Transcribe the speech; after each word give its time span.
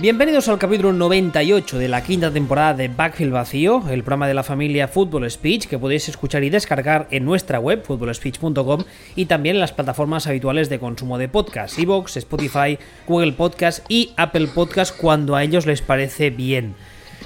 Bienvenidos 0.00 0.48
al 0.48 0.58
capítulo 0.58 0.94
98 0.94 1.76
de 1.76 1.86
la 1.86 2.02
quinta 2.02 2.30
temporada 2.30 2.72
de 2.72 2.88
Backfield 2.88 3.34
Vacío, 3.34 3.82
el 3.90 4.02
programa 4.02 4.28
de 4.28 4.32
la 4.32 4.42
familia 4.42 4.88
Football 4.88 5.30
Speech 5.30 5.66
que 5.66 5.78
podéis 5.78 6.08
escuchar 6.08 6.42
y 6.42 6.48
descargar 6.48 7.06
en 7.10 7.26
nuestra 7.26 7.60
web, 7.60 7.82
footballspeech.com, 7.84 8.84
y 9.14 9.26
también 9.26 9.56
en 9.56 9.60
las 9.60 9.72
plataformas 9.72 10.26
habituales 10.26 10.70
de 10.70 10.78
consumo 10.78 11.18
de 11.18 11.28
podcast, 11.28 11.78
Evox, 11.78 12.16
Spotify, 12.16 12.78
Google 13.06 13.32
Podcast 13.32 13.84
y 13.90 14.14
Apple 14.16 14.46
Podcast 14.54 14.96
cuando 14.96 15.36
a 15.36 15.44
ellos 15.44 15.66
les 15.66 15.82
parece 15.82 16.30
bien. 16.30 16.76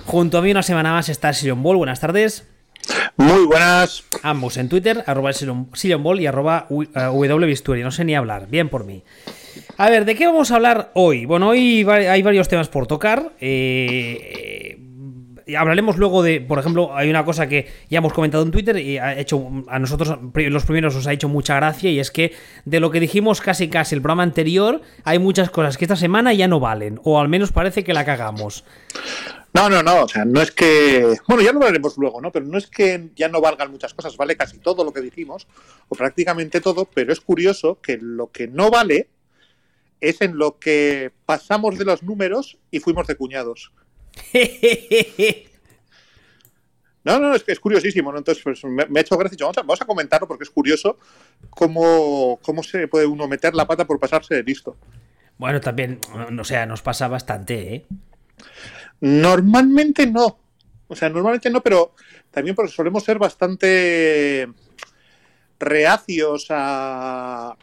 Junto 0.04 0.38
a 0.38 0.42
mí 0.42 0.50
una 0.50 0.64
semana 0.64 0.90
más 0.90 1.08
está 1.08 1.32
Sion 1.32 1.62
Ball, 1.62 1.76
buenas 1.76 2.00
tardes. 2.00 2.48
Muy 3.16 3.46
buenas. 3.46 4.02
Ambos 4.24 4.56
en 4.56 4.68
Twitter, 4.68 5.04
arroba 5.06 5.32
Sion 5.32 6.02
Ball 6.02 6.20
y 6.20 6.26
arroba 6.26 6.66
no 6.68 7.90
sé 7.92 8.04
ni 8.04 8.16
hablar, 8.16 8.48
bien 8.48 8.68
por 8.68 8.84
mí. 8.84 9.04
A 9.76 9.90
ver, 9.90 10.04
¿de 10.04 10.14
qué 10.14 10.26
vamos 10.26 10.50
a 10.50 10.56
hablar 10.56 10.92
hoy? 10.94 11.26
Bueno, 11.26 11.48
hoy 11.48 11.84
hay 11.88 12.22
varios 12.22 12.48
temas 12.48 12.68
por 12.68 12.86
tocar. 12.86 13.32
Eh, 13.40 14.78
hablaremos 15.58 15.96
luego 15.96 16.22
de, 16.22 16.40
por 16.40 16.60
ejemplo, 16.60 16.96
hay 16.96 17.10
una 17.10 17.24
cosa 17.24 17.48
que 17.48 17.66
ya 17.90 17.98
hemos 17.98 18.12
comentado 18.12 18.44
en 18.44 18.52
Twitter 18.52 18.76
y 18.78 18.98
ha 18.98 19.18
hecho 19.18 19.50
a 19.66 19.80
nosotros 19.80 20.16
los 20.32 20.64
primeros 20.64 20.94
os 20.94 21.06
ha 21.08 21.12
hecho 21.12 21.28
mucha 21.28 21.56
gracia 21.56 21.90
y 21.90 21.98
es 21.98 22.12
que 22.12 22.32
de 22.64 22.78
lo 22.78 22.92
que 22.92 23.00
dijimos 23.00 23.40
casi 23.40 23.68
casi 23.68 23.96
el 23.96 24.00
programa 24.00 24.22
anterior 24.22 24.80
hay 25.02 25.18
muchas 25.18 25.50
cosas 25.50 25.76
que 25.76 25.84
esta 25.84 25.96
semana 25.96 26.32
ya 26.32 26.46
no 26.46 26.60
valen 26.60 27.00
o 27.02 27.20
al 27.20 27.28
menos 27.28 27.50
parece 27.50 27.82
que 27.82 27.92
la 27.92 28.04
cagamos. 28.04 28.64
No, 29.54 29.68
no, 29.68 29.82
no, 29.82 30.02
o 30.02 30.08
sea, 30.08 30.24
no 30.24 30.40
es 30.40 30.50
que, 30.50 31.16
bueno, 31.28 31.42
ya 31.42 31.52
lo 31.52 31.60
veremos 31.60 31.96
luego, 31.96 32.20
¿no? 32.20 32.32
Pero 32.32 32.44
no 32.44 32.58
es 32.58 32.66
que 32.66 33.10
ya 33.14 33.28
no 33.28 33.40
valgan 33.40 33.70
muchas 33.70 33.94
cosas, 33.94 34.16
vale 34.16 34.36
casi 34.36 34.58
todo 34.58 34.82
lo 34.82 34.92
que 34.92 35.00
dijimos 35.00 35.46
o 35.88 35.94
prácticamente 35.94 36.60
todo, 36.60 36.86
pero 36.92 37.12
es 37.12 37.20
curioso 37.20 37.78
que 37.80 37.98
lo 38.00 38.32
que 38.32 38.48
no 38.48 38.70
vale 38.70 39.08
es 40.08 40.20
en 40.20 40.36
lo 40.38 40.58
que 40.58 41.12
pasamos 41.26 41.78
de 41.78 41.84
los 41.84 42.02
números 42.02 42.58
y 42.70 42.80
fuimos 42.80 43.06
de 43.06 43.16
cuñados. 43.16 43.72
No, 47.04 47.20
no, 47.20 47.34
es 47.34 47.44
que 47.44 47.52
es 47.52 47.60
curiosísimo, 47.60 48.10
¿no? 48.10 48.16
Entonces, 48.16 48.42
pues, 48.42 48.64
me, 48.64 48.82
ha 48.82 49.00
hecho 49.02 49.18
gracia. 49.18 49.36
Vamos 49.42 49.58
a, 49.58 49.60
vamos 49.60 49.82
a 49.82 49.84
comentarlo 49.84 50.26
porque 50.26 50.44
es 50.44 50.48
curioso 50.48 50.96
cómo, 51.50 52.40
cómo 52.42 52.62
se 52.62 52.88
puede 52.88 53.04
uno 53.04 53.28
meter 53.28 53.54
la 53.54 53.66
pata 53.66 53.86
por 53.86 54.00
pasarse 54.00 54.36
de 54.36 54.42
listo. 54.42 54.78
Bueno, 55.36 55.60
también, 55.60 56.00
o 56.40 56.44
sea, 56.44 56.64
nos 56.64 56.80
pasa 56.80 57.06
bastante, 57.08 57.74
¿eh? 57.74 57.86
Normalmente 59.00 60.06
no. 60.06 60.38
O 60.88 60.96
sea, 60.96 61.10
normalmente 61.10 61.50
no, 61.50 61.62
pero 61.62 61.94
también 62.30 62.56
porque 62.56 62.72
solemos 62.72 63.04
ser 63.04 63.18
bastante 63.18 64.48
reacios 65.58 66.46
a, 66.50 67.56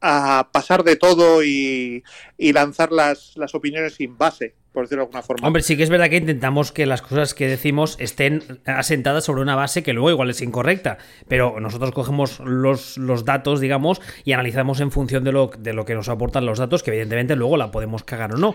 a 0.00 0.48
pasar 0.52 0.84
de 0.84 0.96
todo 0.96 1.42
y, 1.44 2.02
lanzar 2.38 2.92
las, 2.92 3.36
las, 3.36 3.54
opiniones 3.54 3.94
sin 3.94 4.16
base, 4.16 4.54
por 4.72 4.84
decirlo 4.84 5.02
de 5.02 5.06
alguna 5.06 5.22
forma. 5.22 5.46
Hombre, 5.46 5.62
sí 5.62 5.76
que 5.76 5.82
es 5.82 5.90
verdad 5.90 6.08
que 6.08 6.16
intentamos 6.16 6.72
que 6.72 6.86
las 6.86 7.02
cosas 7.02 7.34
que 7.34 7.48
decimos 7.48 7.96
estén 7.98 8.60
asentadas 8.64 9.24
sobre 9.24 9.42
una 9.42 9.56
base 9.56 9.82
que 9.82 9.92
luego 9.92 10.10
igual 10.10 10.30
es 10.30 10.40
incorrecta, 10.40 10.98
pero 11.28 11.60
nosotros 11.60 11.92
cogemos 11.92 12.40
los, 12.40 12.96
los 12.96 13.24
datos, 13.24 13.60
digamos, 13.60 14.00
y 14.24 14.32
analizamos 14.32 14.80
en 14.80 14.90
función 14.90 15.24
de 15.24 15.32
lo, 15.32 15.50
de 15.58 15.72
lo 15.72 15.84
que 15.84 15.94
nos 15.94 16.08
aportan 16.08 16.46
los 16.46 16.58
datos, 16.58 16.82
que 16.82 16.90
evidentemente 16.90 17.36
luego 17.36 17.56
la 17.56 17.70
podemos 17.70 18.02
cagar 18.04 18.34
o 18.34 18.38
no. 18.38 18.54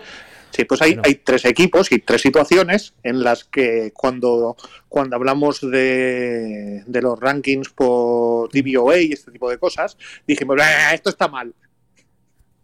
Sí, 0.50 0.64
pues 0.64 0.80
hay, 0.80 0.98
hay, 1.04 1.16
tres 1.16 1.44
equipos 1.44 1.92
y 1.92 1.98
tres 1.98 2.22
situaciones 2.22 2.94
en 3.02 3.22
las 3.22 3.44
que 3.44 3.92
cuando, 3.92 4.56
cuando 4.88 5.16
hablamos 5.16 5.60
de, 5.60 6.82
de 6.86 7.02
los 7.02 7.20
rankings 7.20 7.68
por 7.68 8.50
DVOA 8.50 8.98
y 9.00 9.12
este 9.12 9.32
tipo 9.32 9.50
de 9.50 9.58
cosas, 9.58 9.98
dijimos, 10.26 10.56
ah, 10.60 10.94
esto 10.94 11.10
está 11.10 11.28
mal. 11.28 11.54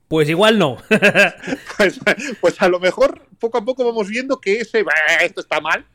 Pues 0.09 0.29
igual 0.29 0.59
no. 0.59 0.77
pues, 1.79 2.01
pues, 2.41 2.61
a 2.61 2.69
lo 2.69 2.81
mejor 2.81 3.27
poco 3.39 3.59
a 3.59 3.65
poco 3.65 3.85
vamos 3.85 4.09
viendo 4.09 4.41
que 4.41 4.61
ese, 4.61 4.81
ah, 4.81 5.25
esto 5.25 5.41
está 5.41 5.61
mal, 5.61 5.87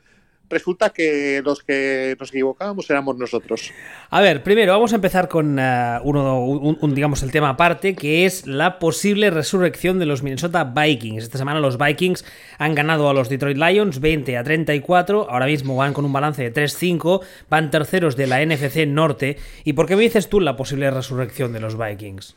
resulta 0.50 0.90
que 0.90 1.42
los 1.44 1.64
que 1.64 2.16
nos 2.20 2.30
equivocábamos 2.30 2.90
éramos 2.90 3.18
nosotros. 3.18 3.72
A 4.10 4.22
ver, 4.22 4.44
primero 4.44 4.74
vamos 4.74 4.94
a 4.94 4.96
empezar 4.96 5.28
con 5.28 5.60
uh, 5.60 6.00
uno, 6.04 6.46
un, 6.46 6.96
digamos, 6.96 7.24
el 7.24 7.32
tema 7.32 7.50
aparte, 7.50 7.96
que 7.96 8.26
es 8.26 8.48
la 8.48 8.80
posible 8.80 9.30
resurrección 9.30 10.00
de 10.00 10.06
los 10.06 10.24
Minnesota 10.24 10.64
Vikings. 10.64 11.24
Esta 11.24 11.38
semana 11.38 11.60
los 11.60 11.78
Vikings 11.78 12.26
han 12.58 12.76
ganado 12.76 13.10
a 13.10 13.14
los 13.14 13.30
Detroit 13.30 13.58
Lions 13.58 14.00
20 14.00 14.38
a 14.38 14.44
34, 14.44 15.30
ahora 15.30 15.46
mismo 15.46 15.76
van 15.76 15.94
con 15.94 16.06
un 16.06 16.14
balance 16.14 16.42
de 16.42 16.54
3-5, 16.54 17.22
van 17.50 17.72
terceros 17.72 18.16
de 18.16 18.28
la 18.28 18.46
NFC 18.46 18.88
Norte. 18.88 19.38
¿Y 19.64 19.74
por 19.74 19.88
qué 19.88 19.96
me 19.96 20.04
dices 20.04 20.30
tú 20.30 20.40
la 20.40 20.56
posible 20.56 20.90
resurrección 20.92 21.54
de 21.54 21.60
los 21.60 21.78
Vikings? 21.78 22.36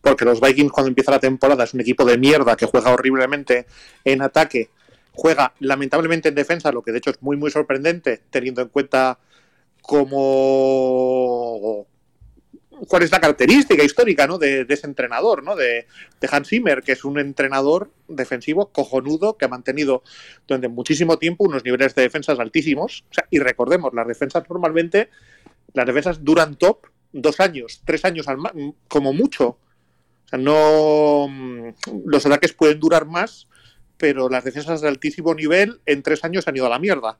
Porque 0.00 0.24
los 0.24 0.40
Vikings 0.40 0.70
cuando 0.70 0.88
empieza 0.88 1.10
la 1.10 1.18
temporada 1.18 1.64
es 1.64 1.72
un 1.72 1.80
equipo 1.80 2.04
de 2.04 2.18
mierda 2.18 2.56
que 2.56 2.66
juega 2.66 2.92
horriblemente 2.92 3.66
en 4.04 4.20
ataque 4.20 4.68
juega 5.14 5.54
lamentablemente 5.60 6.28
en 6.28 6.34
defensa, 6.34 6.72
lo 6.72 6.82
que 6.82 6.92
de 6.92 6.98
hecho 6.98 7.10
es 7.10 7.22
muy 7.22 7.36
muy 7.36 7.50
sorprendente 7.50 8.22
teniendo 8.30 8.62
en 8.62 8.68
cuenta 8.68 9.18
cómo 9.82 10.14
cuál 12.88 13.02
es 13.02 13.12
la 13.12 13.20
característica 13.20 13.82
histórica 13.82 14.26
¿no? 14.26 14.38
de, 14.38 14.66
ese 14.68 14.86
entrenador, 14.86 15.42
¿no? 15.42 15.56
de, 15.56 15.86
Hans 16.30 16.48
Zimmer, 16.48 16.82
que 16.82 16.92
es 16.92 17.04
un 17.04 17.18
entrenador 17.18 17.90
defensivo 18.08 18.70
cojonudo 18.70 19.36
que 19.36 19.44
ha 19.44 19.48
mantenido 19.48 20.02
durante 20.46 20.68
muchísimo 20.68 21.18
tiempo 21.18 21.44
unos 21.44 21.64
niveles 21.64 21.94
de 21.94 22.02
defensas 22.02 22.38
altísimos. 22.38 23.04
O 23.10 23.14
sea, 23.14 23.26
y 23.30 23.38
recordemos, 23.38 23.92
las 23.94 24.06
defensas 24.06 24.44
normalmente, 24.48 25.10
las 25.72 25.86
defensas 25.86 26.24
duran 26.24 26.56
top 26.56 26.86
dos 27.12 27.40
años, 27.40 27.82
tres 27.84 28.04
años 28.04 28.28
al 28.28 28.38
como 28.88 29.12
mucho. 29.12 29.46
O 29.46 30.28
sea, 30.28 30.38
no 30.38 31.28
los 32.06 32.26
ataques 32.26 32.54
pueden 32.54 32.80
durar 32.80 33.06
más, 33.06 33.46
pero 34.04 34.28
las 34.28 34.44
defensas 34.44 34.82
de 34.82 34.88
altísimo 34.88 35.34
nivel 35.34 35.80
en 35.86 36.02
tres 36.02 36.22
años 36.24 36.46
han 36.46 36.54
ido 36.54 36.66
a 36.66 36.68
la 36.68 36.78
mierda. 36.78 37.18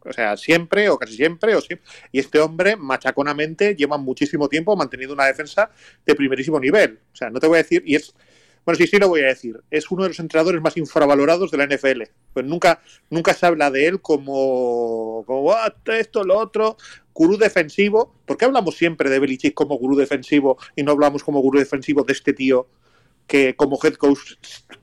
O 0.00 0.10
sea, 0.10 0.38
siempre 0.38 0.88
o 0.88 0.98
casi 0.98 1.16
siempre. 1.16 1.54
O 1.54 1.60
siempre. 1.60 1.86
Y 2.10 2.18
este 2.18 2.40
hombre, 2.40 2.76
machaconamente, 2.76 3.76
lleva 3.76 3.98
muchísimo 3.98 4.48
tiempo 4.48 4.74
manteniendo 4.74 5.12
una 5.12 5.26
defensa 5.26 5.70
de 6.06 6.14
primerísimo 6.14 6.58
nivel. 6.58 6.98
O 7.12 7.14
sea, 7.14 7.28
no 7.28 7.40
te 7.40 7.46
voy 7.46 7.56
a 7.56 7.62
decir, 7.62 7.82
y 7.84 7.96
es, 7.96 8.14
bueno, 8.64 8.78
sí, 8.78 8.86
sí 8.86 8.96
lo 8.96 9.10
voy 9.10 9.20
a 9.20 9.26
decir, 9.26 9.60
es 9.70 9.90
uno 9.90 10.04
de 10.04 10.08
los 10.08 10.18
entrenadores 10.18 10.62
más 10.62 10.78
infravalorados 10.78 11.50
de 11.50 11.58
la 11.58 11.66
NFL. 11.66 12.04
Pues 12.32 12.46
nunca, 12.46 12.80
nunca 13.10 13.34
se 13.34 13.44
habla 13.44 13.70
de 13.70 13.88
él 13.88 14.00
como, 14.00 15.24
como 15.26 15.52
ah, 15.52 15.76
esto, 15.88 16.24
lo 16.24 16.38
otro, 16.38 16.78
gurú 17.12 17.36
defensivo. 17.36 18.14
¿Por 18.24 18.38
qué 18.38 18.46
hablamos 18.46 18.78
siempre 18.78 19.10
de 19.10 19.18
Belichick 19.18 19.52
como 19.52 19.76
gurú 19.76 19.94
defensivo 19.94 20.56
y 20.74 20.84
no 20.84 20.92
hablamos 20.92 21.22
como 21.22 21.40
gurú 21.40 21.58
defensivo 21.58 22.02
de 22.02 22.14
este 22.14 22.32
tío 22.32 22.66
que 23.26 23.54
como 23.56 23.78
head 23.82 23.94
coach 23.94 24.34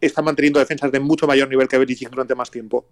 está 0.01 0.22
manteniendo 0.22 0.59
defensas 0.59 0.91
de 0.91 1.00
mucho 1.00 1.27
mayor 1.27 1.50
nivel 1.50 1.67
que 1.67 1.77
Belichick 1.77 2.09
durante 2.09 2.35
más 2.35 2.50
tiempo. 2.50 2.85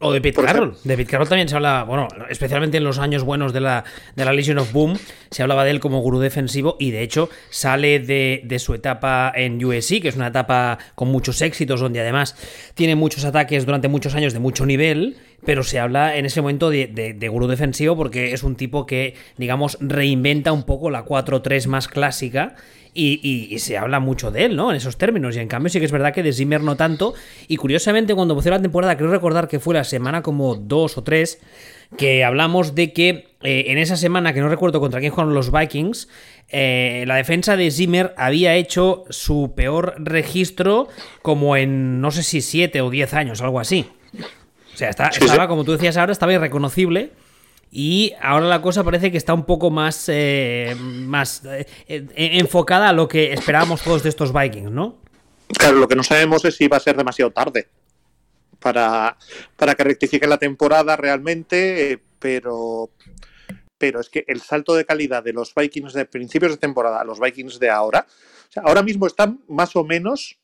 O 0.00 0.12
de 0.12 0.20
Pete 0.20 0.40
Carroll. 0.40 0.76
De 0.84 0.96
Pete 0.96 1.10
Carroll 1.10 1.28
también 1.28 1.48
se 1.48 1.56
habla, 1.56 1.82
bueno, 1.82 2.06
especialmente 2.30 2.76
en 2.76 2.84
los 2.84 2.98
años 2.98 3.24
buenos 3.24 3.52
de 3.52 3.60
la, 3.60 3.84
de 4.14 4.24
la 4.24 4.32
Legion 4.32 4.58
of 4.58 4.72
Boom, 4.72 4.96
se 5.30 5.42
hablaba 5.42 5.64
de 5.64 5.72
él 5.72 5.80
como 5.80 6.00
gurú 6.00 6.20
defensivo 6.20 6.76
y 6.78 6.92
de 6.92 7.02
hecho 7.02 7.28
sale 7.50 7.98
de, 7.98 8.42
de, 8.44 8.58
su 8.60 8.74
etapa 8.74 9.32
en 9.34 9.64
USC, 9.64 10.00
que 10.00 10.08
es 10.08 10.14
una 10.14 10.28
etapa 10.28 10.78
con 10.94 11.08
muchos 11.08 11.42
éxitos, 11.42 11.80
donde 11.80 12.00
además 12.00 12.36
tiene 12.74 12.94
muchos 12.94 13.24
ataques 13.24 13.66
durante 13.66 13.88
muchos 13.88 14.14
años 14.14 14.32
de 14.32 14.38
mucho 14.38 14.66
nivel, 14.66 15.16
pero 15.44 15.62
se 15.62 15.78
habla 15.78 16.16
en 16.16 16.26
ese 16.26 16.40
momento 16.40 16.70
de, 16.70 16.86
de, 16.86 17.28
gurú 17.28 17.46
defensivo 17.46 17.96
porque 17.96 18.32
es 18.32 18.42
un 18.42 18.56
tipo 18.56 18.86
que, 18.86 19.14
digamos, 19.36 19.78
reinventa 19.80 20.52
un 20.52 20.64
poco 20.64 20.90
la 20.90 21.04
4-3 21.04 21.66
más 21.66 21.88
clásica 21.88 22.56
y, 22.94 23.58
se 23.58 23.78
habla 23.78 24.00
mucho 24.00 24.30
de 24.30 24.46
él, 24.46 24.56
¿no? 24.56 24.70
En 24.70 24.76
esos 24.76 24.96
términos. 24.96 25.36
Y 25.36 25.40
en 25.40 25.48
cambio 25.48 25.70
sí 25.70 25.78
que 25.78 25.84
es 25.84 25.92
verdad 25.92 26.12
que 26.12 26.22
de 26.22 26.32
Zimmer 26.32 26.60
no 26.62 26.76
tanto. 26.76 27.14
Y 27.46 27.56
curiosamente 27.56 28.14
cuando 28.14 28.34
empezó 28.34 28.50
la 28.50 28.60
temporada, 28.60 28.96
creo 28.96 29.10
recordar 29.10 29.48
que 29.48 29.60
fue 29.60 29.74
la 29.74 29.84
semana 29.84 30.22
como 30.22 30.56
dos 30.56 30.98
o 30.98 31.04
tres, 31.04 31.40
que 31.96 32.24
hablamos 32.24 32.74
de 32.74 32.92
que 32.92 33.28
eh, 33.42 33.66
en 33.68 33.78
esa 33.78 33.96
semana, 33.96 34.32
que 34.32 34.40
no 34.40 34.48
recuerdo 34.48 34.80
contra 34.80 35.00
quién 35.00 35.12
jugaron 35.12 35.34
los 35.34 35.52
Vikings, 35.52 36.08
eh, 36.48 37.04
la 37.06 37.16
defensa 37.16 37.56
de 37.56 37.70
Zimmer 37.70 38.14
había 38.16 38.54
hecho 38.54 39.04
su 39.10 39.52
peor 39.54 39.94
registro 39.98 40.88
como 41.22 41.56
en, 41.56 42.00
no 42.00 42.10
sé 42.10 42.22
si 42.22 42.40
siete 42.40 42.80
o 42.80 42.90
diez 42.90 43.14
años, 43.14 43.40
algo 43.42 43.60
así. 43.60 43.86
O 44.78 44.90
sea, 44.90 44.90
estaba, 44.90 45.48
como 45.48 45.64
tú 45.64 45.72
decías 45.72 45.96
ahora, 45.96 46.12
estaba 46.12 46.32
irreconocible. 46.32 47.10
Y 47.68 48.14
ahora 48.22 48.46
la 48.46 48.62
cosa 48.62 48.84
parece 48.84 49.10
que 49.10 49.18
está 49.18 49.34
un 49.34 49.44
poco 49.44 49.70
más, 49.70 50.04
eh, 50.06 50.76
más 50.78 51.42
eh, 51.44 51.66
enfocada 51.88 52.88
a 52.88 52.92
lo 52.92 53.08
que 53.08 53.32
esperábamos 53.32 53.82
todos 53.82 54.04
de 54.04 54.08
estos 54.08 54.32
Vikings, 54.32 54.70
¿no? 54.70 54.98
Claro, 55.48 55.78
lo 55.78 55.88
que 55.88 55.96
no 55.96 56.04
sabemos 56.04 56.44
es 56.44 56.54
si 56.54 56.68
va 56.68 56.76
a 56.76 56.80
ser 56.80 56.96
demasiado 56.96 57.32
tarde 57.32 57.66
para, 58.60 59.18
para 59.56 59.74
que 59.74 59.82
rectifique 59.82 60.28
la 60.28 60.38
temporada 60.38 60.94
realmente, 60.94 62.00
pero, 62.20 62.90
pero 63.78 63.98
es 63.98 64.08
que 64.08 64.24
el 64.28 64.40
salto 64.42 64.76
de 64.76 64.84
calidad 64.84 65.24
de 65.24 65.32
los 65.32 65.54
Vikings 65.56 65.92
de 65.92 66.04
principios 66.04 66.52
de 66.52 66.58
temporada 66.58 67.00
a 67.00 67.04
los 67.04 67.18
Vikings 67.18 67.58
de 67.58 67.68
ahora, 67.68 68.06
o 68.08 68.52
sea, 68.52 68.62
ahora 68.64 68.84
mismo 68.84 69.08
están 69.08 69.40
más 69.48 69.74
o 69.74 69.82
menos 69.82 70.38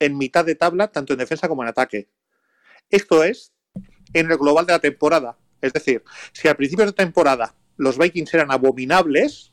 en 0.00 0.18
mitad 0.18 0.44
de 0.44 0.56
tabla, 0.56 0.88
tanto 0.88 1.12
en 1.12 1.20
defensa 1.20 1.48
como 1.48 1.62
en 1.62 1.68
ataque. 1.68 2.08
Esto 2.90 3.22
es 3.22 3.52
en 4.12 4.30
el 4.30 4.38
global 4.38 4.66
de 4.66 4.72
la 4.72 4.78
temporada. 4.78 5.36
Es 5.60 5.72
decir, 5.72 6.02
si 6.32 6.48
al 6.48 6.56
principio 6.56 6.86
de 6.86 6.92
temporada 6.92 7.54
los 7.76 7.98
Vikings 7.98 8.32
eran 8.34 8.50
abominables 8.50 9.52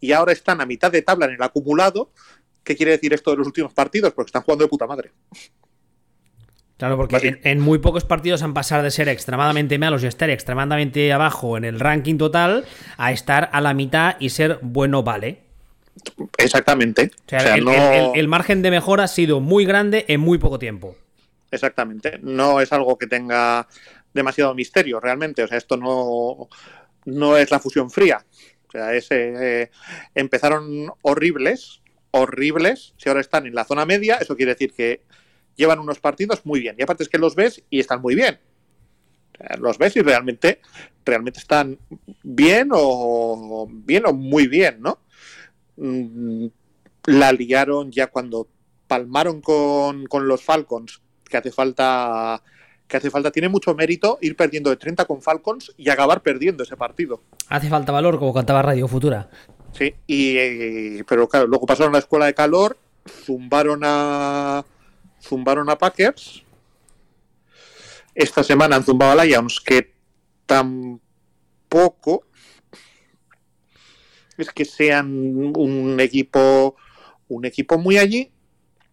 y 0.00 0.12
ahora 0.12 0.32
están 0.32 0.60
a 0.60 0.66
mitad 0.66 0.92
de 0.92 1.02
tabla 1.02 1.26
en 1.26 1.32
el 1.32 1.42
acumulado, 1.42 2.12
¿Qué 2.68 2.76
quiere 2.76 2.92
decir 2.92 3.14
esto 3.14 3.30
de 3.30 3.38
los 3.38 3.46
últimos 3.46 3.72
partidos? 3.72 4.12
Porque 4.12 4.28
están 4.28 4.42
jugando 4.42 4.66
de 4.66 4.68
puta 4.68 4.86
madre. 4.86 5.10
Claro, 6.76 6.98
porque 6.98 7.40
en, 7.42 7.60
muy 7.60 7.78
pocos 7.78 8.04
partidos 8.04 8.42
han 8.42 8.52
pasado 8.52 8.82
de 8.82 8.90
ser 8.90 9.08
extremadamente 9.08 9.78
malos 9.78 10.04
y 10.04 10.06
estar 10.06 10.28
extremadamente 10.28 11.10
abajo 11.10 11.56
en 11.56 11.64
el 11.64 11.80
ranking 11.80 12.18
total 12.18 12.66
a 12.98 13.10
estar 13.10 13.48
a 13.54 13.62
la 13.62 13.72
mitad 13.72 14.16
y 14.20 14.28
ser 14.28 14.58
bueno 14.60 15.02
vale. 15.02 15.40
Exactamente. 16.36 17.10
el, 17.30 18.28
margen 18.28 18.60
de 18.60 18.70
mejora 18.70 19.04
ha 19.04 19.08
sido 19.08 19.40
muy 19.40 19.64
grande 19.64 20.04
en 20.08 20.20
muy 20.20 20.36
poco 20.36 20.58
tiempo. 20.58 20.94
Exactamente. 21.50 22.18
No 22.22 22.60
es 22.60 22.72
algo 22.72 22.98
que 22.98 23.06
tenga 23.06 23.66
demasiado 24.12 24.54
misterio 24.54 25.00
realmente. 25.00 25.42
O 25.42 25.48
sea, 25.48 25.58
esto 25.58 25.76
no, 25.76 26.48
no 27.04 27.36
es 27.36 27.50
la 27.50 27.58
fusión 27.58 27.90
fría. 27.90 28.24
O 28.68 28.70
sea, 28.70 28.90
eh, 28.94 29.70
empezaron 30.14 30.92
horribles, 31.02 31.80
horribles. 32.10 32.94
Si 32.96 33.08
ahora 33.08 33.20
están 33.20 33.46
en 33.46 33.54
la 33.54 33.64
zona 33.64 33.86
media, 33.86 34.16
eso 34.16 34.36
quiere 34.36 34.52
decir 34.52 34.72
que 34.72 35.02
llevan 35.56 35.78
unos 35.78 36.00
partidos 36.00 36.44
muy 36.44 36.60
bien. 36.60 36.76
Y 36.78 36.82
aparte 36.82 37.02
es 37.02 37.08
que 37.08 37.18
los 37.18 37.34
ves 37.34 37.62
y 37.70 37.80
están 37.80 38.02
muy 38.02 38.14
bien. 38.14 38.38
los 39.58 39.78
ves 39.78 39.96
y 39.96 40.00
realmente, 40.00 40.60
realmente 41.04 41.40
están 41.40 41.78
bien 42.22 42.68
o 42.72 43.66
bien 43.70 44.04
o 44.06 44.12
muy 44.12 44.48
bien, 44.48 44.80
¿no? 44.80 45.00
Mm, 45.76 46.48
la 47.06 47.32
liaron 47.32 47.90
ya 47.92 48.08
cuando 48.08 48.48
palmaron 48.88 49.40
con, 49.40 50.06
los 50.26 50.42
Falcons, 50.42 51.00
que 51.28 51.36
hace 51.36 51.52
falta 51.52 52.42
que 52.88 52.96
hace 52.96 53.10
falta, 53.10 53.30
tiene 53.30 53.50
mucho 53.50 53.74
mérito 53.74 54.18
ir 54.22 54.34
perdiendo 54.34 54.70
de 54.70 54.76
30 54.76 55.04
con 55.04 55.20
Falcons 55.20 55.74
y 55.76 55.90
acabar 55.90 56.22
perdiendo 56.22 56.62
ese 56.62 56.74
partido. 56.74 57.22
Hace 57.48 57.68
falta 57.68 57.92
valor, 57.92 58.18
como 58.18 58.32
cantaba 58.32 58.62
Radio 58.62 58.88
Futura. 58.88 59.28
Sí, 59.72 59.94
y, 60.06 61.02
pero 61.02 61.28
claro, 61.28 61.46
luego 61.46 61.66
pasaron 61.66 61.92
a 61.92 61.98
la 61.98 61.98
escuela 61.98 62.24
de 62.24 62.32
calor, 62.32 62.78
zumbaron 63.26 63.82
a, 63.84 64.64
zumbaron 65.22 65.68
a 65.68 65.76
Packers. 65.76 66.42
Esta 68.14 68.42
semana 68.42 68.76
han 68.76 68.84
zumbado 68.84 69.20
a 69.20 69.24
Lions, 69.24 69.60
que 69.60 69.92
tampoco 70.46 72.24
es 74.38 74.50
que 74.50 74.64
sean 74.64 75.12
un 75.54 76.00
equipo 76.00 76.76
un 77.28 77.44
equipo 77.44 77.76
muy 77.78 77.98
allí 77.98 78.30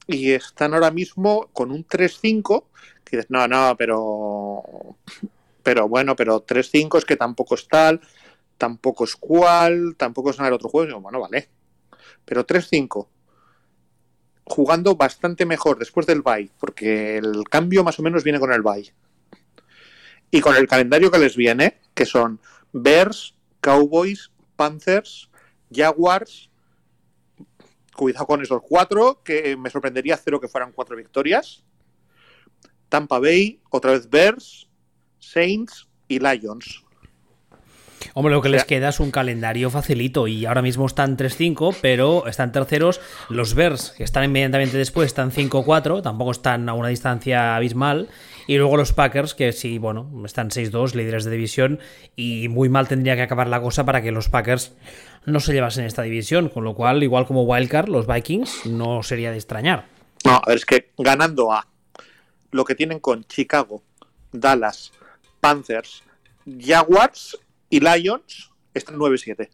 y 0.08 0.32
están 0.32 0.74
ahora 0.74 0.92
mismo 0.92 1.50
con 1.54 1.72
un 1.72 1.86
3-5 1.86 2.66
que 3.04 3.24
no, 3.30 3.48
no, 3.48 3.76
pero 3.78 4.98
pero 5.64 5.88
bueno, 5.88 6.16
pero 6.16 6.46
3-5 6.46 7.00
es 7.00 7.06
que 7.06 7.16
tampoco 7.16 7.56
es 7.56 7.68
tal, 7.68 8.02
tampoco 8.58 9.04
es 9.04 9.16
cual, 9.16 9.96
tampoco 9.98 10.30
es 10.30 10.38
nada 10.38 10.50
del 10.50 10.56
otro 10.56 10.70
juego. 10.70 11.02
Bueno, 11.02 11.20
vale. 11.20 11.50
Pero 12.24 12.46
3-5 12.46 13.08
jugando 14.46 14.96
bastante 14.96 15.46
mejor 15.46 15.80
después 15.80 16.06
del 16.06 16.22
bye, 16.22 16.52
porque 16.60 17.18
el 17.18 17.44
cambio 17.50 17.84
más 17.84 18.00
o 18.00 18.04
menos 18.04 18.24
viene 18.24 18.40
con 18.40 18.54
el 18.54 18.62
bye. 18.62 18.94
Y 20.32 20.42
con 20.42 20.56
el 20.56 20.68
calendario 20.68 21.12
que 21.12 21.20
les 21.20 21.36
viene, 21.36 21.80
que 21.94 22.06
son 22.06 22.40
Bears, 22.72 23.36
Cowboys, 23.62 24.32
Panthers, 24.56 25.30
Jaguars. 25.72 26.50
Cuidado 27.96 28.28
con 28.28 28.42
esos 28.42 28.62
cuatro, 28.62 29.22
que 29.24 29.56
me 29.58 29.70
sorprendería 29.70 30.18
cero 30.18 30.40
que 30.40 30.48
fueran 30.48 30.72
cuatro 30.72 30.96
victorias. 30.96 31.64
Tampa 32.90 33.20
Bay, 33.20 33.62
otra 33.70 33.92
vez 33.92 34.10
Bears, 34.10 34.70
Saints 35.20 35.88
y 36.08 36.20
Lions. 36.20 36.85
Hombre, 38.18 38.34
lo 38.34 38.42
que 38.42 38.48
les 38.48 38.64
queda 38.64 38.88
es 38.88 39.02
un 39.02 39.12
calendario 39.12 39.70
facilito 39.70 40.26
y 40.30 40.46
ahora 40.46 40.62
mismo 40.62 40.86
están 40.86 41.18
3-5, 41.18 41.76
pero 41.82 42.28
están 42.28 42.54
terceros. 42.54 43.02
Los 43.28 43.56
Bears, 43.56 43.92
que 43.92 44.06
están 44.06 44.24
inmediatamente 44.24 44.78
después, 44.78 45.08
están 45.08 45.34
5-4, 45.34 46.02
tampoco 46.02 46.32
están 46.32 46.70
a 46.70 46.74
una 46.76 46.88
distancia 46.88 47.58
abismal. 47.58 48.08
Y 48.48 48.56
luego 48.56 48.78
los 48.78 48.94
Packers, 48.94 49.36
que 49.36 49.52
sí, 49.52 49.80
bueno, 49.80 50.10
están 50.24 50.50
6-2, 50.50 50.94
líderes 50.94 51.26
de 51.26 51.32
división, 51.32 51.80
y 52.16 52.48
muy 52.48 52.70
mal 52.70 52.88
tendría 52.88 53.18
que 53.18 53.24
acabar 53.24 53.48
la 53.48 53.60
cosa 53.60 53.84
para 53.84 54.02
que 54.02 54.14
los 54.14 54.30
Packers 54.30 54.72
no 55.26 55.42
se 55.42 55.52
llevasen 55.52 55.84
esta 55.84 56.04
división, 56.04 56.48
con 56.48 56.64
lo 56.64 56.74
cual, 56.74 57.04
igual 57.04 57.28
como 57.28 57.44
Wildcard, 57.44 57.90
los 57.90 58.08
Vikings 58.08 58.66
no 58.66 59.04
sería 59.04 59.32
de 59.32 59.38
extrañar. 59.38 59.88
No, 60.24 60.36
a 60.36 60.44
ver, 60.48 60.56
es 60.56 60.66
que 60.66 60.94
ganando 60.98 61.52
a 61.52 61.68
lo 62.52 62.64
que 62.64 62.76
tienen 62.76 63.02
con 63.02 63.26
Chicago, 63.26 63.84
Dallas, 64.32 64.94
Panthers, 65.42 66.02
Jaguars 66.46 67.40
y 67.70 67.80
Lions 67.80 68.52
están 68.74 68.98
9-7. 68.98 69.50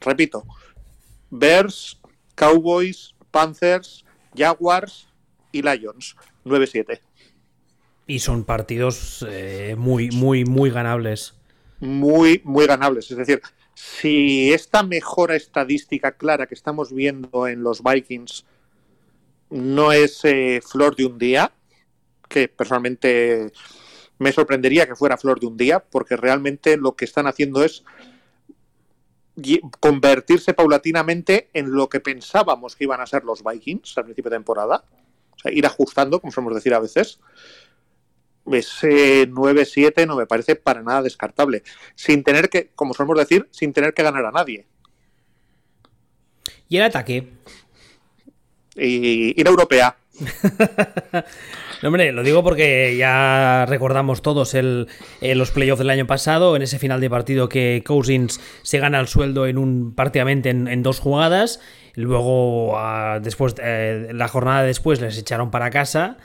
Repito, 0.00 0.44
Bears, 1.30 2.00
Cowboys, 2.34 3.14
Panthers, 3.30 4.04
Jaguars 4.34 5.08
y 5.52 5.62
Lions 5.62 6.16
9-7. 6.44 7.00
Y 8.06 8.20
son 8.20 8.44
partidos 8.44 9.24
eh, 9.28 9.74
muy, 9.76 10.10
muy, 10.10 10.44
muy 10.44 10.70
ganables. 10.70 11.34
Muy, 11.80 12.40
muy 12.44 12.66
ganables. 12.66 13.10
Es 13.10 13.18
decir, 13.18 13.42
si 13.74 14.52
esta 14.52 14.82
mejora 14.82 15.36
estadística 15.36 16.12
clara 16.12 16.46
que 16.46 16.54
estamos 16.54 16.92
viendo 16.92 17.46
en 17.46 17.62
los 17.62 17.82
Vikings 17.82 18.46
no 19.50 19.92
es 19.92 20.24
eh, 20.24 20.60
flor 20.66 20.96
de 20.96 21.06
un 21.06 21.18
día, 21.18 21.52
que 22.28 22.48
personalmente 22.48 23.52
me 24.18 24.32
sorprendería 24.32 24.86
que 24.86 24.96
fuera 24.96 25.16
flor 25.16 25.40
de 25.40 25.46
un 25.46 25.56
día, 25.56 25.80
porque 25.80 26.16
realmente 26.16 26.76
lo 26.76 26.96
que 26.96 27.04
están 27.04 27.26
haciendo 27.26 27.64
es 27.64 27.84
convertirse 29.80 30.54
paulatinamente 30.54 31.48
en 31.52 31.70
lo 31.70 31.88
que 31.88 32.00
pensábamos 32.00 32.74
que 32.74 32.84
iban 32.84 33.00
a 33.00 33.06
ser 33.06 33.24
los 33.24 33.44
Vikings 33.44 33.96
al 33.96 34.04
principio 34.04 34.30
de 34.30 34.36
temporada. 34.36 34.84
O 35.36 35.38
sea, 35.38 35.52
ir 35.52 35.64
ajustando, 35.64 36.20
como 36.20 36.32
solemos 36.32 36.56
decir 36.56 36.74
a 36.74 36.80
veces. 36.80 37.20
Ese 38.50 39.28
9-7 39.28 40.06
no 40.06 40.16
me 40.16 40.26
parece 40.26 40.56
para 40.56 40.82
nada 40.82 41.02
descartable. 41.02 41.62
Sin 41.94 42.24
tener 42.24 42.48
que, 42.48 42.70
como 42.74 42.94
solemos 42.94 43.18
decir, 43.18 43.46
sin 43.52 43.72
tener 43.72 43.94
que 43.94 44.02
ganar 44.02 44.24
a 44.24 44.32
nadie. 44.32 44.66
¿Y 46.68 46.78
el 46.78 46.82
ataque? 46.82 47.28
Y 48.74 49.40
ir 49.40 49.46
a 49.46 49.50
europea. 49.50 49.96
Hombre, 51.82 52.12
lo 52.12 52.22
digo 52.22 52.42
porque 52.42 52.96
ya 52.96 53.66
recordamos 53.66 54.22
todos 54.22 54.54
el, 54.54 54.88
eh, 55.20 55.34
los 55.34 55.50
playoffs 55.50 55.78
del 55.78 55.90
año 55.90 56.06
pasado, 56.06 56.56
en 56.56 56.62
ese 56.62 56.78
final 56.78 57.00
de 57.00 57.10
partido 57.10 57.48
que 57.48 57.82
Cousins 57.86 58.40
se 58.62 58.78
gana 58.78 59.00
el 59.00 59.08
sueldo 59.08 59.46
en 59.46 59.58
un 59.58 59.94
prácticamente 59.94 60.50
en, 60.50 60.82
dos 60.82 61.00
jugadas. 61.00 61.60
Luego, 61.94 62.78
ah, 62.78 63.20
después, 63.22 63.54
eh, 63.62 64.08
la 64.12 64.28
jornada 64.28 64.62
después 64.62 65.00
les 65.00 65.18
echaron 65.18 65.50
para 65.50 65.70
casa. 65.70 66.16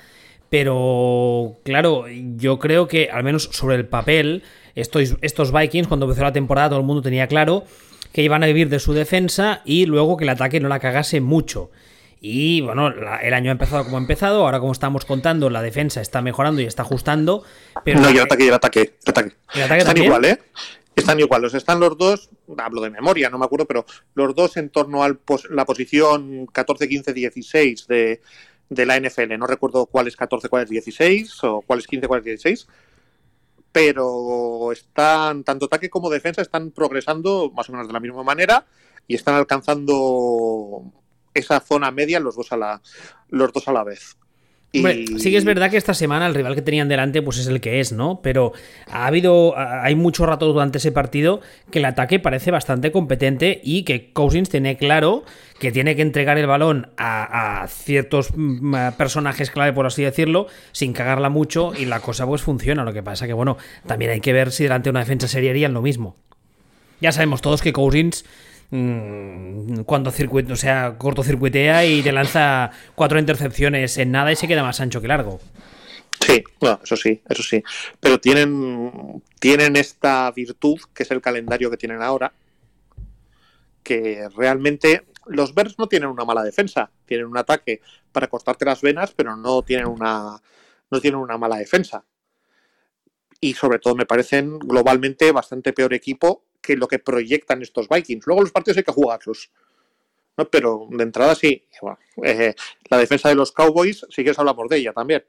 Pero, 0.50 1.58
claro, 1.64 2.06
yo 2.38 2.60
creo 2.60 2.88
que, 2.88 3.10
al 3.12 3.24
menos 3.24 3.50
sobre 3.52 3.76
el 3.76 3.88
papel, 3.88 4.44
estos, 4.76 5.16
estos 5.22 5.52
Vikings, 5.52 5.88
cuando 5.88 6.06
empezó 6.06 6.22
la 6.22 6.32
temporada, 6.32 6.70
todo 6.70 6.80
el 6.80 6.86
mundo 6.86 7.02
tenía 7.02 7.26
claro 7.28 7.66
que 8.14 8.22
iban 8.22 8.44
a 8.44 8.46
vivir 8.46 8.70
de 8.70 8.80
su 8.80 8.94
defensa 8.94 9.62
y 9.66 9.88
luego 9.88 10.16
que 10.16 10.24
el 10.24 10.30
ataque 10.30 10.60
no 10.60 10.70
la 10.70 10.80
cagase 10.80 11.20
mucho. 11.20 11.72
Y 12.26 12.62
bueno, 12.62 12.88
el 13.22 13.34
año 13.34 13.50
ha 13.50 13.52
empezado 13.52 13.84
como 13.84 13.98
ha 13.98 14.00
empezado, 14.00 14.46
ahora 14.46 14.62
como 14.62 14.72
estamos 14.72 15.04
contando, 15.04 15.50
la 15.50 15.62
defensa 15.62 16.00
está 16.00 16.22
mejorando 16.22 16.62
y 16.62 16.66
está 16.66 16.84
ajustando. 16.84 17.44
Pero 17.84 18.00
no, 18.00 18.10
y 18.10 18.16
el 18.16 18.22
ataque, 18.22 18.48
el 18.48 18.54
ataque, 18.54 18.94
el 19.04 19.62
ataque. 19.64 19.80
Están 19.80 19.98
igual, 19.98 20.24
¿eh? 20.24 20.40
Están 20.96 21.20
igual, 21.20 21.42
los 21.42 21.54
están 21.54 21.82
los 21.82 21.98
dos, 21.98 22.30
hablo 22.58 22.80
de 22.80 22.92
memoria, 22.92 23.30
no 23.30 23.38
me 23.38 23.44
acuerdo, 23.44 23.66
pero 23.66 23.86
los 24.14 24.34
dos 24.36 24.56
en 24.56 24.70
torno 24.70 25.04
a 25.04 25.14
la 25.50 25.66
posición 25.66 26.46
14, 26.46 26.88
15, 26.88 27.12
16 27.14 27.88
de, 27.88 28.22
de 28.70 28.86
la 28.86 28.98
NFL. 28.98 29.38
No 29.38 29.46
recuerdo 29.46 29.86
cuál 29.86 30.08
es 30.08 30.16
14, 30.16 30.48
cuál 30.48 30.64
es 30.64 30.70
16, 30.70 31.44
o 31.44 31.62
cuál 31.68 31.80
es 31.80 31.88
15, 31.88 32.08
cuál 32.08 32.20
es 32.20 32.26
16 32.26 32.68
pero 33.74 34.72
están, 34.72 35.44
tanto 35.44 35.66
ataque 35.66 35.90
como 35.90 36.12
defensa 36.12 36.44
están 36.44 36.70
progresando 36.70 37.52
más 37.56 37.68
o 37.68 37.72
menos 37.72 37.88
de 37.88 37.94
la 37.94 38.00
misma 38.00 38.22
manera 38.22 38.68
y 39.08 39.16
están 39.16 39.34
alcanzando 39.34 40.94
esa 41.34 41.60
zona 41.60 41.92
media 41.92 42.20
los 42.20 42.36
dos 42.36 42.52
a 42.52 42.58
la, 42.58 42.82
los 43.30 43.52
dos 43.52 43.68
a 43.68 43.74
la 43.74 43.84
vez. 43.84 44.18
sí 44.74 45.32
que 45.32 45.38
es 45.38 45.46
verdad 45.46 45.70
que 45.70 45.78
esta 45.78 45.94
semana 45.94 46.26
el 46.26 46.34
rival 46.34 46.56
que 46.56 46.62
tenían 46.62 46.90
delante 46.90 47.22
pues 47.22 47.38
es 47.38 47.48
el 47.48 47.62
que 47.62 47.80
es, 47.80 47.92
¿no? 47.92 48.22
Pero 48.24 48.54
ha 48.88 49.06
habido, 49.06 49.54
hay 49.58 49.96
mucho 49.96 50.26
rato 50.26 50.52
durante 50.52 50.80
ese 50.80 50.92
partido 50.92 51.42
que 51.70 51.80
el 51.80 51.86
ataque 51.86 52.20
parece 52.20 52.52
bastante 52.52 52.92
competente 52.92 53.62
y 53.64 53.84
que 53.84 54.12
Cousins 54.14 54.50
tiene 54.50 54.78
claro 54.78 55.24
que 55.60 55.72
tiene 55.72 55.96
que 55.96 56.02
entregar 56.02 56.38
el 56.38 56.48
balón 56.48 56.92
a, 56.98 57.66
ciertos 57.70 58.32
mm, 58.36 58.76
personajes 58.98 59.50
clave, 59.50 59.72
por 59.72 59.86
así 59.86 60.04
decirlo, 60.04 60.48
sin 60.72 60.92
cagarla 60.92 61.30
mucho 61.30 61.72
y 61.74 61.86
la 61.86 62.02
cosa 62.02 62.26
pues 62.26 62.42
funciona. 62.42 62.84
Lo 62.84 62.92
que 62.92 63.04
pasa 63.04 63.28
que, 63.28 63.34
bueno, 63.34 63.58
también 63.86 64.12
hay 64.12 64.20
que 64.20 64.34
ver 64.34 64.52
si 64.52 64.64
delante 64.64 64.86
de 64.86 64.92
una 64.92 65.00
defensa 65.00 65.28
seria 65.28 65.52
harían 65.52 65.74
lo 65.74 65.82
mismo. 65.82 66.18
Ya 67.00 67.12
sabemos 67.12 67.42
todos 67.42 67.62
que 67.62 67.74
Cousins 67.74 68.26
Mm, 68.76 69.84
cuando 69.84 70.10
circuito, 70.10 70.54
o 70.54 70.56
sea, 70.56 70.98
cortocircuitea 70.98 71.86
y 71.86 72.02
te 72.02 72.12
lanza 72.12 72.72
cuatro 72.96 73.20
intercepciones 73.20 74.00
en 74.00 74.10
nada 74.10 74.32
y 74.32 74.36
se 74.36 74.48
queda 74.48 74.64
más 74.64 74.82
ancho 74.82 75.00
que 75.00 75.08
largo. 75.08 75.40
Sí, 76.20 76.44
bueno, 76.60 76.80
eso 76.84 76.98
sí, 76.98 77.22
eso 77.30 77.44
sí. 77.44 77.62
Pero 78.00 78.20
tienen, 78.20 79.22
tienen 79.40 79.76
esta 79.76 80.32
virtud, 80.32 80.80
que 80.92 81.04
es 81.04 81.12
el 81.12 81.22
calendario 81.22 81.70
que 81.70 81.78
tienen 81.78 82.02
ahora, 82.02 82.34
que 83.84 84.28
realmente 84.36 85.06
los 85.28 85.54
Bears 85.54 85.78
no 85.78 85.86
tienen 85.88 86.10
una 86.10 86.26
mala 86.26 86.42
defensa, 86.42 86.90
tienen 87.06 87.28
un 87.28 87.38
ataque 87.38 87.80
para 88.12 88.28
cortarte 88.28 88.66
las 88.66 88.82
venas, 88.82 89.14
pero 89.16 89.36
no 89.36 89.62
tienen 89.62 89.86
una, 89.86 90.42
no 90.90 91.00
tienen 91.00 91.20
una 91.20 91.38
mala 91.38 91.58
defensa. 91.58 92.06
Y 93.40 93.54
sobre 93.54 93.78
todo 93.78 93.94
me 93.94 94.08
parecen 94.08 94.58
globalmente 94.58 95.32
bastante 95.32 95.74
peor 95.74 95.94
equipo 95.94 96.44
que 96.64 96.76
lo 96.76 96.88
que 96.88 96.98
proyectan 96.98 97.62
estos 97.62 97.88
Vikings. 97.88 98.26
Luego 98.26 98.42
los 98.42 98.52
partidos 98.52 98.78
hay 98.78 98.84
que 98.84 98.92
jugarlos. 98.92 99.52
¿no? 100.38 100.46
Pero 100.46 100.88
de 100.90 101.04
entrada 101.04 101.36
sí. 101.36 101.64
Eh, 102.24 102.56
la 102.90 102.98
defensa 102.98 103.30
de 103.30 103.36
los 103.36 103.52
Cowboys, 103.52 104.06
si 104.10 104.24
quieres 104.24 104.40
hablamos 104.40 104.68
de 104.70 104.78
ella 104.78 104.94
también. 104.94 105.24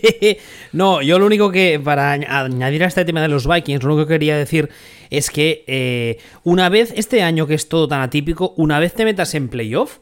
no, 0.72 1.02
yo 1.02 1.18
lo 1.18 1.26
único 1.26 1.50
que, 1.50 1.80
para 1.82 2.12
añadir 2.12 2.84
a 2.84 2.86
este 2.86 3.04
tema 3.04 3.20
de 3.20 3.28
los 3.28 3.46
Vikings, 3.46 3.82
lo 3.82 3.94
único 3.94 4.06
que 4.06 4.14
quería 4.14 4.38
decir 4.38 4.70
es 5.10 5.30
que 5.30 5.64
eh, 5.66 6.18
una 6.44 6.68
vez, 6.68 6.92
este 6.96 7.22
año 7.22 7.46
que 7.46 7.54
es 7.54 7.68
todo 7.68 7.88
tan 7.88 8.00
atípico, 8.00 8.54
una 8.56 8.78
vez 8.78 8.94
te 8.94 9.04
metas 9.04 9.34
en 9.34 9.48
playoff, 9.48 9.98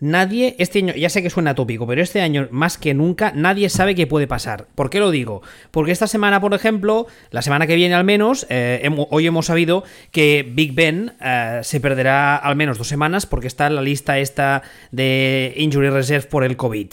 Nadie, 0.00 0.54
este 0.58 0.78
año, 0.78 0.94
ya 0.94 1.10
sé 1.10 1.22
que 1.22 1.30
suena 1.30 1.56
tópico, 1.56 1.84
pero 1.86 2.00
este 2.00 2.20
año 2.20 2.46
más 2.52 2.78
que 2.78 2.94
nunca, 2.94 3.32
nadie 3.34 3.68
sabe 3.68 3.96
qué 3.96 4.06
puede 4.06 4.28
pasar. 4.28 4.66
¿Por 4.76 4.90
qué 4.90 5.00
lo 5.00 5.10
digo? 5.10 5.42
Porque 5.72 5.90
esta 5.90 6.06
semana, 6.06 6.40
por 6.40 6.54
ejemplo, 6.54 7.08
la 7.30 7.42
semana 7.42 7.66
que 7.66 7.74
viene 7.74 7.94
al 7.94 8.04
menos, 8.04 8.46
eh, 8.48 8.88
hoy 9.10 9.26
hemos 9.26 9.46
sabido 9.46 9.82
que 10.12 10.48
Big 10.48 10.72
Ben 10.72 11.14
eh, 11.20 11.60
se 11.64 11.80
perderá 11.80 12.36
al 12.36 12.54
menos 12.54 12.78
dos 12.78 12.86
semanas 12.86 13.26
porque 13.26 13.48
está 13.48 13.66
en 13.66 13.74
la 13.74 13.82
lista 13.82 14.18
esta 14.20 14.62
de 14.92 15.52
Injury 15.56 15.90
Reserve 15.90 16.28
por 16.28 16.44
el 16.44 16.56
COVID. 16.56 16.92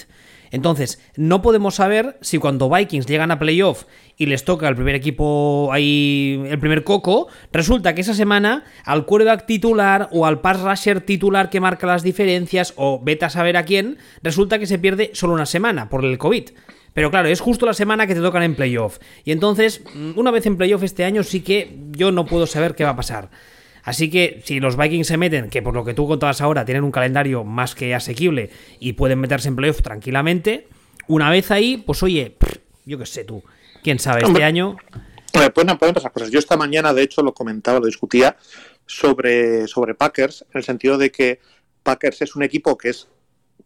Entonces, 0.56 1.02
no 1.18 1.42
podemos 1.42 1.76
saber 1.76 2.18
si 2.22 2.38
cuando 2.38 2.70
Vikings 2.70 3.08
llegan 3.08 3.30
a 3.30 3.40
playoff 3.40 3.84
y 4.16 4.28
les 4.28 4.46
toca 4.46 4.70
al 4.70 4.76
primer 4.76 4.96
equipo 4.96 5.70
ahí, 5.74 6.42
el 6.48 6.58
primer 6.60 6.86
coco, 6.86 7.28
resulta 7.52 7.94
que 7.94 8.00
esa 8.00 8.14
semana 8.14 8.64
al 8.86 9.06
quarterback 9.06 9.46
titular 9.46 10.08
o 10.14 10.26
al 10.26 10.40
pass 10.40 10.62
rusher 10.62 11.02
titular 11.02 11.50
que 11.50 11.60
marca 11.60 11.88
las 11.88 12.04
diferencias 12.04 12.72
o 12.78 13.02
vete 13.04 13.26
a 13.26 13.30
saber 13.30 13.58
a 13.58 13.66
quién, 13.66 13.98
resulta 14.24 14.58
que 14.58 14.66
se 14.66 14.80
pierde 14.80 15.12
solo 15.14 15.34
una 15.34 15.46
semana 15.46 15.90
por 15.90 16.06
el 16.06 16.18
COVID. 16.18 16.46
Pero 16.94 17.12
claro, 17.12 17.28
es 17.28 17.42
justo 17.42 17.66
la 17.66 17.74
semana 17.74 18.08
que 18.08 18.16
te 18.16 18.22
tocan 18.22 18.42
en 18.42 18.56
playoff. 18.56 19.00
Y 19.26 19.34
entonces, 19.34 19.84
una 20.16 20.32
vez 20.32 20.46
en 20.46 20.56
playoff 20.56 20.84
este 20.84 21.04
año 21.04 21.24
sí 21.24 21.42
que 21.42 21.78
yo 21.92 22.14
no 22.14 22.26
puedo 22.26 22.48
saber 22.48 22.76
qué 22.76 22.86
va 22.86 22.92
a 22.92 22.96
pasar. 22.96 23.30
Así 23.86 24.10
que 24.10 24.42
si 24.44 24.60
los 24.60 24.76
Vikings 24.76 25.08
se 25.08 25.16
meten, 25.16 25.50
que 25.52 25.62
por 25.62 25.76
lo 25.76 25.86
que 25.86 25.94
tú 25.94 26.08
contabas 26.08 26.42
ahora 26.42 26.66
tienen 26.66 26.84
un 26.84 26.92
calendario 26.92 27.44
más 27.44 27.76
que 27.76 27.94
asequible 27.94 28.50
y 28.80 28.94
pueden 28.94 29.20
meterse 29.20 29.48
en 29.48 29.56
playoff 29.56 29.84
tranquilamente, 29.84 30.68
una 31.08 31.30
vez 31.30 31.52
ahí, 31.52 31.78
pues 31.78 32.02
oye, 32.02 32.36
yo 32.86 32.98
qué 32.98 33.06
sé 33.06 33.24
tú, 33.24 33.44
quién 33.84 34.00
sabe, 34.00 34.24
este 34.26 34.44
año... 34.44 34.76
pueden, 35.54 35.78
pasar 35.78 36.12
cosas. 36.12 36.32
Yo 36.32 36.40
esta 36.40 36.58
mañana, 36.58 36.96
de 36.96 37.04
hecho, 37.04 37.22
lo 37.22 37.36
comentaba, 37.36 37.80
lo 37.80 37.86
discutía 37.86 38.36
sobre, 38.88 39.68
sobre 39.68 39.94
Packers, 39.94 40.42
en 40.52 40.58
el 40.58 40.64
sentido 40.64 40.98
de 40.98 41.12
que 41.12 41.40
Packers 41.84 42.24
es 42.24 42.36
un 42.36 42.42
equipo 42.42 42.76
que, 42.80 42.90
es, 42.90 43.08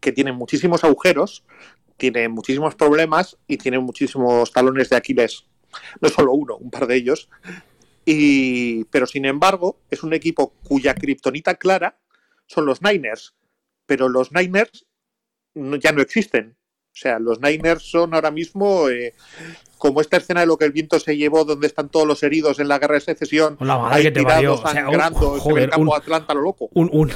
que 0.01 0.11
tiene 0.11 0.33
muchísimos 0.33 0.83
agujeros, 0.83 1.45
tiene 1.95 2.27
muchísimos 2.27 2.75
problemas 2.75 3.37
y 3.47 3.55
tiene 3.55 3.79
muchísimos 3.79 4.51
talones 4.51 4.89
de 4.89 4.97
Aquiles. 4.97 5.45
No 6.01 6.09
solo 6.09 6.33
uno, 6.33 6.57
un 6.57 6.71
par 6.71 6.87
de 6.87 6.95
ellos. 6.95 7.29
Y, 8.11 8.85
pero 8.85 9.05
sin 9.05 9.25
embargo, 9.25 9.77
es 9.91 10.01
un 10.01 10.13
equipo 10.13 10.55
cuya 10.63 10.95
kriptonita 10.95 11.53
clara 11.55 11.99
son 12.47 12.65
los 12.65 12.81
Niners. 12.81 13.35
Pero 13.85 14.09
los 14.09 14.31
Niners 14.31 14.87
ya 15.53 15.91
no 15.91 16.01
existen. 16.01 16.55
O 16.91 16.95
sea, 16.95 17.19
los 17.19 17.39
Niners 17.39 17.83
son 17.83 18.15
ahora 18.15 18.31
mismo 18.31 18.89
eh, 18.89 19.13
como 19.77 20.01
esta 20.01 20.17
escena 20.17 20.39
de 20.39 20.47
lo 20.47 20.57
que 20.57 20.65
el 20.65 20.71
viento 20.71 20.99
se 20.99 21.17
llevó, 21.17 21.45
donde 21.45 21.67
están 21.67 21.89
todos 21.89 22.07
los 22.07 22.23
heridos 22.23 22.59
en 22.59 22.67
la 22.67 22.79
guerra 22.79 22.95
de 22.95 23.01
secesión, 23.01 23.59
ahí 23.59 24.11
tirados, 24.11 24.61
sangrando, 24.61 25.37
en 25.45 25.57
el 25.59 25.69
campo 25.69 25.95
Atlanta, 25.95 26.33
lo 26.33 26.41
loco. 26.41 26.67
Un, 26.73 27.13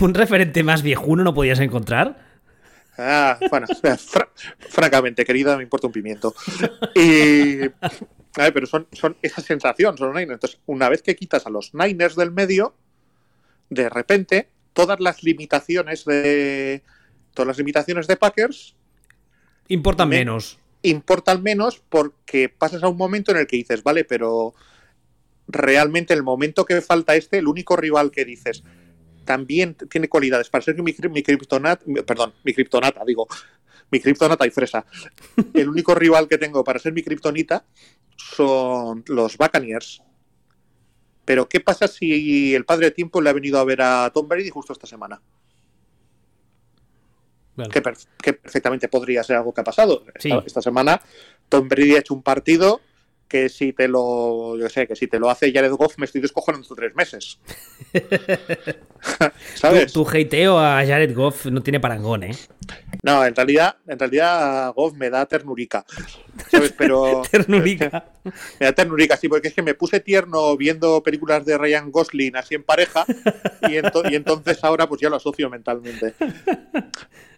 un, 0.00 0.14
referente 0.14 0.62
más 0.62 0.82
viejuno 0.82 1.22
no 1.22 1.34
podías 1.34 1.60
encontrar. 1.60 2.16
Ah, 2.96 3.38
bueno, 3.50 3.66
francamente, 4.70 5.26
querida, 5.26 5.58
me 5.58 5.64
importa 5.64 5.86
un 5.86 5.92
pimiento. 5.92 6.34
Y, 6.94 7.60
pero 8.34 8.66
son, 8.66 8.86
son 8.92 9.16
esa 9.22 9.40
sensación, 9.42 9.96
son 9.98 10.08
los 10.08 10.16
Niners. 10.16 10.36
Entonces, 10.36 10.60
una 10.66 10.88
vez 10.88 11.02
que 11.02 11.16
quitas 11.16 11.46
a 11.46 11.50
los 11.50 11.74
Niners 11.74 12.16
del 12.16 12.30
medio, 12.30 12.74
de 13.68 13.88
repente, 13.88 14.48
todas 14.72 15.00
las 15.00 15.22
limitaciones 15.22 16.04
de. 16.04 16.82
Todas 17.34 17.48
las 17.48 17.58
limitaciones 17.58 18.06
de 18.06 18.16
Packers. 18.16 18.74
Importan 19.68 20.08
menos. 20.08 20.58
Importan 20.82 21.42
menos 21.42 21.82
porque 21.88 22.48
pasas 22.48 22.82
a 22.82 22.88
un 22.88 22.96
momento 22.96 23.30
en 23.30 23.38
el 23.38 23.46
que 23.46 23.56
dices, 23.56 23.82
vale, 23.82 24.04
pero 24.04 24.54
realmente 25.46 26.14
el 26.14 26.22
momento 26.22 26.64
que 26.64 26.80
falta 26.80 27.14
este, 27.14 27.38
el 27.38 27.46
único 27.46 27.76
rival 27.76 28.10
que 28.10 28.24
dices, 28.24 28.64
también 29.24 29.76
tiene 29.88 30.08
cualidades 30.08 30.48
para 30.48 30.62
ser 30.64 30.82
mi, 30.82 30.94
mi 31.10 31.22
perdón, 31.22 32.34
mi 32.42 32.52
criptonata, 32.52 33.04
digo, 33.04 33.28
mi 33.90 34.00
criptonata 34.00 34.46
y 34.46 34.50
fresa. 34.50 34.84
El 35.54 35.68
único 35.68 35.94
rival 35.94 36.28
que 36.28 36.38
tengo 36.38 36.64
para 36.64 36.78
ser 36.78 36.92
mi 36.92 37.02
criptonita 37.02 37.64
son 38.16 39.04
los 39.06 39.36
Buccaneers. 39.36 40.02
Pero 41.24 41.48
¿qué 41.48 41.60
pasa 41.60 41.86
si 41.86 42.54
el 42.54 42.64
padre 42.64 42.86
de 42.86 42.92
tiempo 42.92 43.20
le 43.20 43.30
ha 43.30 43.32
venido 43.32 43.58
a 43.58 43.64
ver 43.64 43.82
a 43.82 44.10
Tom 44.12 44.26
Brady 44.26 44.50
justo 44.50 44.72
esta 44.72 44.86
semana? 44.86 45.20
Que, 47.68 47.82
perfectamente 47.82 48.88
podría 48.88 49.22
ser 49.22 49.36
algo 49.36 49.52
que 49.52 49.60
ha 49.60 49.64
pasado. 49.64 50.04
esta, 50.14 50.62
semana 50.62 51.00
Tom 51.48 51.68
Brady 51.68 51.96
ha 51.96 51.98
hecho 51.98 52.14
un 52.14 52.22
partido 52.22 52.80
que 53.30 53.48
si 53.48 53.72
te 53.72 53.86
lo, 53.86 54.58
yo 54.58 54.68
sé, 54.68 54.86
que 54.88 54.96
si 54.96 55.06
te 55.06 55.18
lo 55.18 55.30
hace 55.30 55.52
Jared 55.52 55.70
Goff 55.70 55.96
me 55.98 56.04
estoy 56.04 56.20
descojonando 56.20 56.74
tres 56.74 56.94
meses. 56.94 57.38
¿Sabes? 59.54 59.92
Tu, 59.92 60.06
hateo 60.06 60.58
a 60.58 60.84
Jared 60.84 61.14
Goff 61.14 61.46
no 61.46 61.62
tiene 61.62 61.80
parangón, 61.80 62.24
¿eh? 62.24 62.36
No, 63.02 63.24
en 63.24 63.34
realidad, 63.34 63.76
en 63.86 63.98
realidad 63.98 64.74
Goff 64.74 64.94
me 64.94 65.08
da 65.08 65.24
ternurica. 65.26 65.84
¿Sabes? 66.50 66.74
Pero. 66.76 67.22
ternurica. 67.30 68.04
me 68.58 68.66
da 68.66 68.72
ternurica, 68.72 69.16
sí, 69.16 69.28
porque 69.28 69.48
es 69.48 69.54
que 69.54 69.62
me 69.62 69.74
puse 69.74 70.00
tierno 70.00 70.56
viendo 70.56 71.02
películas 71.02 71.44
de 71.46 71.56
Ryan 71.56 71.90
Gosling 71.90 72.36
así 72.36 72.56
en 72.56 72.64
pareja 72.64 73.06
y, 73.68 73.74
y 73.74 74.14
entonces 74.14 74.58
ahora 74.62 74.88
pues 74.88 75.00
ya 75.00 75.08
lo 75.08 75.16
asocio 75.16 75.48
mentalmente. 75.48 76.14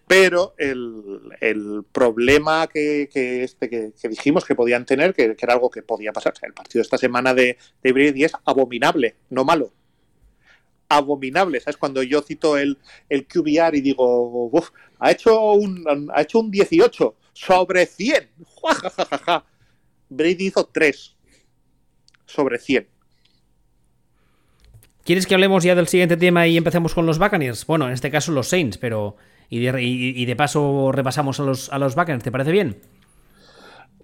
Pero 0.07 0.53
el, 0.57 1.83
problema 1.91 2.67
que, 2.67 3.09
este, 3.43 3.69
que, 3.69 3.93
dijimos 4.09 4.45
que 4.45 4.55
podían 4.55 4.85
tener, 4.85 5.13
que, 5.13 5.35
era 5.39 5.53
algo 5.53 5.69
que 5.69 5.81
podía 5.81 6.11
pasar, 6.11 6.33
el 6.41 6.53
partido 6.53 6.79
de 6.79 6.83
esta 6.83 6.97
semana 6.97 7.33
de, 7.33 7.57
de 7.81 7.91
Brady 7.93 8.25
es 8.25 8.33
abominable, 8.45 9.15
no 9.29 9.45
malo. 9.45 9.71
Abominable, 10.89 11.59
¿sabes? 11.61 11.77
Cuando 11.77 12.03
yo 12.03 12.21
cito 12.21 12.57
el, 12.57 12.77
el 13.09 13.25
QBR 13.25 13.75
y 13.77 13.81
digo, 13.81 14.51
ha, 14.99 15.11
hecho 15.11 15.53
un, 15.53 15.85
ha 16.13 16.21
hecho 16.21 16.39
un 16.39 16.51
18 16.51 17.15
sobre 17.31 17.85
100. 17.85 18.29
Brady 20.09 20.47
hizo 20.47 20.65
3 20.65 21.15
sobre 22.25 22.59
100. 22.59 22.87
¿Quieres 25.03 25.27
que 25.27 25.33
hablemos 25.33 25.63
ya 25.63 25.75
del 25.75 25.87
siguiente 25.87 26.15
tema 26.15 26.47
y 26.47 26.55
empecemos 26.55 26.93
con 26.93 27.05
los 27.05 27.19
Buccaneers? 27.19 27.65
Bueno, 27.65 27.87
en 27.87 27.93
este 27.93 28.09
caso 28.09 28.31
los 28.31 28.47
Saints, 28.47 28.77
pero 28.77 29.17
y 29.59 30.25
de, 30.25 30.35
paso 30.35 30.91
repasamos 30.91 31.39
a 31.39 31.43
los, 31.43 31.71
a 31.71 31.77
los 31.77 31.95
¿te 31.95 32.31
parece 32.31 32.51
bien? 32.51 32.77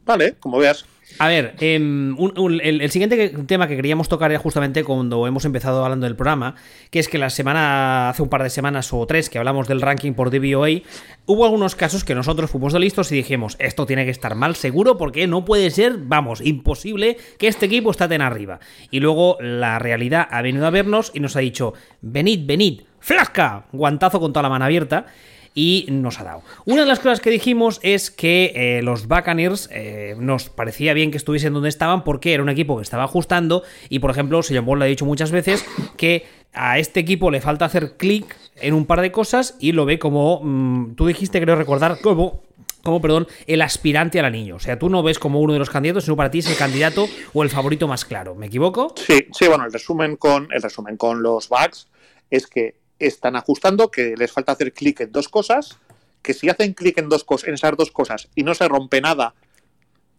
Vale, 0.06 0.36
como 0.40 0.58
veas. 0.58 0.86
A 1.18 1.28
ver, 1.28 1.56
em, 1.60 2.16
el, 2.62 2.92
siguiente 2.92 3.30
tema 3.48 3.68
que 3.68 3.76
queríamos 3.76 4.10
tocar 4.10 4.32
era 4.32 4.40
justamente 4.40 4.84
cuando 4.84 5.26
hemos 5.28 5.44
empezado 5.46 5.84
hablando 5.84 6.06
del 6.06 6.16
programa, 6.16 6.56
que 6.92 7.00
es 7.00 7.08
que 7.08 7.18
la 7.18 7.30
semana, 7.30 8.10
hace 8.10 8.22
un 8.22 8.30
par 8.30 8.44
de 8.44 8.50
semanas 8.50 8.94
o 8.94 9.06
tres 9.08 9.30
que 9.30 9.38
hablamos 9.38 9.68
del 9.68 9.82
ranking 9.82 10.14
por 10.14 10.30
DVOA, 10.30 10.82
hubo 11.26 11.46
algunos 11.46 11.76
casos 11.76 12.04
que 12.04 12.16
nosotros 12.16 12.50
fuimos 12.52 12.74
de 12.74 12.80
listos 12.80 13.12
y 13.12 13.16
dijimos, 13.16 13.56
esto 13.60 13.86
tiene 13.86 14.06
que 14.06 14.12
estar 14.12 14.36
mal 14.36 14.56
seguro 14.56 14.98
porque 14.98 15.28
no 15.28 15.46
puede 15.46 15.72
ser, 15.72 15.98
vamos, 15.98 16.42
imposible 16.42 17.18
que 17.38 17.48
este 17.48 17.66
equipo 17.66 17.92
esté 17.92 18.08
tan 18.08 18.22
arriba. 18.22 18.60
Y 18.92 19.00
luego 19.00 19.38
la 19.42 19.80
realidad 19.80 20.28
ha 20.30 20.42
venido 20.42 20.68
a 20.68 20.72
vernos 20.72 21.12
y 21.14 21.20
nos 21.20 21.36
ha 21.36 21.40
dicho, 21.40 21.74
venid, 22.02 22.46
venid, 22.46 22.82
flasca, 23.00 23.66
guantazo 23.72 24.20
con 24.20 24.32
toda 24.32 24.44
la 24.44 24.50
mano 24.50 24.66
abierta 24.66 25.08
y 25.54 25.86
nos 25.90 26.20
ha 26.20 26.24
dado. 26.24 26.44
Una 26.66 26.82
de 26.82 26.88
las 26.88 27.00
cosas 27.00 27.20
que 27.20 27.30
dijimos 27.30 27.80
es 27.84 28.12
que 28.12 28.54
eh, 28.56 28.82
los 28.82 29.08
Buccaneers 29.08 29.70
eh, 29.72 30.16
nos 30.18 30.50
parecía 30.50 30.94
bien 30.94 31.12
que 31.12 31.18
estuviesen 31.18 31.54
donde 31.54 31.70
estaban 31.70 32.04
porque 32.04 32.34
era 32.34 32.44
un 32.44 32.50
equipo 32.50 32.78
que 32.78 32.84
estaba 32.84 33.04
ajustando 33.04 33.64
y 33.90 34.00
por 34.00 34.12
ejemplo, 34.12 34.42
Sean 34.44 34.66
Ball 34.66 34.80
le 34.80 34.86
ha 34.86 34.88
dicho 34.88 35.06
muchas 35.06 35.32
veces 35.32 35.66
que 35.98 36.26
a 36.54 36.80
este 36.80 37.00
equipo 37.00 37.32
le 37.32 37.42
falta 37.42 37.66
hacer 37.66 37.98
clic 37.98 38.36
en 38.56 38.74
un 38.74 38.86
par 38.86 39.02
de 39.02 39.12
cosas 39.12 39.56
y 39.60 39.72
lo 39.72 39.86
ve 39.86 40.00
como, 40.00 40.42
mm, 40.44 40.96
tú 40.96 41.08
dijiste, 41.08 41.40
creo 41.42 41.56
recordar, 41.56 42.00
como 42.02 42.44
como, 42.84 43.02
perdón, 43.02 43.28
el 43.46 43.62
aspirante 43.62 44.20
al 44.20 44.26
anillo. 44.26 44.56
O 44.56 44.60
sea, 44.60 44.80
tú 44.80 44.90
no 44.90 45.04
ves 45.04 45.20
como 45.20 45.42
uno 45.42 45.54
de 45.54 45.60
los 45.60 45.70
candidatos, 45.70 46.06
sino 46.06 46.16
para 46.16 46.32
ti 46.32 46.40
es 46.40 46.50
el 46.50 46.56
candidato 46.56 47.08
o 47.34 47.44
el 47.44 47.50
favorito 47.50 47.88
más 47.88 48.06
claro. 48.06 48.36
¿Me 48.36 48.48
equivoco? 48.48 48.94
Sí, 48.96 49.28
sí, 49.32 49.48
bueno, 49.48 49.66
el 49.66 49.74
resumen 49.74 50.16
con, 50.16 50.48
el 50.52 50.62
resumen 50.62 50.96
con 50.96 51.22
los 51.22 51.50
Bucks 51.50 51.88
es 52.30 52.48
que 52.48 52.79
están 53.00 53.36
ajustando, 53.36 53.90
que 53.90 54.16
les 54.18 54.32
falta 54.32 54.52
hacer 54.52 54.74
clic 54.74 55.00
en 55.02 55.12
dos 55.12 55.30
cosas, 55.30 55.80
que 56.22 56.34
si 56.34 56.50
hacen 56.50 56.74
clic 56.74 56.98
en, 56.98 57.10
dos 57.10 57.26
en 57.46 57.54
esas 57.54 57.78
dos 57.78 57.92
cosas 57.92 58.30
y 58.36 58.44
no 58.44 58.54
se 58.54 58.68
rompe 58.68 59.02
nada, 59.02 59.34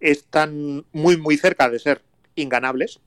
están 0.01 0.85
muy, 0.93 1.17
muy 1.19 1.37
cerca 1.37 1.69
de 1.69 1.79
ser 1.79 2.03
inganables. 2.35 3.01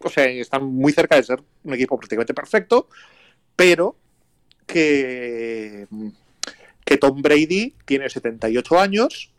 o 0.00 0.08
sea, 0.08 0.26
están 0.26 0.64
muy 0.64 0.92
cerca 0.92 1.16
de 1.16 1.22
ser 1.22 1.42
un 1.62 1.74
equipo 1.74 1.96
prácticamente 1.96 2.34
perfecto, 2.34 2.88
pero 3.54 3.96
que, 4.66 5.86
que 6.84 6.96
Tom 6.96 7.22
Brady 7.22 7.74
tiene 7.84 8.08
78 8.08 8.78
años 8.80 9.32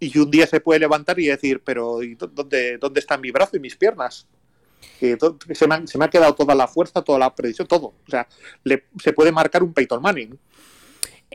y 0.00 0.18
un 0.18 0.30
día 0.30 0.46
se 0.46 0.60
puede 0.60 0.80
levantar 0.80 1.18
y 1.20 1.26
decir, 1.26 1.62
pero 1.64 1.98
¿dónde, 2.32 2.78
dónde 2.78 3.00
está 3.00 3.16
mi 3.16 3.30
brazo 3.30 3.56
y 3.56 3.60
mis 3.60 3.76
piernas? 3.76 4.26
Que 5.00 5.16
se, 5.54 5.66
me 5.66 6.04
ha, 6.04 6.08
quedado 6.08 6.34
toda 6.34 6.54
la 6.54 6.66
fuerza, 6.66 7.02
toda 7.02 7.18
la 7.18 7.34
predicción, 7.34 7.68
todo. 7.68 7.88
O 7.88 8.10
sea, 8.10 8.26
le, 8.62 8.84
se 9.02 9.12
puede 9.12 9.32
marcar 9.32 9.62
un 9.62 9.72
Peyton 9.72 10.00
Manning. 10.00 10.38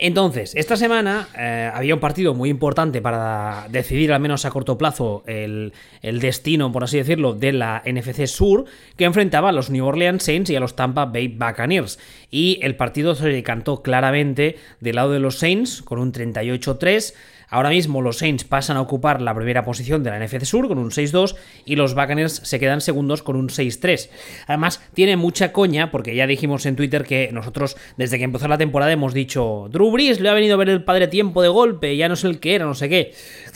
Entonces, 0.02 0.56
esta 0.56 0.78
semana 0.78 1.28
eh, 1.38 1.70
había 1.74 1.94
un 1.94 2.00
partido 2.00 2.34
muy 2.34 2.50
importante 2.50 3.02
para 3.02 3.68
decidir, 3.70 4.14
al 4.14 4.22
menos 4.22 4.46
a 4.46 4.50
corto 4.50 4.78
plazo, 4.78 5.24
el, 5.28 5.74
el, 6.02 6.22
destino, 6.22 6.72
por 6.72 6.86
así 6.86 6.98
decirlo, 6.98 7.34
de 7.34 7.52
la 7.52 7.84
NFC 7.86 8.26
Sur, 8.26 8.64
que 8.96 9.04
enfrentaba 9.04 9.50
a 9.50 9.52
los 9.52 9.70
New 9.70 9.86
Orleans 9.86 10.24
Saints 10.24 10.50
y 10.52 10.56
a 10.56 10.62
los 10.62 10.78
Tampa 10.78 11.04
Bay 11.06 11.28
Buccaneers. 11.28 12.00
Y 12.32 12.60
el 12.62 12.78
partido 12.78 13.14
se 13.14 13.28
decantó 13.28 13.82
claramente 13.82 14.56
del 14.80 14.96
lado 14.96 15.12
de 15.12 15.20
los 15.20 15.38
Saints, 15.38 15.82
con 15.82 16.00
un 16.00 16.14
38-3. 16.14 17.14
Ahora 17.50 17.70
mismo 17.70 18.02
los 18.02 18.18
Saints 18.20 18.44
pasan 18.44 18.78
a 18.78 18.82
ocupar 18.82 19.22
la 19.22 19.34
primera 19.34 19.64
posición 19.64 20.04
de 20.04 20.12
la 20.12 20.20
NFC 20.20 20.46
Sur 20.46 20.68
con 20.68 20.78
un 20.78 20.92
6-2 20.92 21.36
y 21.66 21.76
los 21.76 21.96
Buccaneers 21.96 22.34
se 22.44 22.60
quedan 22.60 22.82
segundos 22.82 23.24
con 23.24 23.36
un 23.36 23.50
6-3. 23.50 24.10
Además, 24.48 24.82
tiene 24.94 25.18
mucha 25.18 25.52
coña 25.52 25.92
porque 25.92 26.16
ya 26.16 26.28
dijimos 26.28 26.66
en 26.66 26.76
Twitter 26.76 27.04
que 27.04 27.32
nosotros 27.32 27.76
desde 27.98 28.18
que 28.18 28.24
empezó 28.24 28.48
la 28.48 28.58
temporada 28.58 28.92
hemos 28.92 29.14
dicho 29.14 29.68
Drew 29.72 29.92
Brees 29.92 30.20
le 30.20 30.30
ha 30.30 30.34
venido 30.34 30.54
a 30.54 30.58
ver 30.58 30.70
el 30.70 30.84
padre 30.84 31.08
tiempo 31.08 31.42
de 31.42 31.48
golpe, 31.48 31.98
ya 31.98 32.08
no 32.08 32.16
sé 32.16 32.28
el 32.28 32.40
que 32.40 32.56
era, 32.56 32.66
no 32.66 32.76
sé 32.76 32.90
qué. 32.90 33.14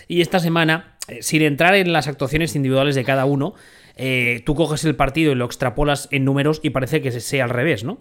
Y 0.08 0.22
esta 0.22 0.40
semana, 0.40 0.98
eh, 1.08 1.22
sin 1.22 1.42
entrar 1.42 1.76
en 1.76 1.94
las 1.94 2.08
actuaciones 2.08 2.56
individuales 2.56 2.96
de 2.96 3.04
cada 3.04 3.26
uno, 3.26 3.54
eh, 3.96 4.42
tú 4.46 4.56
coges 4.56 4.84
el 4.86 4.96
partido 4.96 5.32
y 5.32 5.36
lo 5.36 5.46
extrapolas 5.46 6.08
en 6.12 6.26
números 6.26 6.60
y 6.64 6.72
parece 6.72 7.02
que 7.02 7.12
sea 7.12 7.44
al 7.44 7.52
revés, 7.52 7.84
¿no? 7.84 8.00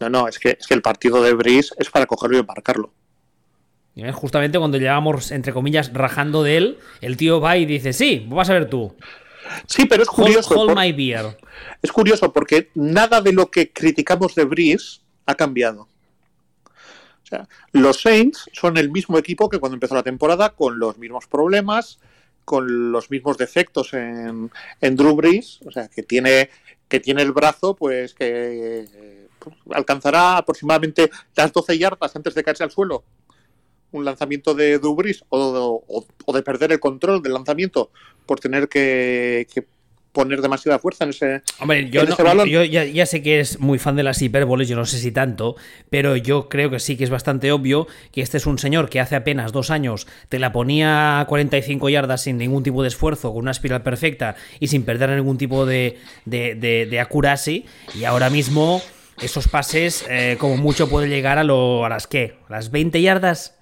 No, 0.00 0.08
no, 0.08 0.28
es 0.28 0.38
que, 0.38 0.56
es 0.60 0.66
que 0.66 0.74
el 0.74 0.82
partido 0.82 1.22
de 1.22 1.34
Brees 1.34 1.74
es 1.76 1.90
para 1.90 2.06
cogerlo 2.06 2.38
y 2.38 2.44
marcarlo. 2.44 2.92
Justamente 4.12 4.58
cuando 4.58 4.78
llevábamos, 4.78 5.32
entre 5.32 5.52
comillas, 5.52 5.92
rajando 5.92 6.42
de 6.42 6.56
él, 6.56 6.78
el 7.00 7.16
tío 7.16 7.40
va 7.40 7.56
y 7.56 7.66
dice, 7.66 7.92
sí, 7.92 8.24
vas 8.28 8.48
a 8.48 8.54
ver 8.54 8.70
tú. 8.70 8.94
Sí, 9.66 9.86
pero 9.86 10.02
es 10.02 10.08
curioso. 10.08 10.54
Hold, 10.54 10.78
my 10.78 10.92
beer. 10.92 11.36
Es 11.82 11.90
curioso 11.90 12.32
porque 12.32 12.70
nada 12.74 13.20
de 13.20 13.32
lo 13.32 13.50
que 13.50 13.72
criticamos 13.72 14.34
de 14.34 14.44
Breeze 14.44 15.00
ha 15.26 15.34
cambiado. 15.34 15.88
O 17.24 17.26
sea, 17.28 17.48
los 17.72 18.00
Saints 18.00 18.48
son 18.52 18.76
el 18.76 18.90
mismo 18.90 19.18
equipo 19.18 19.48
que 19.48 19.58
cuando 19.58 19.74
empezó 19.74 19.94
la 19.94 20.02
temporada, 20.02 20.50
con 20.50 20.78
los 20.78 20.96
mismos 20.96 21.26
problemas, 21.26 21.98
con 22.44 22.92
los 22.92 23.10
mismos 23.10 23.36
defectos 23.36 23.92
en, 23.94 24.50
en 24.80 24.96
Drew 24.96 25.14
Brees, 25.14 25.60
o 25.66 25.70
sea, 25.70 25.88
que 25.88 26.02
tiene, 26.02 26.48
que 26.88 27.00
tiene 27.00 27.22
el 27.22 27.32
brazo, 27.32 27.74
pues 27.76 28.14
que 28.14 28.86
eh, 28.88 29.28
alcanzará 29.72 30.38
aproximadamente 30.38 31.10
las 31.36 31.52
12 31.52 31.78
yardas 31.78 32.16
antes 32.16 32.34
de 32.34 32.44
caerse 32.44 32.64
al 32.64 32.70
suelo 32.70 33.04
un 33.92 34.04
lanzamiento 34.04 34.54
de 34.54 34.78
Dubris 34.78 35.24
o, 35.28 35.84
o, 36.26 36.32
de 36.32 36.42
perder 36.42 36.72
el 36.72 36.80
control 36.80 37.22
del 37.22 37.32
lanzamiento 37.32 37.90
por 38.26 38.40
tener 38.40 38.68
que, 38.68 39.46
poner 40.12 40.42
demasiada 40.42 40.78
fuerza 40.78 41.04
en 41.04 41.10
ese, 41.10 41.42
Hombre, 41.60 41.90
yo, 41.90 42.04
yo 42.44 42.64
ya, 42.64 43.06
sé 43.06 43.22
que 43.22 43.40
es 43.40 43.60
muy 43.60 43.78
fan 43.78 43.94
de 43.94 44.02
las 44.02 44.20
hipérboles, 44.20 44.68
yo 44.68 44.76
no 44.76 44.84
sé 44.84 44.98
si 44.98 45.12
tanto, 45.12 45.56
pero 45.90 46.16
yo 46.16 46.48
creo 46.48 46.70
que 46.70 46.80
sí 46.80 46.96
que 46.96 47.04
es 47.04 47.10
bastante 47.10 47.52
obvio 47.52 47.86
que 48.12 48.20
este 48.20 48.36
es 48.36 48.46
un 48.46 48.58
señor 48.58 48.88
que 48.90 49.00
hace 49.00 49.16
apenas 49.16 49.52
dos 49.52 49.70
años 49.70 50.06
te 50.28 50.38
la 50.38 50.52
ponía 50.52 51.20
a 51.20 51.26
45 51.26 51.88
yardas 51.88 52.22
sin 52.22 52.36
ningún 52.36 52.62
tipo 52.62 52.82
de 52.82 52.88
esfuerzo, 52.88 53.32
con 53.32 53.42
una 53.42 53.52
espiral 53.52 53.82
perfecta 53.82 54.34
y 54.60 54.68
sin 54.68 54.84
perder 54.84 55.10
ningún 55.10 55.38
tipo 55.38 55.66
de, 55.66 55.98
de, 56.24 56.54
de, 56.54 57.00
accuracy, 57.00 57.66
y 57.94 58.04
ahora 58.04 58.28
mismo 58.28 58.82
esos 59.20 59.48
pases 59.48 60.04
eh, 60.08 60.36
como 60.38 60.56
mucho 60.56 60.88
puede 60.88 61.08
llegar 61.08 61.38
a, 61.38 61.44
lo, 61.44 61.84
a 61.84 61.88
las 61.88 62.06
¿qué? 62.06 62.36
¿A 62.48 62.52
las 62.52 62.70
20 62.70 63.00
yardas? 63.00 63.57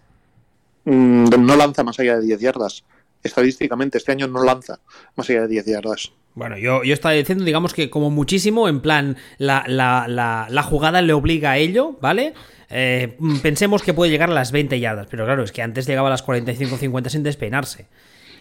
Mm, 0.87 1.25
no 1.45 1.57
lanza 1.57 1.83
más 1.83 1.99
allá 1.99 2.17
de 2.17 2.27
10 2.27 2.41
yardas. 2.41 2.85
Estadísticamente, 3.23 3.99
este 3.99 4.13
año 4.13 4.29
no 4.29 4.45
lanza 4.45 4.79
más 5.17 5.29
allá 5.29 5.43
de 5.43 5.49
10 5.49 5.67
yardas. 5.67 6.13
Bueno, 6.35 6.57
yo, 6.57 6.85
yo 6.85 6.95
estaba 6.95 7.13
diciendo, 7.13 7.45
digamos 7.45 7.75
que 7.75 7.91
como 7.91 8.11
muchísimo, 8.11 8.69
en 8.69 8.81
plan, 8.81 9.17
la, 9.39 9.65
la, 9.67 10.07
la, 10.49 10.63
jugada 10.63 11.03
le 11.03 11.13
obliga 11.13 11.53
a 11.53 11.57
ello, 11.59 11.97
¿vale? 12.01 12.35
Eh, 12.71 13.19
pensemos 13.43 13.83
que 13.83 13.95
puede 13.95 14.13
llegar 14.13 14.31
a 14.31 14.35
las 14.35 14.53
20 14.53 14.79
yardas, 14.79 15.09
pero 15.11 15.25
claro, 15.25 15.43
es 15.43 15.51
que 15.51 15.63
antes 15.63 15.87
llegaba 15.87 16.09
a 16.09 16.13
las 16.13 16.25
45-50 16.25 17.09
sin 17.09 17.23
despeinarse. 17.25 17.89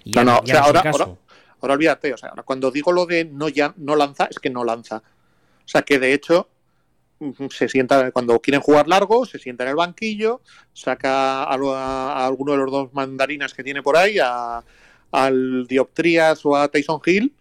Y 0.04 0.12
no, 0.12 0.24
no, 0.24 0.38
o 0.38 0.46
sea, 0.46 0.60
ahora, 0.60 0.82
ahora, 0.82 1.18
ahora, 1.62 1.74
olvídate, 1.74 2.14
o 2.14 2.18
sea, 2.18 2.32
cuando 2.46 2.70
digo 2.70 2.92
lo 2.92 3.08
de 3.08 3.26
no, 3.26 3.50
ya, 3.50 3.74
no 3.78 3.96
lanza, 3.96 4.28
es 4.30 4.38
que 4.38 4.52
no 4.52 4.64
lanza. 4.64 4.98
O 4.98 5.68
sea, 5.68 5.82
que 5.82 5.98
de 5.98 6.14
hecho, 6.14 6.50
se 7.50 7.70
sienta 7.70 8.12
cuando 8.12 8.40
quieren 8.40 8.62
jugar 8.62 8.88
largo, 8.88 9.26
se 9.26 9.40
sienta 9.40 9.64
en 9.64 9.70
el 9.70 9.76
banquillo, 9.76 10.42
saca 10.74 11.44
a, 11.44 12.26
alguno 12.26 12.54
de 12.54 12.58
los 12.58 12.72
dos 12.72 12.94
mandarinas 12.94 13.54
que 13.54 13.64
tiene 13.64 13.82
por 13.82 13.98
ahí, 13.98 14.18
a, 14.22 14.64
al 15.12 15.68
Dioptrías 15.68 16.46
o 16.46 16.56
a 16.56 16.68
Tyson 16.68 17.02
Hill, 17.06 17.34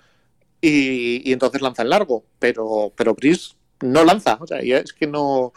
y, 0.60 1.32
entonces 1.32 1.60
lanza 1.60 1.82
el 1.82 1.90
largo. 1.90 2.24
Pero, 2.38 2.92
pero 2.96 3.14
Brice 3.14 3.54
no 3.84 4.04
lanza, 4.04 4.38
o 4.40 4.46
sea, 4.46 4.58
es 4.60 4.92
que 4.92 5.06
no 5.06 5.52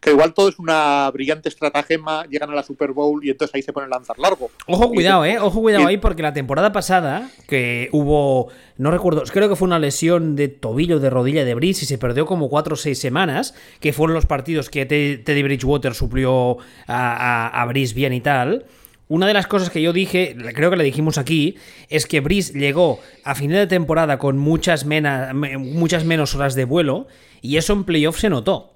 que 0.00 0.10
igual 0.10 0.32
todo 0.32 0.48
es 0.48 0.58
una 0.58 1.10
brillante 1.10 1.48
estratagema, 1.48 2.24
llegan 2.24 2.50
a 2.50 2.54
la 2.54 2.62
Super 2.62 2.92
Bowl 2.92 3.22
y 3.22 3.30
entonces 3.30 3.54
ahí 3.54 3.62
se 3.62 3.72
ponen 3.72 3.92
a 3.92 3.96
lanzar 3.96 4.18
largo. 4.18 4.50
Ojo, 4.66 4.88
cuidado, 4.88 5.24
eh, 5.26 5.38
ojo, 5.38 5.60
cuidado 5.60 5.86
ahí, 5.86 5.98
porque 5.98 6.22
la 6.22 6.32
temporada 6.32 6.72
pasada, 6.72 7.30
que 7.46 7.90
hubo, 7.92 8.48
no 8.78 8.90
recuerdo, 8.90 9.22
creo 9.30 9.48
que 9.50 9.56
fue 9.56 9.66
una 9.66 9.78
lesión 9.78 10.36
de 10.36 10.48
tobillo, 10.48 11.00
de 11.00 11.10
rodilla 11.10 11.44
de 11.44 11.54
Brice 11.54 11.84
y 11.84 11.86
se 11.88 11.98
perdió 11.98 12.24
como 12.24 12.48
4 12.48 12.74
o 12.74 12.76
6 12.76 12.98
semanas, 12.98 13.54
que 13.78 13.92
fueron 13.92 14.14
los 14.14 14.24
partidos 14.24 14.70
que 14.70 14.86
Teddy 14.86 15.42
Bridgewater 15.42 15.94
suplió 15.94 16.56
a, 16.86 17.60
a, 17.62 17.66
Brice 17.66 17.94
bien 17.94 18.14
y 18.14 18.22
tal. 18.22 18.64
Una 19.10 19.26
de 19.26 19.34
las 19.34 19.46
cosas 19.46 19.68
que 19.68 19.82
yo 19.82 19.92
dije, 19.92 20.34
creo 20.54 20.70
que 20.70 20.76
le 20.76 20.84
dijimos 20.84 21.18
aquí, 21.18 21.58
es 21.90 22.06
que 22.06 22.20
Brice 22.20 22.58
llegó 22.58 23.00
a 23.24 23.34
final 23.34 23.58
de 23.58 23.66
temporada 23.66 24.18
con 24.18 24.38
muchas, 24.38 24.86
muchas 24.86 26.04
menos 26.06 26.34
horas 26.34 26.54
de 26.54 26.64
vuelo 26.64 27.08
y 27.42 27.58
eso 27.58 27.74
en 27.74 27.84
playoff 27.84 28.18
se 28.18 28.30
notó 28.30 28.72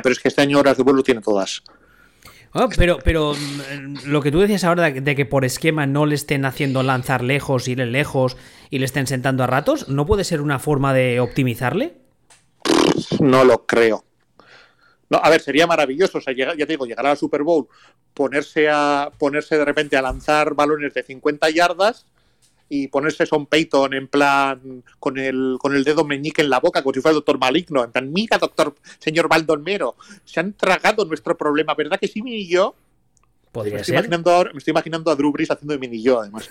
pero 0.00 0.12
es 0.12 0.20
que 0.20 0.28
este 0.28 0.42
año 0.42 0.60
horas 0.60 0.76
de 0.76 0.84
vuelo 0.84 1.02
tiene 1.02 1.20
todas. 1.20 1.62
Ah, 2.52 2.68
pero, 2.76 2.98
pero 3.04 3.34
mm, 3.34 4.06
lo 4.06 4.22
que 4.22 4.30
tú 4.30 4.40
decías 4.40 4.64
ahora 4.64 4.90
de, 4.90 5.16
que 5.16 5.26
por 5.26 5.44
esquema 5.44 5.86
no 5.86 6.06
le 6.06 6.14
estén 6.14 6.44
haciendo 6.44 6.82
lanzar 6.82 7.22
lejos, 7.22 7.68
ir 7.68 7.78
lejos 7.78 8.36
y 8.70 8.78
le 8.78 8.84
estén 8.84 9.06
sentando 9.06 9.44
a 9.44 9.46
ratos, 9.46 9.88
¿no 9.88 10.06
puede 10.06 10.24
ser 10.24 10.40
una 10.40 10.58
forma 10.58 10.92
de 10.92 11.20
optimizarle? 11.20 11.94
No 13.20 13.44
lo 13.44 13.66
creo. 13.66 14.04
No, 15.10 15.18
a 15.22 15.28
ver, 15.28 15.40
sería 15.40 15.66
maravilloso. 15.66 16.18
O 16.18 16.20
sea, 16.20 16.32
ya 16.32 16.54
te 16.54 16.66
digo, 16.66 16.86
llegar 16.86 17.06
al 17.06 17.18
Super 17.18 17.42
Bowl, 17.42 17.68
ponerse 18.14 18.68
a 18.70 19.10
ponerse 19.18 19.58
de 19.58 19.64
repente 19.64 19.96
a 19.96 20.02
lanzar 20.02 20.54
balones 20.54 20.94
de 20.94 21.02
50 21.02 21.50
yardas 21.50 22.06
y 22.68 22.86
ponerse 22.86 23.26
Son 23.26 23.46
Peyton 23.46 23.92
en 23.94 24.06
plan 24.06 24.84
con 25.00 25.18
el, 25.18 25.56
con 25.58 25.74
el 25.74 25.82
dedo 25.82 26.04
meñique 26.04 26.40
en 26.40 26.48
la 26.48 26.60
boca, 26.60 26.82
como 26.82 26.94
si 26.94 27.00
fuera 27.00 27.10
el 27.10 27.16
doctor 27.16 27.38
maligno, 27.38 27.82
en 27.82 27.90
plan, 27.90 28.12
mira, 28.12 28.38
doctor, 28.38 28.76
señor 29.00 29.28
Baldonmero, 29.28 29.96
se 30.24 30.38
han 30.38 30.52
tragado 30.52 31.04
nuestro 31.04 31.36
problema, 31.36 31.74
¿verdad 31.74 31.98
que 31.98 32.06
sí, 32.06 32.22
mi 32.22 32.36
y 32.36 32.48
yo? 32.48 32.76
Podría 33.52 33.74
me, 33.74 33.80
estoy 33.80 33.96
ser. 33.96 34.04
Imaginando, 34.04 34.44
me 34.52 34.58
estoy 34.58 34.70
imaginando 34.70 35.10
a 35.10 35.16
Drew 35.16 35.32
Brees 35.32 35.50
haciendo 35.50 35.72
de 35.72 35.78
mini 35.78 36.02
yo, 36.02 36.20
además. 36.20 36.48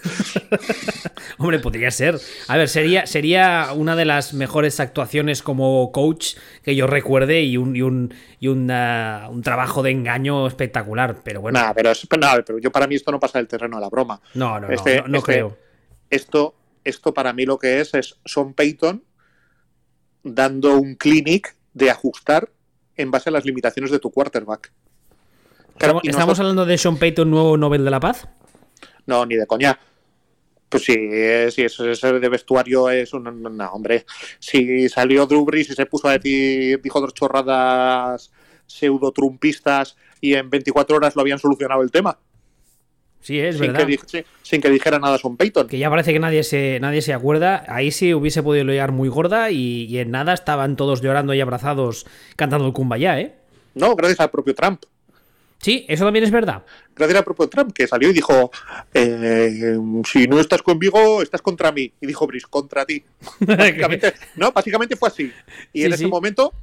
Hombre, 1.37 1.59
podría 1.59 1.91
ser. 1.91 2.19
A 2.47 2.57
ver, 2.57 2.67
sería, 2.67 3.05
sería 3.05 3.69
una 3.73 3.95
de 3.95 4.05
las 4.05 4.33
mejores 4.33 4.79
actuaciones 4.79 5.41
como 5.41 5.91
coach 5.91 6.35
que 6.63 6.75
yo 6.75 6.87
recuerde 6.87 7.41
y 7.43 7.55
un, 7.55 7.75
y 7.75 7.81
un, 7.81 8.13
y 8.39 8.47
un 8.49 8.67
trabajo 9.43 9.81
de 9.81 9.91
engaño 9.91 10.45
espectacular. 10.47 11.21
Pero 11.23 11.39
bueno. 11.41 11.59
Nada, 11.59 11.73
pero, 11.73 11.91
pero 12.45 12.59
yo 12.59 12.71
para 12.71 12.87
mí 12.87 12.95
esto 12.95 13.11
no 13.11 13.19
pasa 13.19 13.39
del 13.39 13.47
terreno 13.47 13.77
de 13.77 13.81
la 13.81 13.89
broma. 13.89 14.21
No, 14.33 14.59
no, 14.59 14.67
no, 14.67 14.73
este, 14.73 15.01
no, 15.03 15.19
este 15.19 15.31
creo 15.33 15.69
esto, 16.09 16.55
esto 16.83 17.13
para 17.13 17.33
mí 17.33 17.45
lo 17.45 17.57
que 17.57 17.79
es 17.79 17.93
es 17.93 18.19
Son 18.25 18.53
Payton 18.53 19.03
dando 20.23 20.77
un 20.77 20.95
clinic 20.95 21.55
de 21.73 21.89
ajustar 21.89 22.51
en 22.95 23.11
base 23.11 23.29
a 23.29 23.31
las 23.31 23.45
limitaciones 23.45 23.91
de 23.91 23.99
tu 23.99 24.11
quarterback. 24.11 24.73
¿Estamos 26.03 26.39
hablando 26.39 26.65
de 26.65 26.77
Sean 26.77 26.97
Payton, 26.97 27.29
nuevo 27.29 27.57
Nobel 27.57 27.85
de 27.85 27.91
la 27.91 27.99
Paz? 27.99 28.27
No, 29.05 29.25
ni 29.25 29.35
de 29.35 29.47
coña. 29.47 29.79
Pues 30.67 30.83
sí, 30.83 30.93
si 31.51 31.63
ese 31.63 32.13
de 32.19 32.29
vestuario 32.29 32.89
es 32.89 33.13
un. 33.13 33.41
No, 33.41 33.71
hombre. 33.71 34.05
Si 34.39 34.87
salió 34.89 35.25
Drew 35.25 35.45
Brees 35.45 35.71
y 35.71 35.73
se 35.73 35.85
puso 35.85 36.07
a 36.07 36.17
decir, 36.17 36.79
dijo 36.81 37.01
dos 37.01 37.13
chorradas 37.13 38.31
pseudo-trumpistas 38.67 39.97
y 40.21 40.35
en 40.35 40.49
24 40.49 40.97
horas 40.97 41.15
lo 41.15 41.21
habían 41.21 41.39
solucionado 41.39 41.81
el 41.81 41.89
tema. 41.89 42.19
Sí, 43.21 43.39
es 43.39 43.57
sin 43.57 43.73
verdad. 43.73 43.87
Que, 43.87 44.25
sin 44.43 44.61
que 44.61 44.69
dijera 44.69 44.99
nada 44.99 45.17
Son 45.17 45.35
Peyton. 45.35 45.67
Que 45.67 45.77
ya 45.77 45.89
parece 45.89 46.13
que 46.13 46.19
nadie 46.19 46.43
se, 46.43 46.79
nadie 46.79 47.01
se 47.01 47.13
acuerda. 47.13 47.63
Ahí 47.67 47.91
sí 47.91 48.13
hubiese 48.13 48.43
podido 48.43 48.65
liar 48.65 48.91
muy 48.91 49.09
gorda 49.09 49.51
y, 49.51 49.97
en 49.97 50.11
nada 50.11 50.33
estaban 50.33 50.75
todos 50.75 51.01
llorando 51.01 51.33
y 51.33 51.41
abrazados 51.41 52.05
cantando 52.35 52.67
el 52.67 52.73
Kumbaya, 52.73 53.19
¿eh? 53.19 53.35
No, 53.75 53.95
gracias 53.95 54.19
al 54.19 54.29
propio 54.29 54.55
Trump. 54.55 54.83
Sí, 55.59 55.85
eso 55.89 56.05
también 56.05 56.23
es 56.23 56.31
verdad. 56.31 56.63
Gracias 56.95 57.19
al 57.19 57.25
propio 57.25 57.49
Trump, 57.49 57.73
que 57.73 57.85
salió 57.85 58.09
y 58.09 58.13
dijo, 58.13 58.49
eh, 58.93 59.77
si 60.09 60.27
no 60.27 60.39
estás 60.39 60.61
conmigo, 60.61 61.21
estás 61.21 61.41
contra 61.41 61.71
mí. 61.71 61.91
Y 61.99 62.07
dijo 62.07 62.25
Brice, 62.25 62.47
contra 62.49 62.85
ti. 62.85 63.03
básicamente, 63.41 64.13
no, 64.35 64.51
básicamente 64.51 64.95
fue 64.95 65.09
así. 65.09 65.31
Y 65.73 65.83
en 65.83 65.93
ese 65.93 66.07
momento 66.07 66.53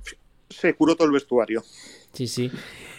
se 0.48 0.74
curó 0.74 0.96
todo 0.96 1.06
el 1.06 1.12
vestuario. 1.12 1.62
Sí, 2.12 2.26
sí. 2.26 2.50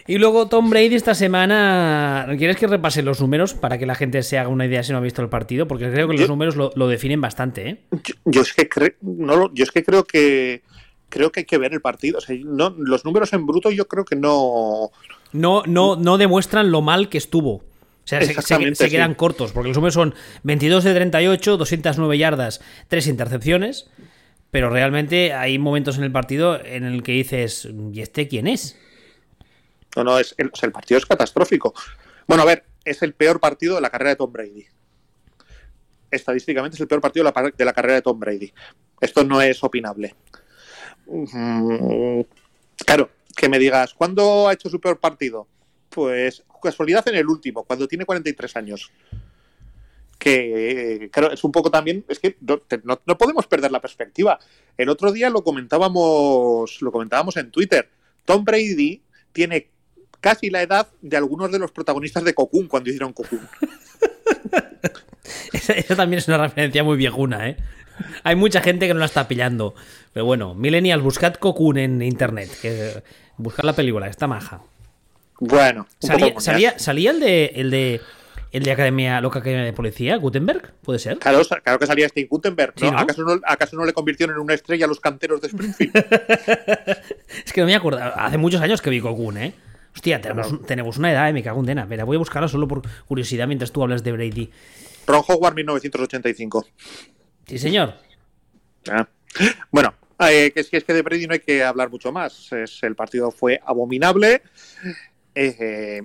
Y 0.05 0.19
luego 0.19 0.47
Tom 0.47 0.69
Brady 0.69 0.95
esta 0.95 1.13
semana, 1.13 2.27
¿quieres 2.37 2.55
que 2.55 2.67
repase 2.67 3.01
los 3.01 3.19
números 3.19 3.53
para 3.53 3.77
que 3.77 3.85
la 3.85 3.95
gente 3.95 4.23
se 4.23 4.37
haga 4.37 4.47
una 4.47 4.65
idea 4.65 4.81
si 4.83 4.93
no 4.93 4.99
ha 4.99 5.01
visto 5.01 5.21
el 5.21 5.29
partido? 5.29 5.67
Porque 5.67 5.91
creo 5.91 6.07
que 6.07 6.17
los 6.17 6.29
números 6.29 6.55
lo, 6.55 6.87
definen 6.87 7.19
bastante. 7.19 7.69
¿eh? 7.69 7.83
Yo, 8.23 8.41
es 8.41 8.53
que 8.53 8.69
no, 9.01 9.53
yo 9.53 9.63
es 9.63 9.71
que 9.71 9.83
creo 9.83 10.05
que 10.05 10.61
creo 11.09 11.31
que 11.31 11.41
hay 11.41 11.45
que 11.45 11.57
ver 11.57 11.73
el 11.73 11.81
partido. 11.81 12.19
no, 12.45 12.73
los 12.77 13.03
números 13.03 13.33
en 13.33 13.45
bruto 13.45 13.69
yo 13.71 13.87
creo 13.87 14.05
que 14.05 14.15
no... 14.15 14.91
No, 15.37 15.63
no, 15.65 15.95
no 15.95 16.17
demuestran 16.17 16.71
lo 16.71 16.81
mal 16.81 17.09
que 17.09 17.17
estuvo. 17.17 17.51
O 18.07 18.09
sea, 18.09 18.21
se, 18.21 18.89
quedan 18.89 19.15
cortos, 19.15 19.51
porque 19.51 19.67
los 19.67 19.77
números 19.77 19.93
son 19.93 20.15
22 20.43 20.85
de 20.85 20.93
38, 20.93 21.57
209 21.57 22.17
yardas, 22.17 22.61
3 22.87 23.07
intercepciones, 23.07 23.89
pero 24.49 24.69
realmente 24.69 25.33
hay 25.33 25.59
momentos 25.59 25.97
en 25.97 26.05
el 26.05 26.11
partido 26.13 26.63
en 26.63 26.85
el 26.85 27.03
que 27.03 27.11
dices, 27.11 27.67
¿y 27.91 27.99
este 27.99 28.29
quién 28.29 28.47
es? 28.47 28.79
No, 29.97 30.05
no, 30.05 30.19
es 30.19 30.33
el, 30.37 30.71
partido 30.71 30.97
es 30.97 31.05
catastrófico. 31.05 31.73
Bueno, 32.27 32.43
a 32.43 32.45
ver, 32.45 32.63
es 32.85 33.01
el 33.01 33.13
peor 33.13 33.41
partido 33.41 33.75
de 33.75 33.81
la 33.81 33.89
carrera 33.89 34.11
de 34.11 34.15
Tom 34.15 34.31
Brady. 34.31 34.65
Estadísticamente 36.09 36.75
es 36.75 36.81
el 36.81 36.87
peor 36.87 37.01
partido 37.01 37.25
de 37.25 37.65
la, 37.65 37.73
carrera 37.73 37.95
de 37.95 38.01
Tom 38.03 38.17
Brady. 38.17 38.53
Esto 39.01 39.25
no 39.25 39.41
es 39.41 39.61
opinable. 39.63 40.15
Mm, 41.07 42.21
que 43.37 43.47
me 43.47 43.59
digas, 43.59 43.93
¿cuándo 43.93 44.49
ha 44.49 44.53
hecho 44.53 44.67
su 44.69 44.81
peor 44.81 44.99
partido? 44.99 45.47
Pues 45.89 46.43
casualidad 46.61 47.07
en 47.07 47.15
el 47.15 47.27
último, 47.27 47.63
cuando 47.63 47.87
tiene 47.87 48.03
43 48.03 48.55
años. 48.57 48.91
Que, 50.17 51.09
claro, 51.11 51.31
es 51.31 51.43
un 51.43 51.51
poco 51.51 51.69
también, 51.69 52.03
es 52.09 52.19
que 52.19 52.35
no, 52.41 52.59
no, 53.05 53.17
podemos 53.17 53.45
perder 53.45 53.71
la 53.71 53.79
perspectiva. 53.79 54.39
El 54.75 54.89
otro 54.89 55.11
día 55.11 55.29
lo 55.29 55.43
comentábamos, 55.43 56.81
lo 56.81 56.91
comentábamos 56.91 57.37
en 57.37 57.51
Twitter. 57.51 57.87
Tom 58.25 58.43
Brady 58.43 59.03
tiene 59.31 59.69
casi 60.19 60.49
la 60.49 60.63
edad 60.63 60.87
de 61.01 61.15
algunos 61.15 61.51
de 61.51 61.59
los 61.59 61.71
protagonistas 61.71 62.23
de 62.23 62.33
Cocoon 62.33 62.67
cuando 62.67 62.89
hicieron 62.89 63.13
Cocoon. 63.13 63.47
esa, 65.53 65.95
también 65.95 66.17
es 66.17 66.27
una 66.27 66.39
referencia 66.39 66.83
muy 66.83 66.97
viejuna, 66.97 67.49
¿eh? 67.49 67.57
Hay 68.23 68.35
mucha 68.35 68.61
gente 68.61 68.87
que 68.87 68.93
no 68.93 68.99
la 68.99 69.05
está 69.05 69.27
pillando. 69.27 69.75
Pero 70.13 70.25
bueno, 70.25 70.55
Millennials, 70.55 71.03
buscad 71.03 71.35
Cocoon 71.35 71.77
en 71.77 72.01
internet. 72.01 72.49
Buscad 73.37 73.63
la 73.63 73.73
película, 73.73 74.07
está 74.07 74.27
maja. 74.27 74.61
Bueno, 75.39 75.87
salía, 75.99 76.79
salía, 76.79 77.11
el 77.11 77.19
de 77.19 77.51
el 77.55 77.71
de 77.71 78.01
el 78.51 78.63
de 78.63 78.71
Academia, 78.71 79.21
Loca 79.21 79.39
Academia 79.39 79.65
de 79.65 79.73
Policía, 79.73 80.15
Gutenberg, 80.17 80.73
¿puede 80.81 80.99
ser? 80.99 81.19
Claro, 81.19 81.41
claro 81.63 81.79
que 81.79 81.85
salía 81.85 82.07
Steve 82.09 82.27
Gutenberg, 82.29 82.73
¿Acaso, 82.95 83.23
no, 83.23 83.39
¿Acaso, 83.45 83.75
no, 83.75 83.85
le 83.85 83.93
convirtieron 83.93 84.35
en 84.35 84.41
una 84.41 84.53
estrella 84.53 84.85
a 84.85 84.87
los 84.87 84.99
canteros 84.99 85.41
de 85.41 85.47
Springfield? 85.47 85.93
es 87.45 87.53
que 87.53 87.61
no 87.61 87.67
me 87.67 87.75
acuerdo, 87.75 87.99
hace 88.15 88.37
muchos 88.37 88.61
años 88.61 88.81
que 88.81 88.89
vi 88.89 88.99
Cocoon, 88.99 89.37
¿eh? 89.37 89.53
Hostia, 89.93 90.21
tenemos, 90.21 90.97
una 90.97 91.11
edad, 91.11 91.27
eh, 91.27 91.33
me 91.33 91.41
cago 91.41 91.59
en 91.59 91.65
dena. 91.65 91.85
voy 91.85 92.15
a 92.15 92.19
buscarla 92.19 92.47
solo 92.47 92.67
por 92.67 92.83
curiosidad 93.07 93.47
mientras 93.47 93.71
tú 93.71 93.81
hablas 93.81 94.03
de 94.03 94.11
Brady. 94.11 94.51
Ron 95.07 95.23
Howard, 95.27 95.55
1985. 95.55 96.67
Sí, 97.47 97.57
señor. 97.57 97.95
Ah. 98.91 99.07
Bueno, 99.71 99.95
eh, 100.19 100.51
es, 100.55 100.69
que, 100.69 100.77
es 100.77 100.83
que 100.83 100.93
de 100.93 101.01
Brady 101.01 101.27
no 101.27 101.33
hay 101.33 101.39
que 101.39 101.63
hablar 101.63 101.89
mucho 101.89 102.11
más. 102.11 102.49
el 102.51 102.95
partido 102.95 103.31
fue 103.31 103.59
abominable. 103.65 104.41
Eh, 105.35 106.01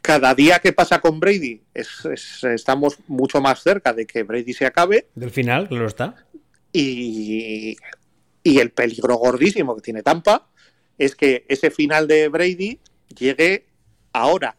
cada 0.00 0.34
día 0.34 0.58
que 0.58 0.72
pasa 0.72 1.00
con 1.00 1.18
Brady 1.20 1.60
estamos 1.74 2.98
mucho 3.08 3.40
más 3.40 3.62
cerca 3.62 3.92
de 3.92 4.06
que 4.06 4.22
Brady 4.22 4.52
se 4.52 4.66
acabe. 4.66 5.08
Del 5.14 5.30
final, 5.30 5.68
claro 5.68 5.86
está. 5.86 6.26
Y, 6.72 7.76
y 8.42 8.58
el 8.58 8.70
peligro 8.70 9.16
gordísimo 9.16 9.74
que 9.76 9.82
tiene 9.82 10.02
Tampa 10.02 10.48
es 10.98 11.14
que 11.14 11.44
ese 11.48 11.70
final 11.70 12.06
de 12.06 12.28
Brady 12.28 12.78
llegue 13.08 13.66
ahora, 14.12 14.56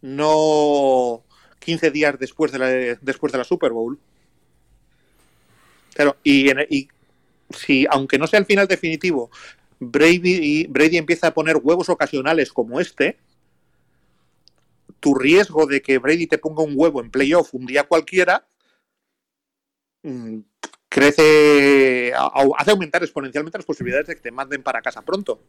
no 0.00 1.24
15 1.60 1.90
días 1.90 2.18
después 2.18 2.52
de 2.52 2.58
la, 2.58 2.66
después 3.00 3.32
de 3.32 3.38
la 3.38 3.44
Super 3.44 3.72
Bowl. 3.72 3.98
Claro, 5.94 6.16
y, 6.24 6.50
y 6.74 6.88
si, 7.52 7.86
aunque 7.90 8.18
no 8.18 8.26
sea 8.26 8.38
el 8.38 8.46
final 8.46 8.66
definitivo, 8.66 9.30
Brady, 9.80 10.66
Brady 10.68 10.96
empieza 10.96 11.28
a 11.28 11.34
poner 11.34 11.56
huevos 11.56 11.88
ocasionales 11.88 12.52
como 12.52 12.80
este, 12.80 13.18
tu 15.00 15.14
riesgo 15.14 15.66
de 15.66 15.82
que 15.82 15.98
Brady 15.98 16.26
te 16.26 16.38
ponga 16.38 16.62
un 16.62 16.74
huevo 16.76 17.00
en 17.00 17.10
playoff 17.10 17.54
un 17.54 17.66
día 17.66 17.82
cualquiera 17.82 18.46
mm, 20.02 20.38
crece, 20.88 22.12
hace 22.14 22.70
aumentar 22.70 23.02
exponencialmente 23.02 23.58
las 23.58 23.66
posibilidades 23.66 24.06
de 24.06 24.14
que 24.14 24.20
te 24.20 24.30
manden 24.30 24.62
para 24.62 24.82
casa 24.82 25.02
pronto. 25.02 25.42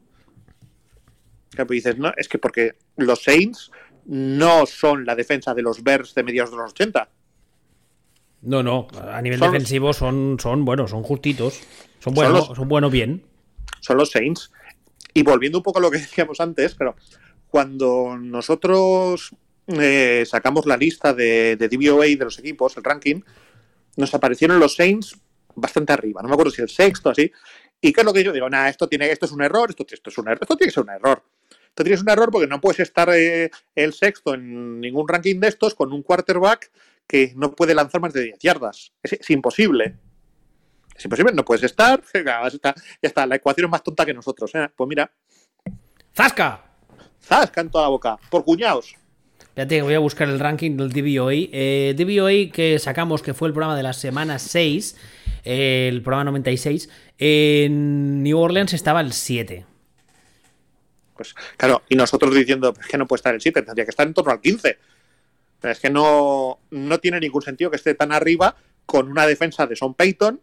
Pues 1.56 1.70
dices, 1.70 1.98
no, 1.98 2.12
es 2.18 2.28
que 2.28 2.40
porque 2.40 2.78
los 2.98 3.22
Saints 3.22 3.70
no 4.06 4.66
son 4.66 5.06
la 5.06 5.16
defensa 5.16 5.54
de 5.54 5.62
los 5.62 5.84
Bears 5.84 6.16
de 6.16 6.24
mediados 6.24 6.52
de 6.52 6.58
los 6.58 6.72
80. 6.72 7.10
No, 8.44 8.62
no, 8.62 8.88
a 9.10 9.22
nivel 9.22 9.40
defensivo 9.40 9.94
son, 9.94 10.38
son, 10.40 10.66
bueno, 10.66 10.88
son 10.88 11.02
justitos. 11.04 11.62
Son 12.00 12.14
buenos, 12.14 12.48
son, 12.48 12.68
buenos 12.68 12.92
bien. 12.92 13.24
Son 13.80 13.98
los 13.98 14.12
Saints. 14.12 14.52
Y 15.14 15.24
volviendo 15.24 15.60
un 15.60 15.64
poco 15.64 15.80
a 15.80 15.82
lo 15.82 15.90
que 15.90 15.98
decíamos 16.00 16.40
antes, 16.42 16.76
pero 16.76 16.96
cuando 17.50 18.18
nosotros 18.20 19.34
eh, 19.68 20.26
sacamos 20.28 20.66
la 20.66 20.76
lista 20.76 21.14
de, 21.14 21.56
de 21.56 21.70
DVOA 21.70 22.06
de 22.06 22.26
los 22.26 22.40
equipos, 22.40 22.76
el 22.76 22.84
ranking, 22.84 23.22
nos 23.96 24.14
aparecieron 24.14 24.60
los 24.60 24.76
Saints 24.76 25.18
bastante 25.56 25.94
arriba. 25.94 26.22
No 26.22 26.28
me 26.28 26.34
acuerdo 26.34 26.52
si 26.52 26.62
el 26.62 26.70
sexto, 26.70 27.10
así. 27.10 27.32
¿Y 27.80 27.94
qué 27.94 28.02
es 28.02 28.06
lo 28.06 28.14
que 28.14 28.24
yo 28.24 28.34
digo? 28.34 28.50
Nada, 28.50 28.70
esto, 28.70 28.88
tiene, 28.88 29.10
esto 29.12 29.26
es 29.26 29.32
un 29.32 29.42
error, 29.42 29.70
esto, 29.70 29.86
esto 29.90 30.10
es 30.10 30.18
un 30.18 30.28
error, 30.28 30.40
esto 30.42 30.58
tiene 30.58 30.70
que 30.70 30.74
ser 30.74 30.84
un 30.84 30.90
error. 30.90 31.24
Tú 31.74 31.84
tienes 31.84 32.02
un 32.02 32.10
error 32.10 32.30
porque 32.32 32.48
no 32.48 32.62
puedes 32.62 32.80
estar 32.80 33.10
eh, 33.14 33.50
el 33.76 33.94
sexto 33.94 34.34
en 34.36 34.80
ningún 34.80 35.08
ranking 35.08 35.40
de 35.40 35.48
estos 35.48 35.74
con 35.74 35.92
un 35.92 36.04
quarterback 36.04 36.72
que 37.08 37.34
no 37.36 37.54
puede 37.54 37.76
lanzar 37.76 38.02
más 38.02 38.14
de 38.14 38.24
10 38.24 38.40
yardas. 38.40 38.94
Es, 39.02 39.30
imposible. 39.30 39.96
Es 40.96 41.06
imposible, 41.06 41.34
no 41.34 41.46
puedes 41.46 41.64
estar. 41.64 42.02
Ya 42.14 42.80
está, 43.02 43.26
la 43.26 43.36
ecuación 43.36 43.66
es 43.66 43.72
más 43.72 43.84
tonta 43.84 44.06
que 44.06 44.14
nosotros. 44.14 44.54
¿eh? 44.56 44.70
Pues 44.76 44.88
mira. 44.88 45.12
¡Zasca! 46.16 46.64
¡Zasca 47.22 47.62
en 47.62 47.70
toda 47.70 47.86
la 47.86 47.90
boca! 47.90 48.18
Por 48.30 48.44
cuñados. 48.44 48.96
Espérate, 49.40 49.84
voy 49.84 49.94
a 49.94 50.00
buscar 50.00 50.28
el 50.30 50.40
ranking 50.40 50.78
del 50.78 50.92
DVOA. 50.92 51.34
Eh, 51.34 51.94
DVOA 51.96 52.52
que 52.52 52.80
sacamos, 52.80 53.22
que 53.22 53.36
fue 53.36 53.48
el 53.48 53.54
programa 53.54 53.78
de 53.78 53.84
la 53.84 53.94
semana 53.94 54.40
6, 54.40 54.98
el 55.44 56.02
programa 56.02 56.24
96, 56.26 56.90
en 57.20 58.24
New 58.24 58.40
Orleans 58.40 58.74
estaba 58.74 59.02
el 59.02 59.14
7. 59.14 59.66
Pues 61.16 61.36
claro, 61.58 61.84
y 61.88 61.96
nosotros 61.96 62.34
diciendo 62.34 62.74
es 62.80 62.88
que 62.88 62.98
no 62.98 63.06
puede 63.06 63.20
estar 63.20 63.36
el 63.36 63.42
7, 63.42 63.62
tendría 63.62 63.86
que 63.86 63.92
estar 63.92 64.08
en 64.08 64.16
torno 64.16 64.32
al 64.32 64.42
15. 64.42 64.78
Es 65.64 65.80
que 65.80 65.90
no, 65.90 66.60
no 66.72 67.00
tiene 67.00 67.20
ningún 67.20 67.42
sentido 67.42 67.72
que 67.72 67.78
esté 67.78 67.96
tan 67.96 68.12
arriba 68.12 68.56
con 68.86 69.10
una 69.10 69.26
defensa 69.26 69.66
de 69.66 69.76
Son 69.76 69.94
Payton 69.94 70.42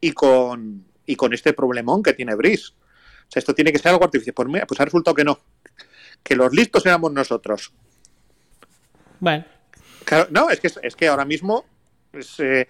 y 0.00 0.12
con, 0.12 0.86
y 1.06 1.16
con 1.16 1.34
este 1.34 1.52
problemón 1.52 2.02
que 2.02 2.14
tiene 2.14 2.34
Brice. 2.34 2.72
O 2.72 3.32
sea, 3.32 3.40
esto 3.40 3.54
tiene 3.54 3.72
que 3.72 3.78
ser 3.78 3.92
algo 3.92 4.04
artificial. 4.04 4.34
Pues, 4.34 4.48
pues 4.66 4.80
ha 4.80 4.84
resultado 4.84 5.14
que 5.14 5.24
no. 5.24 5.38
Que 6.22 6.34
los 6.34 6.52
listos 6.52 6.84
éramos 6.86 7.12
nosotros. 7.12 7.72
Bueno. 9.20 9.44
Claro, 10.04 10.28
no, 10.30 10.50
es 10.50 10.60
que, 10.60 10.70
es 10.82 10.96
que 10.96 11.08
ahora 11.08 11.24
mismo 11.24 11.64
eh, 12.38 12.66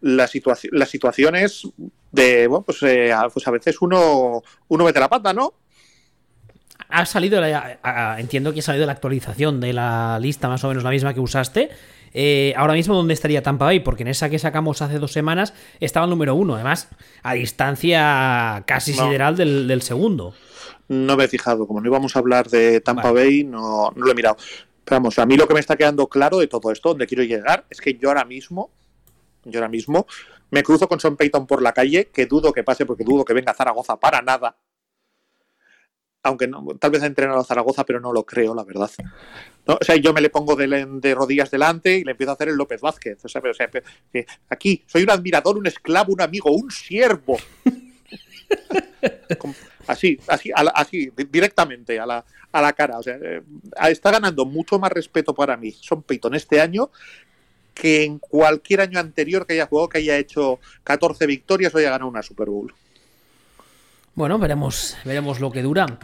la, 0.00 0.26
situación, 0.26 0.70
las 0.78 0.88
situaciones 0.88 1.68
de, 2.12 2.46
bueno, 2.46 2.64
pues, 2.64 2.82
eh, 2.82 3.12
pues 3.32 3.46
a 3.46 3.50
veces 3.50 3.76
uno, 3.82 4.42
uno 4.68 4.84
mete 4.84 5.00
la 5.00 5.08
pata, 5.08 5.32
¿no? 5.32 5.54
Ha 6.90 7.06
salido, 7.06 7.42
entiendo 8.18 8.52
que 8.52 8.60
ha 8.60 8.62
salido 8.62 8.86
la 8.86 8.92
actualización 8.92 9.60
de 9.60 9.72
la 9.72 10.18
lista 10.20 10.48
más 10.48 10.62
o 10.64 10.68
menos 10.68 10.84
la 10.84 10.90
misma 10.90 11.14
que 11.14 11.20
usaste. 11.20 11.70
Eh, 12.12 12.52
ahora 12.56 12.74
mismo, 12.74 12.94
¿dónde 12.94 13.14
estaría 13.14 13.42
Tampa 13.42 13.66
Bay? 13.66 13.80
Porque 13.80 14.02
en 14.02 14.08
esa 14.08 14.28
que 14.28 14.38
sacamos 14.38 14.82
hace 14.82 14.98
dos 14.98 15.12
semanas 15.12 15.54
estaba 15.78 16.04
el 16.04 16.10
número 16.10 16.34
uno, 16.34 16.54
además, 16.54 16.88
a 17.22 17.34
distancia 17.34 18.64
casi 18.66 18.92
sideral 18.92 19.36
del, 19.36 19.82
segundo. 19.82 20.34
No 20.88 21.16
me 21.16 21.24
he 21.24 21.28
fijado, 21.28 21.66
como 21.66 21.80
no 21.80 21.86
íbamos 21.86 22.16
a 22.16 22.18
hablar 22.18 22.48
de 22.48 22.80
Tampa 22.80 23.12
Bay, 23.12 23.44
no, 23.44 23.92
no 23.94 24.04
lo 24.04 24.10
he 24.10 24.14
mirado. 24.14 24.36
Pero 24.84 24.96
vamos, 24.96 25.18
a 25.18 25.26
mí 25.26 25.36
lo 25.36 25.46
que 25.46 25.54
me 25.54 25.60
está 25.60 25.76
quedando 25.76 26.08
claro 26.08 26.38
de 26.38 26.48
todo 26.48 26.72
esto, 26.72 26.90
donde 26.90 27.06
quiero 27.06 27.22
llegar, 27.22 27.64
es 27.70 27.80
que 27.80 27.94
yo 27.94 28.08
ahora 28.08 28.24
mismo, 28.24 28.70
yo 29.44 29.60
ahora 29.60 29.68
mismo, 29.68 30.06
me 30.50 30.64
cruzo 30.64 30.88
con 30.88 30.98
Son 30.98 31.16
Payton 31.16 31.46
por 31.46 31.62
la 31.62 31.72
calle, 31.72 32.06
que 32.06 32.26
dudo 32.26 32.52
que 32.52 32.64
pase 32.64 32.86
porque 32.86 33.04
dudo 33.04 33.24
que 33.24 33.34
venga 33.34 33.52
a 33.52 33.54
Zaragoza 33.54 33.98
para 34.00 34.20
nada, 34.20 34.56
aunque 36.22 36.46
no, 36.46 36.66
tal 36.78 36.90
vez 36.90 37.02
ha 37.02 37.06
entrenado 37.06 37.40
a 37.40 37.44
Zaragoza, 37.44 37.84
pero 37.84 38.00
no 38.00 38.12
lo 38.12 38.24
creo, 38.24 38.54
la 38.54 38.64
verdad. 38.64 38.90
¿No? 39.66 39.78
O 39.80 39.84
sea, 39.84 39.96
yo 39.96 40.12
me 40.12 40.20
le 40.20 40.30
pongo 40.30 40.54
de, 40.56 41.14
rodillas 41.14 41.50
delante 41.50 41.98
y 41.98 42.04
le 42.04 42.12
empiezo 42.12 42.32
a 42.32 42.34
hacer 42.34 42.48
el 42.48 42.56
López 42.56 42.80
Vázquez. 42.80 43.24
O 43.24 43.28
sea, 43.28 43.40
pero, 43.40 43.54
aquí 44.48 44.82
soy 44.86 45.02
un 45.02 45.10
admirador, 45.10 45.56
un 45.56 45.66
esclavo, 45.66 46.12
un 46.12 46.20
amigo, 46.20 46.50
un 46.50 46.70
siervo. 46.70 47.38
Así, 49.86 50.20
así, 50.28 50.50
así, 50.54 51.10
directamente 51.30 51.98
a 51.98 52.06
la, 52.06 52.24
a 52.52 52.62
la 52.62 52.72
cara. 52.72 52.98
O 52.98 53.02
sea, 53.02 53.16
eh, 53.20 53.42
está 53.88 54.10
ganando 54.10 54.44
mucho 54.44 54.78
más 54.78 54.92
respeto 54.92 55.34
para 55.34 55.56
mí 55.56 55.72
Son 55.72 56.02
Peyton 56.02 56.34
este 56.34 56.60
año 56.60 56.90
que 57.74 58.04
en 58.04 58.18
cualquier 58.18 58.82
año 58.82 59.00
anterior 59.00 59.46
que 59.46 59.54
haya 59.54 59.66
jugado, 59.66 59.88
que 59.88 59.98
haya 59.98 60.18
hecho 60.18 60.60
14 60.84 61.26
victorias 61.26 61.74
o 61.74 61.78
haya 61.78 61.90
ganado 61.90 62.10
una 62.10 62.22
Super 62.22 62.48
Bowl. 62.50 62.72
Bueno, 64.14 64.38
veremos, 64.38 64.96
veremos 65.04 65.40
lo 65.40 65.50
que 65.50 65.62
dura. 65.62 65.98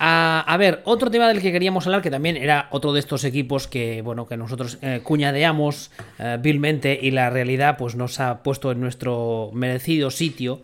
A, 0.00 0.56
ver, 0.58 0.80
otro 0.84 1.10
tema 1.10 1.26
del 1.26 1.42
que 1.42 1.50
queríamos 1.50 1.86
hablar, 1.86 2.02
que 2.02 2.10
también 2.10 2.36
era 2.36 2.68
otro 2.70 2.92
de 2.92 3.00
estos 3.00 3.24
equipos 3.24 3.66
que, 3.66 4.00
bueno, 4.02 4.28
que 4.28 4.36
nosotros 4.36 4.78
eh, 4.80 5.00
cuñadeamos 5.02 5.90
eh, 6.20 6.38
vilmente 6.40 6.96
y 7.02 7.10
la 7.10 7.30
realidad 7.30 7.76
pues 7.76 7.96
nos 7.96 8.20
ha 8.20 8.44
puesto 8.44 8.70
en 8.70 8.80
nuestro 8.80 9.50
merecido 9.52 10.12
sitio, 10.12 10.62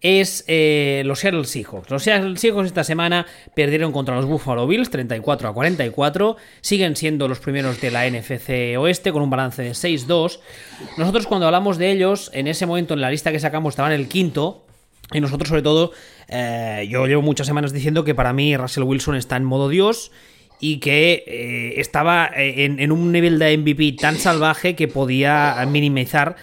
es 0.00 0.44
eh, 0.48 1.02
los 1.06 1.20
Seattle 1.20 1.44
Seahawks. 1.44 1.90
Los 1.90 2.02
Seattle 2.04 2.36
Seahawks 2.36 2.66
esta 2.66 2.84
semana 2.84 3.26
perdieron 3.54 3.92
contra 3.92 4.14
los 4.16 4.26
Buffalo 4.26 4.66
Bills 4.66 4.90
34 4.90 5.48
a 5.48 5.54
44. 5.54 6.36
Siguen 6.60 6.96
siendo 6.96 7.28
los 7.28 7.38
primeros 7.38 7.80
de 7.80 7.90
la 7.90 8.08
NFC 8.08 8.76
Oeste 8.78 9.12
con 9.12 9.22
un 9.22 9.30
balance 9.30 9.62
de 9.62 9.70
6-2. 9.70 10.40
Nosotros 10.98 11.26
cuando 11.26 11.46
hablamos 11.46 11.78
de 11.78 11.92
ellos, 11.92 12.30
en 12.34 12.48
ese 12.48 12.66
momento 12.66 12.94
en 12.94 13.00
la 13.00 13.10
lista 13.10 13.32
que 13.32 13.40
sacamos 13.40 13.72
estaban 13.72 13.92
el 13.92 14.08
quinto. 14.08 14.64
Y 15.12 15.20
nosotros, 15.20 15.48
sobre 15.48 15.62
todo, 15.62 15.92
eh, 16.28 16.86
yo 16.88 17.06
llevo 17.06 17.22
muchas 17.22 17.46
semanas 17.46 17.72
diciendo 17.72 18.04
que 18.04 18.14
para 18.14 18.32
mí 18.32 18.56
Russell 18.56 18.84
Wilson 18.84 19.16
está 19.16 19.36
en 19.36 19.44
modo 19.44 19.68
Dios 19.68 20.10
y 20.60 20.78
que 20.78 21.24
eh, 21.26 21.80
estaba 21.80 22.30
eh, 22.36 22.64
en, 22.64 22.92
un 22.92 23.12
nivel 23.12 23.38
de 23.38 23.56
MVP 23.56 23.96
tan 24.00 24.16
salvaje 24.16 24.76
que 24.76 24.88
podía 24.88 25.64
minimizar 25.68 26.36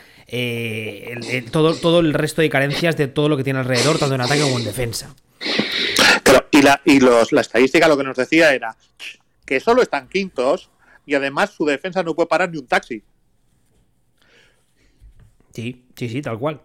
todo, 1.51 1.73
todo 1.73 2.01
el 2.01 2.13
resto 2.13 2.41
de 2.41 2.49
carencias 2.49 2.95
de 2.97 3.07
todo 3.07 3.29
lo 3.29 3.37
que 3.37 3.43
tiene 3.43 3.59
alrededor, 3.59 3.97
tanto 3.97 4.13
en 4.13 4.21
ataque 4.21 4.41
como 4.41 4.59
en 4.59 4.65
defensa. 4.65 5.15
y, 6.51 6.61
la, 6.61 6.81
y 6.85 6.99
los, 6.99 7.31
la 7.31 7.41
estadística 7.41 7.87
lo 7.87 7.97
que 7.97 8.03
nos 8.03 8.15
decía 8.15 8.53
era 8.53 8.75
que 9.45 9.59
solo 9.59 9.81
están 9.81 10.07
quintos 10.07 10.69
y 11.07 11.15
además 11.15 11.49
su 11.49 11.65
defensa 11.65 12.03
no 12.03 12.13
puede 12.13 12.27
parar 12.27 12.51
ni 12.51 12.59
un 12.59 12.67
taxi. 12.67 13.01
Sí, 15.51 15.83
sí, 15.95 16.09
sí, 16.09 16.21
tal 16.21 16.37
cual 16.37 16.61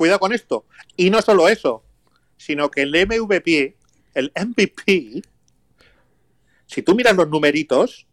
cuidado 0.00 0.18
con 0.18 0.32
esto. 0.32 0.64
Y 0.96 1.10
no 1.10 1.20
solo 1.20 1.46
eso, 1.46 1.84
sino 2.38 2.70
que 2.70 2.80
el 2.80 3.06
MVP, 3.06 3.76
el 4.14 4.32
MVP, 4.34 5.22
si 6.64 6.80
tú 6.80 6.94
miras 6.94 7.14
los 7.14 7.28
numeritos, 7.28 8.06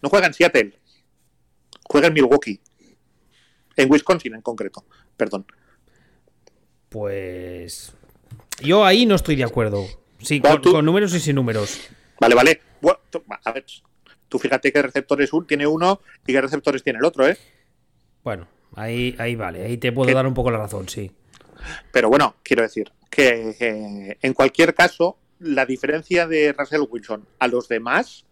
no 0.00 0.08
juega 0.08 0.28
en 0.28 0.34
Seattle, 0.34 0.78
juega 1.82 2.06
en 2.06 2.12
Milwaukee, 2.12 2.60
en 3.74 3.90
Wisconsin 3.90 4.36
en 4.36 4.40
concreto, 4.40 4.84
perdón. 5.16 5.46
Pues 6.88 7.92
yo 8.62 8.84
ahí 8.84 9.04
no 9.04 9.16
estoy 9.16 9.34
de 9.34 9.44
acuerdo. 9.44 9.84
Sí, 10.20 10.40
con, 10.40 10.84
números 10.84 11.12
y 11.12 11.18
sin 11.18 11.34
números. 11.34 11.90
Vale, 12.20 12.36
vale. 12.36 12.60
a 13.44 13.52
ver, 13.52 13.66
tú 14.28 14.38
fíjate 14.38 14.72
qué 14.72 14.80
receptores 14.80 15.28
tiene 15.48 15.66
uno 15.66 16.00
y 16.24 16.32
qué 16.32 16.40
receptores 16.40 16.84
tiene 16.84 17.00
el 17.00 17.04
otro, 17.04 17.26
¿eh? 17.26 17.36
Bueno, 18.22 18.46
Ahí, 18.74 19.14
ahí 19.18 19.34
vale, 19.36 19.64
ahí 19.64 19.76
te 19.76 19.92
puedo 19.92 20.12
dar 20.12 20.26
un 20.26 20.34
poco 20.34 20.50
la 20.50 20.58
razón, 20.58 20.88
sí. 20.88 21.10
Pero 21.92 22.08
bueno, 22.08 22.36
quiero 22.42 22.62
decir 22.62 22.90
que 23.10 24.16
en 24.20 24.32
cualquier 24.32 24.74
caso, 24.74 25.18
la 25.38 25.66
diferencia 25.66 26.26
de 26.26 26.52
Russell 26.52 26.82
Wilson 26.88 27.26
a 27.38 27.48
los 27.48 27.68
demás 27.68 28.24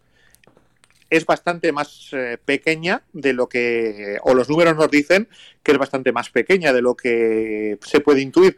es 1.09 1.25
bastante 1.25 1.71
más 1.71 2.09
eh, 2.13 2.37
pequeña 2.43 3.03
de 3.11 3.33
lo 3.33 3.47
que, 3.47 4.17
o 4.23 4.33
los 4.33 4.49
números 4.49 4.75
nos 4.77 4.89
dicen 4.89 5.27
que 5.61 5.73
es 5.73 5.77
bastante 5.77 6.11
más 6.13 6.29
pequeña 6.29 6.71
de 6.73 6.81
lo 6.81 6.95
que 6.95 7.77
se 7.85 7.99
puede 7.99 8.21
intuir. 8.21 8.57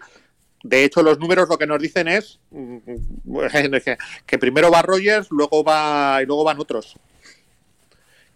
De 0.63 0.85
hecho, 0.85 1.03
los 1.03 1.19
números 1.19 1.49
lo 1.49 1.57
que 1.57 1.67
nos 1.67 1.81
dicen 1.81 2.07
es 2.07 2.39
mm, 2.51 2.77
que 4.25 4.37
primero 4.37 4.71
va 4.71 4.83
Rogers, 4.83 5.27
luego 5.31 5.63
va 5.63 6.19
y 6.21 6.25
luego 6.25 6.43
van 6.43 6.59
otros 6.59 6.95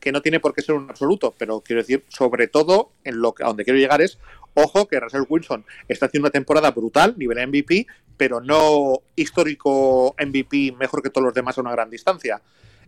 que 0.08 0.14
no 0.14 0.22
tiene 0.22 0.40
por 0.40 0.54
qué 0.54 0.62
ser 0.62 0.74
un 0.74 0.90
absoluto, 0.90 1.36
pero 1.38 1.60
quiero 1.60 1.82
decir, 1.82 2.06
sobre 2.08 2.48
todo, 2.48 2.94
en 3.04 3.20
lo 3.20 3.34
que, 3.34 3.44
a 3.44 3.48
donde 3.48 3.66
quiero 3.66 3.78
llegar 3.78 4.02
es, 4.02 4.20
ojo, 4.54 4.88
que 4.88 5.02
Russell 5.02 5.26
Wilson 5.28 5.66
está 5.90 6.06
haciendo 6.06 6.28
una 6.28 6.32
temporada 6.32 6.72
brutal, 6.72 7.16
nivel 7.18 7.46
MVP, 7.46 7.88
pero 8.16 8.40
no 8.40 9.02
histórico 9.18 10.16
MVP 10.18 10.78
mejor 10.80 11.04
que 11.04 11.10
todos 11.10 11.26
los 11.26 11.34
demás 11.34 11.58
a 11.58 11.62
una 11.62 11.74
gran 11.74 11.90
distancia. 11.90 12.42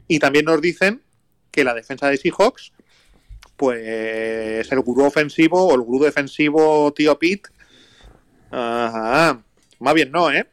Y 0.08 0.18
también 0.20 0.46
nos 0.46 0.62
dicen 0.62 1.02
que 1.52 1.66
la 1.66 1.74
defensa 1.74 2.08
de 2.08 2.16
Seahawks, 2.16 2.72
pues 3.58 4.72
el 4.72 4.80
gurú 4.80 5.04
ofensivo 5.04 5.68
o 5.68 5.76
el 5.76 5.82
gurú 5.82 6.06
defensivo 6.06 6.94
tío 6.94 7.20
Pete, 7.20 7.50
más 8.50 9.94
bien 9.94 10.10
no, 10.10 10.32
¿eh? 10.32 10.48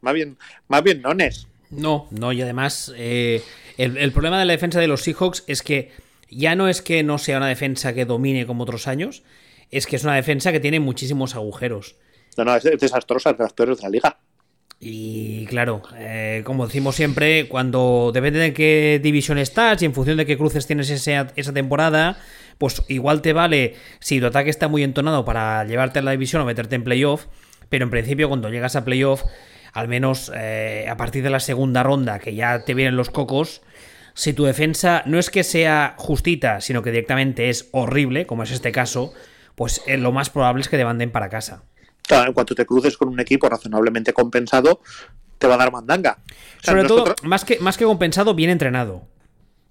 Más 0.00 0.14
bien, 0.14 0.38
más 0.68 0.84
bien 0.84 1.02
no, 1.02 1.12
Nes. 1.12 1.48
No, 1.76 2.06
no, 2.10 2.32
y 2.32 2.42
además 2.42 2.92
eh, 2.96 3.42
el, 3.76 4.12
problema 4.12 4.38
de 4.38 4.44
la 4.44 4.52
defensa 4.52 4.80
de 4.80 4.86
los 4.86 5.02
Seahawks 5.02 5.44
es 5.46 5.62
que 5.62 5.92
ya 6.30 6.54
no 6.56 6.68
es 6.68 6.82
que 6.82 7.02
no 7.02 7.18
sea 7.18 7.38
una 7.38 7.48
defensa 7.48 7.92
que 7.92 8.04
domine 8.04 8.46
como 8.46 8.62
otros 8.64 8.86
años, 8.86 9.22
es 9.70 9.86
que 9.86 9.96
es 9.96 10.04
una 10.04 10.14
defensa 10.14 10.52
que 10.52 10.60
tiene 10.60 10.80
muchísimos 10.80 11.34
agujeros. 11.34 11.96
No, 12.36 12.44
no, 12.44 12.56
es 12.56 12.64
desastrosa, 12.64 13.32
de 13.32 13.42
las 13.42 13.52
peores 13.52 13.78
de 13.78 13.82
la 13.84 13.88
liga. 13.90 14.18
Y 14.80 15.46
claro, 15.46 15.82
eh, 15.96 16.42
como 16.44 16.66
decimos 16.66 16.96
siempre, 16.96 17.48
cuando 17.48 18.10
depende 18.12 18.38
de 18.40 18.52
qué 18.52 19.00
división 19.02 19.38
estás 19.38 19.80
y 19.82 19.86
en 19.86 19.94
función 19.94 20.16
de 20.16 20.26
qué 20.26 20.36
cruces 20.36 20.66
tienes 20.66 20.90
esa, 20.90 21.28
esa 21.36 21.52
temporada, 21.52 22.18
pues 22.58 22.82
igual 22.88 23.22
te 23.22 23.32
vale 23.32 23.76
si 24.00 24.20
tu 24.20 24.26
ataque 24.26 24.50
está 24.50 24.68
muy 24.68 24.82
entonado 24.82 25.24
para 25.24 25.64
llevarte 25.64 26.00
a 26.00 26.02
la 26.02 26.10
división 26.10 26.42
o 26.42 26.44
meterte 26.44 26.76
en 26.76 26.84
playoff, 26.84 27.26
pero 27.68 27.84
en 27.84 27.90
principio 27.90 28.28
cuando 28.28 28.50
llegas 28.50 28.76
a 28.76 28.84
playoff 28.84 29.22
al 29.74 29.88
menos 29.88 30.30
eh, 30.34 30.86
a 30.88 30.96
partir 30.96 31.22
de 31.24 31.30
la 31.30 31.40
segunda 31.40 31.82
ronda, 31.82 32.20
que 32.20 32.34
ya 32.34 32.64
te 32.64 32.74
vienen 32.74 32.96
los 32.96 33.10
cocos, 33.10 33.60
si 34.14 34.32
tu 34.32 34.44
defensa 34.44 35.02
no 35.04 35.18
es 35.18 35.30
que 35.30 35.42
sea 35.42 35.96
justita, 35.98 36.60
sino 36.60 36.82
que 36.82 36.92
directamente 36.92 37.50
es 37.50 37.68
horrible, 37.72 38.24
como 38.24 38.44
es 38.44 38.52
este 38.52 38.70
caso, 38.70 39.12
pues 39.56 39.82
eh, 39.86 39.98
lo 39.98 40.12
más 40.12 40.30
probable 40.30 40.62
es 40.62 40.68
que 40.68 40.76
te 40.76 40.84
manden 40.84 41.10
para 41.10 41.28
casa. 41.28 41.64
Claro, 42.02 42.28
en 42.28 42.34
cuanto 42.34 42.54
te 42.54 42.64
cruces 42.64 42.96
con 42.96 43.08
un 43.08 43.18
equipo 43.18 43.48
razonablemente 43.48 44.12
compensado, 44.12 44.80
te 45.38 45.48
va 45.48 45.54
a 45.54 45.58
dar 45.58 45.72
mandanga. 45.72 46.18
Sobre 46.62 46.84
todo, 46.84 47.12
más 47.24 47.44
que, 47.44 47.58
más 47.58 47.76
que 47.76 47.84
compensado, 47.84 48.32
bien 48.34 48.50
entrenado. 48.50 49.08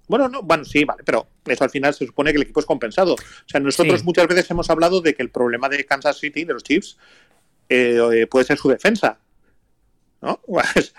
Bueno, 0.06 0.28
no, 0.28 0.42
bueno, 0.42 0.66
sí, 0.66 0.84
vale, 0.84 1.02
pero 1.02 1.26
eso 1.46 1.64
al 1.64 1.70
final 1.70 1.94
se 1.94 2.06
supone 2.06 2.30
que 2.30 2.36
el 2.36 2.42
equipo 2.42 2.60
es 2.60 2.66
compensado. 2.66 3.14
O 3.14 3.48
sea, 3.48 3.58
nosotros 3.58 4.04
muchas 4.04 4.26
veces 4.28 4.50
hemos 4.50 4.68
hablado 4.68 5.00
de 5.00 5.14
que 5.14 5.22
el 5.22 5.30
problema 5.30 5.70
de 5.70 5.82
Kansas 5.86 6.18
City, 6.18 6.44
de 6.44 6.52
los 6.52 6.62
Chiefs, 6.62 6.98
eh, 7.70 8.26
puede 8.30 8.44
ser 8.44 8.58
su 8.58 8.68
defensa. 8.68 9.18
Pues, 10.46 10.94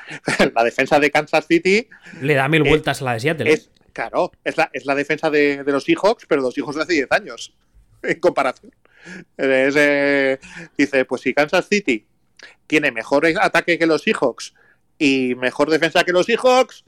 la 0.53 0.63
defensa 0.63 0.99
de 0.99 1.11
Kansas 1.11 1.45
City. 1.47 1.87
Le 2.21 2.35
da 2.35 2.47
mil 2.47 2.63
vueltas 2.63 3.01
a 3.01 3.05
la 3.05 3.13
de 3.13 3.19
Seattle. 3.19 3.51
Es, 3.51 3.69
claro, 3.93 4.31
es 4.43 4.57
la, 4.57 4.69
es 4.73 4.85
la 4.85 4.95
defensa 4.95 5.29
de, 5.29 5.63
los 5.65 5.83
Seahawks, 5.83 6.25
pero 6.27 6.41
los 6.41 6.57
hijos 6.57 6.75
de 6.75 6.83
hace 6.83 6.93
10 6.93 7.11
años, 7.11 7.55
en 8.03 8.19
comparación. 8.19 8.71
Eh, 9.37 10.39
dice, 10.77 11.05
pues 11.05 11.21
si 11.21 11.33
Kansas 11.33 11.67
City 11.67 12.05
tiene 12.67 12.91
mejor 12.91 13.27
ataque 13.39 13.77
que 13.77 13.85
los 13.85 14.01
Seahawks 14.01 14.53
y 14.97 15.35
mejor 15.35 15.69
defensa 15.69 16.03
que 16.03 16.11
los 16.11 16.25
Seahawks, 16.25 16.83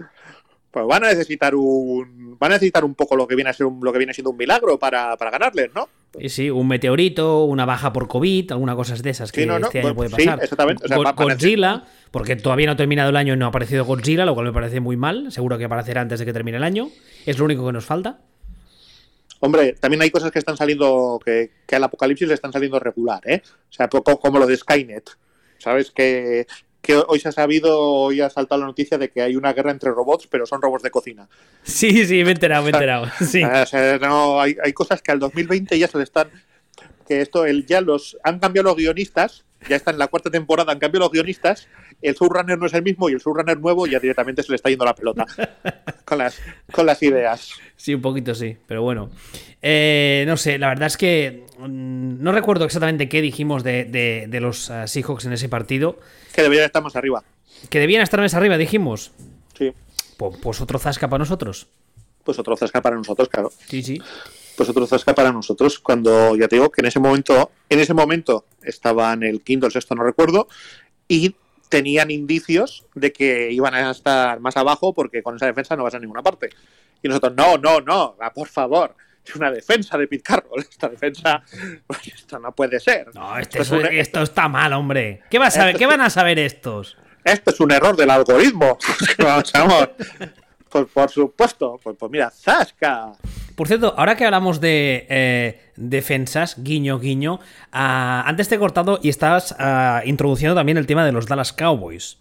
pues 0.71 0.85
van 0.85 1.03
a 1.03 1.09
necesitar 1.09 1.55
un 1.55 2.37
van 2.39 2.51
a 2.51 2.55
necesitar 2.55 2.85
un 2.85 2.95
poco 2.95 3.15
lo 3.15 3.27
que 3.27 3.35
viene 3.35 3.49
a 3.49 3.53
ser 3.53 3.65
un, 3.65 3.79
lo 3.83 3.91
que 3.91 3.97
viene 3.97 4.13
siendo 4.13 4.31
un 4.31 4.37
milagro 4.37 4.77
para, 4.77 5.15
ganarles, 5.15 5.73
¿no? 5.73 5.89
Y 6.19 6.29
sí, 6.29 6.49
un 6.49 6.67
meteorito, 6.67 7.43
una 7.43 7.65
baja 7.65 7.93
por 7.93 8.07
COVID, 8.07 8.51
algunas 8.51 8.75
cosas 8.75 9.03
de 9.03 9.09
esas 9.11 9.31
que 9.31 9.43
este 9.43 9.79
año 9.79 9.95
puede 9.95 10.09
pasar. 10.09 10.39
Sí, 10.39 10.43
exactamente. 10.43 10.85
Godzilla, 11.15 11.83
porque 12.11 12.35
todavía 12.35 12.65
no 12.67 12.71
ha 12.71 12.75
terminado 12.75 13.09
el 13.09 13.15
año 13.15 13.33
y 13.33 13.37
no 13.37 13.45
ha 13.45 13.49
aparecido 13.49 13.85
Godzilla, 13.85 14.25
lo 14.25 14.33
cual 14.33 14.47
me 14.47 14.53
parece 14.53 14.79
muy 14.79 14.97
mal. 14.97 15.31
Seguro 15.31 15.57
que 15.57 15.65
aparecerá 15.65 16.01
antes 16.01 16.19
de 16.19 16.25
que 16.25 16.33
termine 16.33 16.57
el 16.57 16.63
año. 16.63 16.89
Es 17.25 17.37
lo 17.37 17.45
único 17.45 17.65
que 17.65 17.73
nos 17.73 17.85
falta. 17.85 18.19
Hombre, 19.39 19.73
también 19.73 20.01
hay 20.01 20.09
cosas 20.09 20.31
que 20.31 20.39
están 20.39 20.57
saliendo, 20.57 21.19
que, 21.23 21.51
que 21.67 21.75
al 21.75 21.83
apocalipsis 21.83 22.27
le 22.27 22.33
están 22.33 22.51
saliendo 22.51 22.79
regular, 22.79 23.21
¿eh? 23.25 23.43
O 23.45 23.73
sea, 23.73 23.87
como 23.87 24.39
lo 24.39 24.47
de 24.47 24.57
Skynet. 24.57 25.11
¿Sabes? 25.59 25.91
Que 25.91 26.45
que 26.87 27.03
hoy 27.05 27.19
se 27.19 27.27
ha 27.27 27.31
sabido, 27.33 27.77
hoy 27.81 28.21
ha 28.21 28.29
saltado 28.29 28.61
la 28.61 28.67
noticia 28.67 28.97
de 28.97 29.09
que 29.09 29.21
hay 29.21 29.35
una 29.35 29.51
guerra 29.51 29.71
entre 29.71 29.91
robots, 29.91 30.25
pero 30.27 30.45
son 30.45 30.61
robots 30.61 30.83
de 30.83 30.89
cocina. 30.89 31.27
Sí, 31.63 32.05
sí, 32.05 32.23
me 32.23 32.29
he 32.29 32.31
enterado, 32.31 32.63
me 32.63 32.69
he 32.69 32.73
enterado. 32.73 33.07
Sí. 33.19 33.43
no, 33.99 34.39
hay, 34.39 34.55
hay, 34.63 34.71
cosas 34.71 35.01
que 35.01 35.11
al 35.11 35.19
2020 35.19 35.77
ya 35.77 35.89
se 35.89 35.97
le 35.97 36.05
están. 36.05 36.29
Que 37.07 37.21
esto, 37.21 37.45
el, 37.45 37.65
ya 37.65 37.81
los. 37.81 38.17
Han 38.23 38.39
cambiado 38.39 38.69
los 38.69 38.77
guionistas, 38.77 39.45
ya 39.69 39.75
está 39.75 39.91
en 39.91 39.97
la 39.97 40.07
cuarta 40.07 40.29
temporada, 40.29 40.71
han 40.71 40.79
cambiado 40.79 41.05
los 41.05 41.11
guionistas. 41.11 41.67
El 42.01 42.15
Surrunner 42.15 42.57
no 42.57 42.67
es 42.67 42.73
el 42.73 42.83
mismo 42.83 43.09
y 43.09 43.13
el 43.13 43.21
Surrunner 43.21 43.59
nuevo 43.59 43.87
ya 43.87 43.99
directamente 43.99 44.43
se 44.43 44.51
le 44.51 44.57
está 44.57 44.69
yendo 44.69 44.85
la 44.85 44.93
pelota 44.93 45.25
con 46.05 46.17
las, 46.19 46.39
con 46.71 46.85
las 46.85 47.01
ideas. 47.01 47.51
Sí, 47.75 47.95
un 47.95 48.01
poquito 48.01 48.35
sí, 48.35 48.57
pero 48.67 48.83
bueno. 48.83 49.09
Eh, 49.61 50.23
no 50.27 50.37
sé, 50.37 50.59
la 50.59 50.69
verdad 50.69 50.87
es 50.87 50.97
que 50.97 51.45
mm, 51.57 52.21
no 52.21 52.31
recuerdo 52.31 52.65
exactamente 52.65 53.09
qué 53.09 53.21
dijimos 53.21 53.63
de, 53.63 54.27
los 54.39 54.69
uh, 54.69 54.87
Seahawks 54.87 55.25
en 55.25 55.33
ese 55.33 55.49
partido. 55.49 55.99
Que 56.33 56.43
deberían 56.43 56.65
estar 56.65 56.83
más 56.83 56.95
arriba. 56.95 57.23
Que 57.69 57.79
debían 57.79 58.03
estar 58.03 58.19
más 58.19 58.33
arriba, 58.35 58.57
dijimos. 58.57 59.11
Sí. 59.57 59.73
Pues, 60.17 60.37
pues, 60.41 60.61
otro 60.61 60.79
zasca 60.79 61.09
para 61.09 61.19
nosotros. 61.19 61.67
Pues 62.27 62.39
otro 62.39 62.57
zasca 62.57 62.81
para 62.81 62.97
nosotros, 62.97 63.29
claro. 63.29 63.53
Sí, 63.69 63.81
sí. 63.81 64.01
Pues 64.57 64.67
otro 64.67 64.85
zasca 64.85 65.15
para 65.15 65.31
nosotros. 65.31 65.79
Cuando 65.79 66.35
ya 66.35 66.49
te 66.49 66.57
digo 66.57 66.69
que 66.69 66.81
en 66.81 66.87
ese 66.87 66.99
momento, 66.99 67.51
en 67.69 67.79
ese 67.79 67.93
momento 67.93 68.43
estaban 68.61 69.23
el 69.23 69.41
quinto, 69.43 69.65
el 69.65 69.71
sexto, 69.71 69.95
no 69.95 70.03
recuerdo, 70.03 70.49
y 71.07 71.37
tenían 71.69 72.11
indicios 72.11 72.85
de 72.95 73.13
que 73.13 73.49
iban 73.53 73.73
a 73.75 73.91
estar 73.91 74.41
más 74.41 74.57
abajo 74.57 74.93
porque 74.93 75.23
con 75.23 75.37
esa 75.37 75.45
defensa 75.45 75.77
no 75.77 75.85
vas 75.85 75.95
a 75.95 75.99
ninguna 75.99 76.21
parte. 76.21 76.49
Y 77.01 77.07
nosotros, 77.07 77.33
no, 77.37 77.57
no, 77.57 77.79
no, 77.79 78.17
por 78.35 78.49
favor, 78.49 78.93
es 79.25 79.33
una 79.37 79.49
defensa 79.49 79.97
de 79.97 80.05
Pete 80.05 80.23
Carroll. 80.23 80.59
Esta 80.69 80.89
defensa, 80.89 81.41
pues 81.87 82.07
esto 82.07 82.37
no 82.39 82.51
puede 82.51 82.81
ser. 82.81 83.07
No, 83.15 83.37
este 83.37 83.61
esto, 84.01 84.21
está 84.21 84.49
mal, 84.49 84.73
hombre. 84.73 85.21
¿Qué, 85.29 85.39
vas 85.39 85.57
a 85.57 85.71
¿Qué 85.71 85.85
van 85.85 86.01
a 86.01 86.09
saber 86.09 86.39
estos? 86.39 86.97
Esto 87.23 87.51
es 87.51 87.59
un 87.61 87.71
error 87.71 87.95
del 87.95 88.09
algoritmo. 88.09 88.77
Vamos, 89.17 89.53
pues 90.85 90.93
por 90.93 91.09
supuesto. 91.09 91.79
Pues, 91.81 91.95
pues, 91.97 92.11
mira, 92.11 92.29
Zasca. 92.29 93.13
Por 93.55 93.67
cierto, 93.67 93.93
ahora 93.97 94.15
que 94.15 94.25
hablamos 94.25 94.61
de 94.61 95.07
eh, 95.09 95.61
defensas, 95.75 96.61
guiño, 96.63 96.99
guiño, 96.99 97.39
ah, 97.71 98.23
antes 98.27 98.49
te 98.49 98.55
he 98.55 98.59
cortado 98.59 98.99
y 99.01 99.09
estabas 99.09 99.55
ah, 99.57 100.01
introduciendo 100.05 100.55
también 100.55 100.77
el 100.77 100.85
tema 100.85 101.05
de 101.05 101.11
los 101.11 101.25
Dallas 101.25 101.53
Cowboys. 101.53 102.17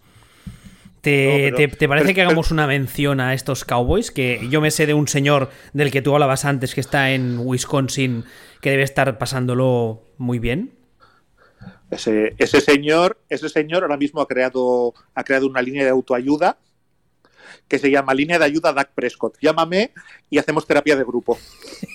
¿Te, 1.01 1.87
parece 1.87 2.13
que 2.13 2.21
hagamos 2.21 2.51
una 2.51 2.67
mención 2.67 3.21
a 3.21 3.33
estos 3.33 3.63
Cowboys? 3.63 4.11
Que 4.11 4.45
yo 4.49 4.59
me 4.59 4.71
sé 4.71 4.87
de 4.87 4.93
un 4.93 5.07
señor 5.07 5.49
del 5.71 5.91
que 5.91 6.01
tú 6.01 6.13
hablabas 6.13 6.43
antes 6.43 6.75
que 6.75 6.81
está 6.81 7.11
en 7.11 7.39
Wisconsin 7.39 8.25
que 8.59 8.71
debe 8.71 8.83
estar 8.83 9.17
pasándolo 9.17 10.01
muy 10.17 10.39
bien. 10.39 10.73
Ese, 11.91 12.35
ese 12.39 12.59
señor, 12.59 13.17
ese 13.29 13.47
señor 13.47 13.83
ahora 13.83 13.95
mismo 13.95 14.19
ha 14.19 14.27
creado, 14.27 14.93
ha 15.13 15.23
creado 15.23 15.47
una 15.47 15.61
línea 15.61 15.85
de 15.85 15.91
autoayuda 15.91 16.57
que 17.67 17.79
se 17.79 17.91
llama 17.91 18.13
Línea 18.13 18.39
de 18.39 18.45
Ayuda 18.45 18.73
Dak 18.73 18.91
Prescott. 18.93 19.37
Llámame 19.41 19.91
y 20.29 20.37
hacemos 20.37 20.65
terapia 20.65 20.95
de 20.95 21.03
grupo. 21.03 21.37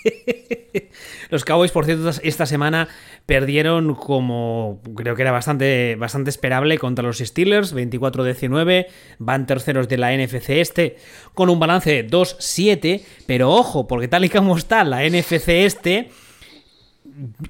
Los 1.30 1.44
Cowboys, 1.44 1.70
por 1.70 1.86
cierto, 1.86 2.10
esta 2.22 2.46
semana 2.46 2.88
perdieron 3.26 3.94
como 3.94 4.82
creo 4.94 5.16
que 5.16 5.22
era 5.22 5.32
bastante, 5.32 5.96
bastante 5.96 6.30
esperable 6.30 6.76
contra 6.78 7.04
los 7.04 7.18
Steelers, 7.18 7.74
24-19, 7.74 8.86
van 9.18 9.46
terceros 9.46 9.88
de 9.88 9.96
la 9.96 10.14
NFC 10.14 10.50
este, 10.50 10.96
con 11.34 11.48
un 11.48 11.58
balance 11.58 12.06
2-7, 12.06 13.02
pero 13.26 13.50
ojo, 13.50 13.86
porque 13.86 14.08
tal 14.08 14.24
y 14.24 14.28
como 14.28 14.56
está 14.56 14.84
la 14.84 15.08
NFC 15.08 15.48
este, 15.48 16.10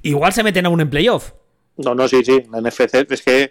igual 0.02 0.32
se 0.32 0.42
meten 0.42 0.66
aún 0.66 0.80
en 0.80 0.90
playoff. 0.90 1.32
No, 1.76 1.94
no, 1.94 2.06
sí, 2.06 2.22
sí, 2.24 2.44
la 2.50 2.60
NFC 2.60 2.94
es 3.10 3.22
que 3.22 3.50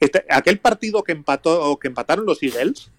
este, 0.00 0.24
aquel 0.28 0.58
partido 0.58 1.02
que 1.02 1.12
empató 1.12 1.78
que 1.78 1.88
empataron 1.88 2.26
los 2.26 2.42
Eagles 2.42 2.90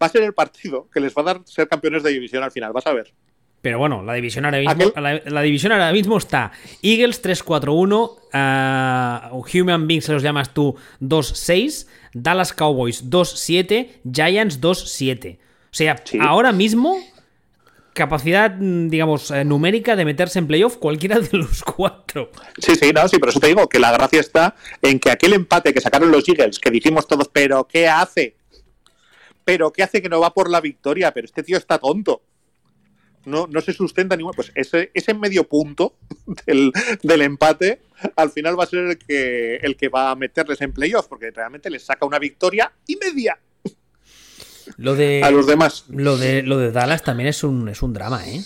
va 0.00 0.06
a 0.06 0.10
ser 0.10 0.22
el 0.22 0.32
partido 0.32 0.88
que 0.92 1.00
les 1.00 1.14
va 1.14 1.22
a 1.22 1.24
dar 1.24 1.40
ser 1.44 1.68
campeones 1.68 2.02
de 2.02 2.10
división 2.10 2.42
al 2.42 2.50
final, 2.50 2.72
vas 2.72 2.86
a 2.86 2.92
ver. 2.92 3.12
Pero 3.60 3.78
bueno, 3.78 4.04
la 4.04 4.14
división 4.14 4.44
ahora 4.44 4.58
mismo, 4.58 4.92
la, 4.96 5.42
división 5.42 5.72
ahora 5.72 5.92
mismo 5.92 6.16
está 6.16 6.52
Eagles 6.80 7.22
3-4-1, 7.24 9.32
uh, 9.32 9.44
Human 9.52 9.88
Beings 9.88 10.04
se 10.04 10.12
los 10.12 10.22
llamas 10.22 10.54
tú 10.54 10.76
2-6, 11.00 11.88
Dallas 12.14 12.52
Cowboys 12.52 13.10
2-7, 13.10 13.88
Giants 14.12 14.60
2-7. 14.60 15.38
O 15.38 15.40
sea, 15.72 16.00
ahora 16.20 16.52
mismo 16.52 16.98
capacidad, 17.98 18.52
digamos, 18.52 19.32
eh, 19.32 19.44
numérica 19.44 19.96
de 19.96 20.04
meterse 20.04 20.38
en 20.38 20.46
playoff 20.46 20.76
cualquiera 20.76 21.18
de 21.18 21.36
los 21.36 21.64
cuatro. 21.64 22.30
Sí, 22.58 22.76
sí, 22.76 22.92
no, 22.94 23.08
sí, 23.08 23.18
pero 23.18 23.30
eso 23.30 23.40
te 23.40 23.48
digo 23.48 23.68
que 23.68 23.80
la 23.80 23.90
gracia 23.90 24.20
está 24.20 24.54
en 24.80 25.00
que 25.00 25.10
aquel 25.10 25.32
empate 25.32 25.74
que 25.74 25.80
sacaron 25.80 26.12
los 26.12 26.26
Eagles, 26.28 26.60
que 26.60 26.70
dijimos 26.70 27.08
todos, 27.08 27.28
pero 27.28 27.66
¿qué 27.66 27.88
hace? 27.88 28.36
Pero 29.48 29.72
¿qué 29.72 29.82
hace 29.82 30.02
que 30.02 30.10
no 30.10 30.20
va 30.20 30.34
por 30.34 30.50
la 30.50 30.60
victoria? 30.60 31.10
Pero 31.14 31.24
este 31.24 31.42
tío 31.42 31.56
está 31.56 31.78
tonto. 31.78 32.20
No, 33.24 33.46
no 33.46 33.62
se 33.62 33.72
sustenta 33.72 34.14
ni 34.14 34.22
Pues 34.36 34.52
ese, 34.54 34.90
ese 34.92 35.14
medio 35.14 35.48
punto 35.48 35.94
del, 36.46 37.22
empate 37.22 37.80
al 38.14 38.28
final 38.28 38.60
va 38.60 38.64
a 38.64 38.66
ser 38.66 38.80
el 38.80 38.98
que, 38.98 39.56
el 39.56 39.74
que 39.78 39.88
va 39.88 40.10
a 40.10 40.16
meterles 40.16 40.60
en 40.60 40.74
playoff, 40.74 41.06
porque 41.06 41.30
realmente 41.30 41.70
les 41.70 41.82
saca 41.82 42.04
una 42.04 42.18
victoria 42.18 42.70
y 42.86 42.96
media. 42.96 43.38
Lo 44.76 44.94
de, 44.94 45.22
a 45.24 45.30
los 45.30 45.46
demás. 45.46 45.86
Lo 45.88 46.18
de, 46.18 46.42
lo 46.42 46.58
de 46.58 46.70
Dallas 46.70 47.02
también 47.02 47.30
es 47.30 47.42
un, 47.42 47.70
es 47.70 47.80
un 47.80 47.94
drama, 47.94 48.28
¿eh? 48.28 48.42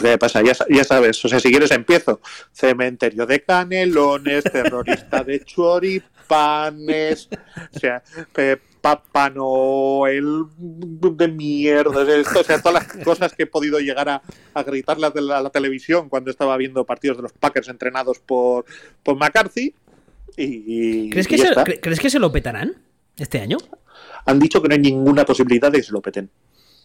¿Qué 0.00 0.18
pasa? 0.18 0.42
Ya, 0.42 0.52
ya, 0.68 0.84
sabes, 0.84 1.24
o 1.24 1.28
sea, 1.28 1.40
si 1.40 1.50
quieres 1.50 1.70
empiezo. 1.70 2.20
Cementerio 2.52 3.26
de 3.26 3.42
canelones, 3.42 4.44
terrorista 4.44 5.22
de 5.22 5.44
choripanes, 5.44 7.28
o 7.74 7.78
sea, 7.78 8.02
Papá 8.80 9.30
Noel 9.30 10.44
de 10.58 11.28
mierda, 11.28 12.02
o 12.38 12.44
sea, 12.44 12.60
todas 12.60 12.84
las 12.84 13.04
cosas 13.04 13.32
que 13.32 13.44
he 13.44 13.46
podido 13.46 13.78
llegar 13.78 14.08
a, 14.10 14.22
a 14.52 14.62
gritarle 14.62 15.06
a 15.06 15.40
la, 15.42 15.50
televisión 15.50 16.08
cuando 16.08 16.30
estaba 16.30 16.56
viendo 16.58 16.84
partidos 16.84 17.16
de 17.16 17.22
los 17.22 17.32
Packers 17.32 17.68
entrenados 17.68 18.18
por, 18.18 18.66
por 19.02 19.16
McCarthy. 19.16 19.74
Y, 20.36 21.08
¿Crees, 21.10 21.28
que 21.28 21.38
se, 21.38 21.80
¿Crees 21.80 22.00
que 22.00 22.10
se 22.10 22.18
lo 22.18 22.30
petarán 22.30 22.74
este 23.16 23.40
año? 23.40 23.56
Han 24.26 24.38
dicho 24.38 24.60
que 24.60 24.68
no 24.68 24.74
hay 24.74 24.80
ninguna 24.80 25.24
posibilidad 25.24 25.70
de 25.70 25.78
que 25.78 25.84
se 25.84 25.92
lo 25.92 26.02
peten. 26.02 26.30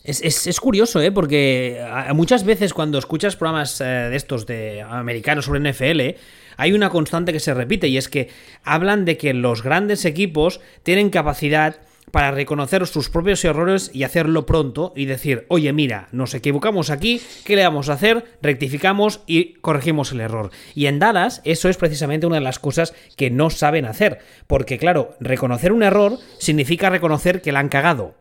Es, 0.03 0.59
curioso, 0.59 1.01
¿eh? 1.01 1.12
porque 1.12 1.83
muchas 2.13 2.45
veces 2.45 2.73
cuando 2.73 2.97
escuchas 2.97 3.35
programas 3.35 3.81
eh, 3.81 3.83
de 3.83 4.15
estos 4.15 4.45
de 4.45 4.81
americanos 4.81 5.45
sobre 5.45 5.59
NFL, 5.59 6.17
hay 6.55 6.73
una 6.73 6.89
constante 6.89 7.33
que 7.33 7.39
se 7.39 7.53
repite 7.53 7.89
y 7.89 7.97
es 7.97 8.07
que 8.07 8.29
hablan 8.63 9.03
de 9.05 9.17
que 9.17 9.33
los 9.33 9.62
grandes 9.62 10.05
equipos 10.05 10.62
tienen 10.83 11.09
capacidad 11.09 11.81
para 12.12 12.31
reconocer 12.31 12.88
sus 12.88 13.09
propios 13.09 13.43
errores 13.45 13.91
y 13.93 14.03
hacerlo 14.03 14.45
pronto 14.45 14.93
y 14.95 15.05
decir, 15.05 15.45
oye, 15.49 15.73
mira, 15.73 16.07
nos 16.12 16.33
equivocamos 16.33 16.89
aquí, 16.89 17.21
¿qué 17.45 17.55
le 17.55 17.63
vamos 17.63 17.89
a 17.89 17.93
hacer? 17.93 18.25
Rectificamos 18.41 19.21
y 19.27 19.53
corregimos 19.55 20.12
el 20.12 20.21
error. 20.21 20.51
Y 20.75 20.88
en 20.88 20.99
Dallas 20.99 21.41
eso 21.43 21.69
es 21.69 21.77
precisamente 21.77 22.25
una 22.25 22.38
de 22.38 22.41
las 22.41 22.59
cosas 22.59 22.93
que 23.15 23.29
no 23.29 23.49
saben 23.49 23.85
hacer, 23.85 24.19
porque 24.47 24.77
claro, 24.77 25.15
reconocer 25.19 25.71
un 25.71 25.83
error 25.83 26.17
significa 26.39 26.89
reconocer 26.89 27.41
que 27.41 27.51
la 27.51 27.59
han 27.59 27.69
cagado. 27.69 28.15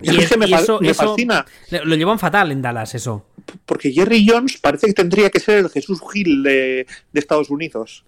Y, 0.00 0.20
es, 0.20 0.28
que 0.28 0.36
me, 0.36 0.48
fascina. 0.94 1.46
Lo 1.84 1.96
llevan 1.96 2.18
fatal 2.18 2.52
en 2.52 2.60
Dallas 2.62 2.94
eso. 2.94 3.26
Porque 3.64 3.92
Jerry 3.92 4.26
Jones 4.28 4.58
parece 4.58 4.86
que 4.88 4.92
tendría 4.92 5.30
que 5.30 5.40
ser 5.40 5.58
el 5.58 5.70
Jesús 5.70 6.00
Gil 6.12 6.42
de 6.42 6.86
Estados 7.14 7.50
Unidos. 7.50 8.04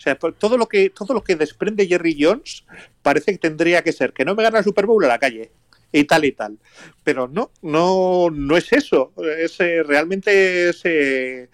O 0.00 0.02
sea, 0.02 0.14
todo 0.14 0.56
lo 0.56 0.66
que, 0.66 0.88
todo 0.88 1.12
lo 1.12 1.22
que 1.22 1.36
desprende 1.36 1.86
Jerry 1.86 2.16
Jones 2.18 2.64
parece 3.02 3.32
que 3.32 3.38
tendría 3.38 3.82
que 3.82 3.92
ser 3.92 4.14
que 4.14 4.24
no 4.24 4.34
me 4.34 4.42
gana 4.42 4.58
el 4.58 4.64
Super 4.64 4.86
Bowl 4.86 5.04
a 5.04 5.08
la 5.08 5.18
calle 5.18 5.50
y 5.92 6.04
tal 6.04 6.24
y 6.24 6.32
tal. 6.32 6.58
Pero 7.04 7.28
no, 7.28 7.50
no, 7.60 8.30
no 8.30 8.56
es 8.56 8.72
eso. 8.72 9.12
Es, 9.38 9.60
eh, 9.60 9.82
realmente 9.82 10.70
es, 10.70 10.80
eh, 10.84 11.50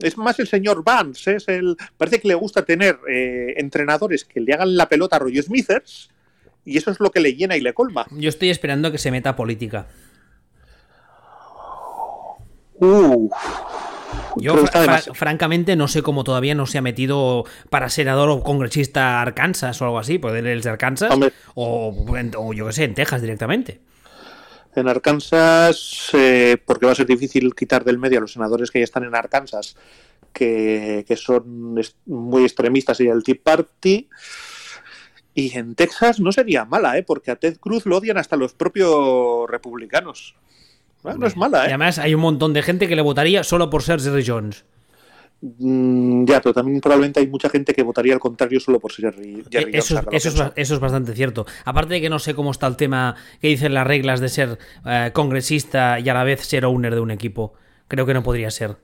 es 0.00 0.18
más 0.18 0.40
el 0.40 0.48
señor 0.48 0.82
Vance. 0.82 1.36
Es 1.36 1.46
el, 1.46 1.76
parece 1.96 2.20
que 2.20 2.26
le 2.26 2.34
gusta 2.34 2.64
tener 2.64 2.98
eh, 3.08 3.54
entrenadores 3.58 4.24
que 4.24 4.40
le 4.40 4.54
hagan 4.54 4.76
la 4.76 4.88
pelota 4.88 5.14
a 5.14 5.20
Roy 5.20 5.40
Smithers 5.40 6.10
y 6.68 6.76
eso 6.76 6.90
es 6.90 7.00
lo 7.00 7.10
que 7.10 7.20
le 7.20 7.34
llena 7.34 7.56
y 7.56 7.60
le 7.60 7.72
colma. 7.72 8.06
Yo 8.10 8.28
estoy 8.28 8.50
esperando 8.50 8.92
que 8.92 8.98
se 8.98 9.10
meta 9.10 9.34
política. 9.34 9.86
Uh, 12.80 13.28
yo, 14.36 14.54
francamente, 15.14 15.74
no 15.76 15.88
sé 15.88 16.02
cómo 16.02 16.24
todavía 16.24 16.54
no 16.54 16.66
se 16.66 16.78
ha 16.78 16.82
metido 16.82 17.44
para 17.70 17.88
senador 17.88 18.28
o 18.28 18.42
congresista 18.42 19.20
Arkansas 19.20 19.80
o 19.80 19.86
algo 19.86 19.98
así, 19.98 20.18
poder 20.18 20.46
él 20.46 20.60
de 20.60 20.70
Arkansas, 20.70 21.12
o, 21.54 22.52
yo 22.52 22.66
qué 22.66 22.72
sé, 22.72 22.84
en 22.84 22.94
Texas 22.94 23.22
directamente. 23.22 23.80
En 24.76 24.86
Arkansas, 24.86 26.10
eh, 26.12 26.56
porque 26.64 26.86
va 26.86 26.92
a 26.92 26.94
ser 26.94 27.06
difícil 27.06 27.54
quitar 27.54 27.84
del 27.84 27.98
medio 27.98 28.18
a 28.18 28.20
los 28.20 28.32
senadores 28.32 28.70
que 28.70 28.78
ya 28.78 28.84
están 28.84 29.04
en 29.04 29.14
Arkansas, 29.14 29.74
que, 30.32 31.04
son 31.16 31.80
muy 32.06 32.42
extremistas 32.44 33.00
y 33.00 33.08
el 33.08 33.24
Tea 33.24 33.36
Party. 33.42 34.08
Y 35.38 35.56
en 35.56 35.76
Texas 35.76 36.18
no 36.18 36.32
sería 36.32 36.64
mala, 36.64 36.98
¿eh? 36.98 37.04
porque 37.04 37.30
a 37.30 37.36
Ted 37.36 37.58
Cruz 37.60 37.86
lo 37.86 37.98
odian 37.98 38.18
hasta 38.18 38.34
los 38.34 38.54
propios 38.54 39.48
republicanos. 39.48 40.34
no 41.04 41.24
es 41.28 41.36
mala, 41.36 41.60
¿eh? 41.60 41.66
Y 41.66 41.68
además 41.68 42.00
hay 42.00 42.12
un 42.12 42.22
montón 42.22 42.52
de 42.52 42.60
gente 42.60 42.88
que 42.88 42.96
le 42.96 43.02
votaría 43.02 43.44
solo 43.44 43.70
por 43.70 43.84
ser 43.84 44.00
Jerry 44.00 44.24
Jones. 44.26 44.64
Mm, 45.40 46.24
ya, 46.24 46.40
pero 46.40 46.52
también 46.52 46.80
probablemente 46.80 47.20
hay 47.20 47.28
mucha 47.28 47.48
gente 47.48 47.72
que 47.72 47.84
votaría 47.84 48.14
al 48.14 48.18
contrario 48.18 48.58
solo 48.58 48.80
por 48.80 48.90
ser 48.90 49.14
Jerry, 49.14 49.44
Jones. 49.44 49.92
Eso, 50.10 50.52
es, 50.56 50.80
bastante 50.80 51.14
cierto. 51.14 51.46
Aparte 51.64 51.94
de 51.94 52.00
que 52.00 52.10
no 52.10 52.18
sé 52.18 52.34
cómo 52.34 52.50
está 52.50 52.66
el 52.66 52.76
tema 52.76 53.14
que 53.40 53.46
dicen 53.46 53.74
las 53.74 53.86
reglas 53.86 54.18
de 54.18 54.30
ser 54.30 54.58
eh, 54.86 55.12
congresista 55.12 56.00
y 56.00 56.08
a 56.08 56.14
la 56.14 56.24
vez 56.24 56.40
ser 56.40 56.64
owner 56.64 56.96
de 56.96 57.00
un 57.00 57.12
equipo. 57.12 57.54
Creo 57.88 58.04
que 58.04 58.14
no 58.14 58.22
podría 58.22 58.50
ser. 58.50 58.76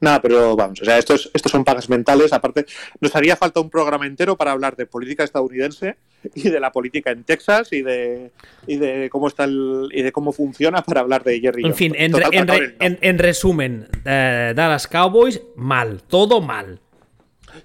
Nada, 0.00 0.22
pero 0.22 0.54
vamos, 0.54 0.80
o 0.80 0.84
sea, 0.84 0.98
estos, 0.98 1.30
estos 1.34 1.50
son 1.50 1.64
pagas 1.64 1.88
mentales. 1.88 2.32
Aparte, 2.32 2.66
nos 3.00 3.14
haría 3.16 3.36
falta 3.36 3.60
un 3.60 3.70
programa 3.70 4.06
entero 4.06 4.36
para 4.36 4.52
hablar 4.52 4.76
de 4.76 4.86
política 4.86 5.24
estadounidense 5.24 5.96
y 6.34 6.48
de 6.48 6.60
la 6.60 6.70
política 6.70 7.10
en 7.10 7.24
Texas 7.24 7.72
y 7.72 7.82
de, 7.82 8.30
y 8.66 8.76
de 8.76 9.08
cómo 9.10 9.28
está 9.28 9.44
el, 9.44 9.88
y 9.92 10.02
de 10.02 10.12
cómo 10.12 10.32
funciona 10.32 10.82
para 10.82 11.00
hablar 11.00 11.24
de 11.24 11.40
Jerry. 11.40 11.64
En 11.64 11.74
fin, 11.74 11.94
en, 11.96 13.18
resumen, 13.18 13.88
eh, 14.04 14.52
Dallas 14.54 14.86
Cowboys, 14.86 15.40
mal, 15.56 16.02
todo 16.02 16.40
mal. 16.40 16.80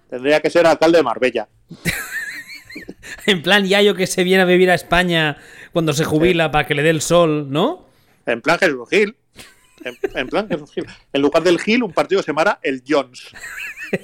Tendría 0.10 0.40
que 0.40 0.50
ser 0.50 0.66
alcalde 0.66 0.98
de 0.98 1.04
Marbella. 1.04 1.48
en 3.28 3.44
plan, 3.44 3.66
Yayo 3.66 3.96
que 3.96 4.08
se 4.08 4.24
viene 4.24 4.42
a 4.42 4.46
vivir 4.46 4.72
a 4.72 4.76
España 4.76 5.38
cuando 5.74 5.94
se 5.94 6.06
jubila 6.06 6.52
para 6.52 6.66
que 6.66 6.74
le 6.74 6.84
dé 6.84 6.90
el 6.90 7.02
sol, 7.02 7.52
¿no? 7.52 7.86
En 8.26 8.42
plan 8.42 8.58
Jesús 8.58 8.90
Gil. 8.90 9.16
En, 9.84 10.28
plan, 10.28 10.48
es. 10.50 10.60
En 11.14 11.22
lugar 11.22 11.44
del 11.44 11.60
Gil, 11.60 11.84
un 11.84 11.94
partido 11.94 12.22
se 12.22 12.28
llamará 12.28 12.60
el 12.62 12.84
Jones. 12.88 13.28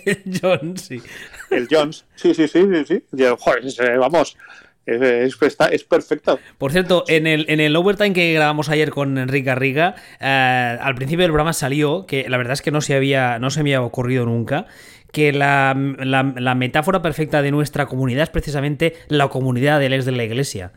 el 0.05 0.39
Jones, 0.41 0.81
sí. 0.81 1.01
El 1.49 1.67
Jones. 1.69 2.05
Sí, 2.15 2.33
sí, 2.33 2.47
sí, 2.47 2.63
sí. 2.85 3.03
sí. 3.11 3.23
Joder, 3.39 3.99
vamos. 3.99 4.37
Es, 4.85 5.37
es, 5.71 5.83
perfecto. 5.85 6.39
Por 6.57 6.73
cierto, 6.73 7.05
en 7.07 7.25
el, 7.25 7.45
en 7.47 7.61
el 7.61 7.73
overtime 7.75 8.11
que 8.11 8.33
grabamos 8.33 8.67
ayer 8.67 8.89
con 8.89 9.17
Enrique 9.17 9.45
Garriga, 9.45 9.95
eh, 10.19 10.77
al 10.81 10.95
principio 10.95 11.23
del 11.23 11.31
programa 11.31 11.53
salió, 11.53 12.05
que 12.05 12.27
la 12.27 12.35
verdad 12.37 12.53
es 12.53 12.61
que 12.61 12.71
no 12.71 12.81
se, 12.81 12.93
había, 12.93 13.39
no 13.39 13.49
se 13.49 13.63
me 13.63 13.69
había 13.69 13.81
ocurrido 13.81 14.25
nunca, 14.25 14.65
que 15.13 15.31
la, 15.31 15.73
la, 15.99 16.55
metáfora 16.55 17.01
perfecta 17.01 17.41
de 17.41 17.51
nuestra 17.51 17.85
comunidad 17.85 18.23
es 18.23 18.29
precisamente 18.29 18.95
la 19.07 19.29
comunidad 19.29 19.79
del 19.79 19.93
ex 19.93 20.05
de 20.05 20.11
la 20.11 20.23
iglesia. 20.25 20.73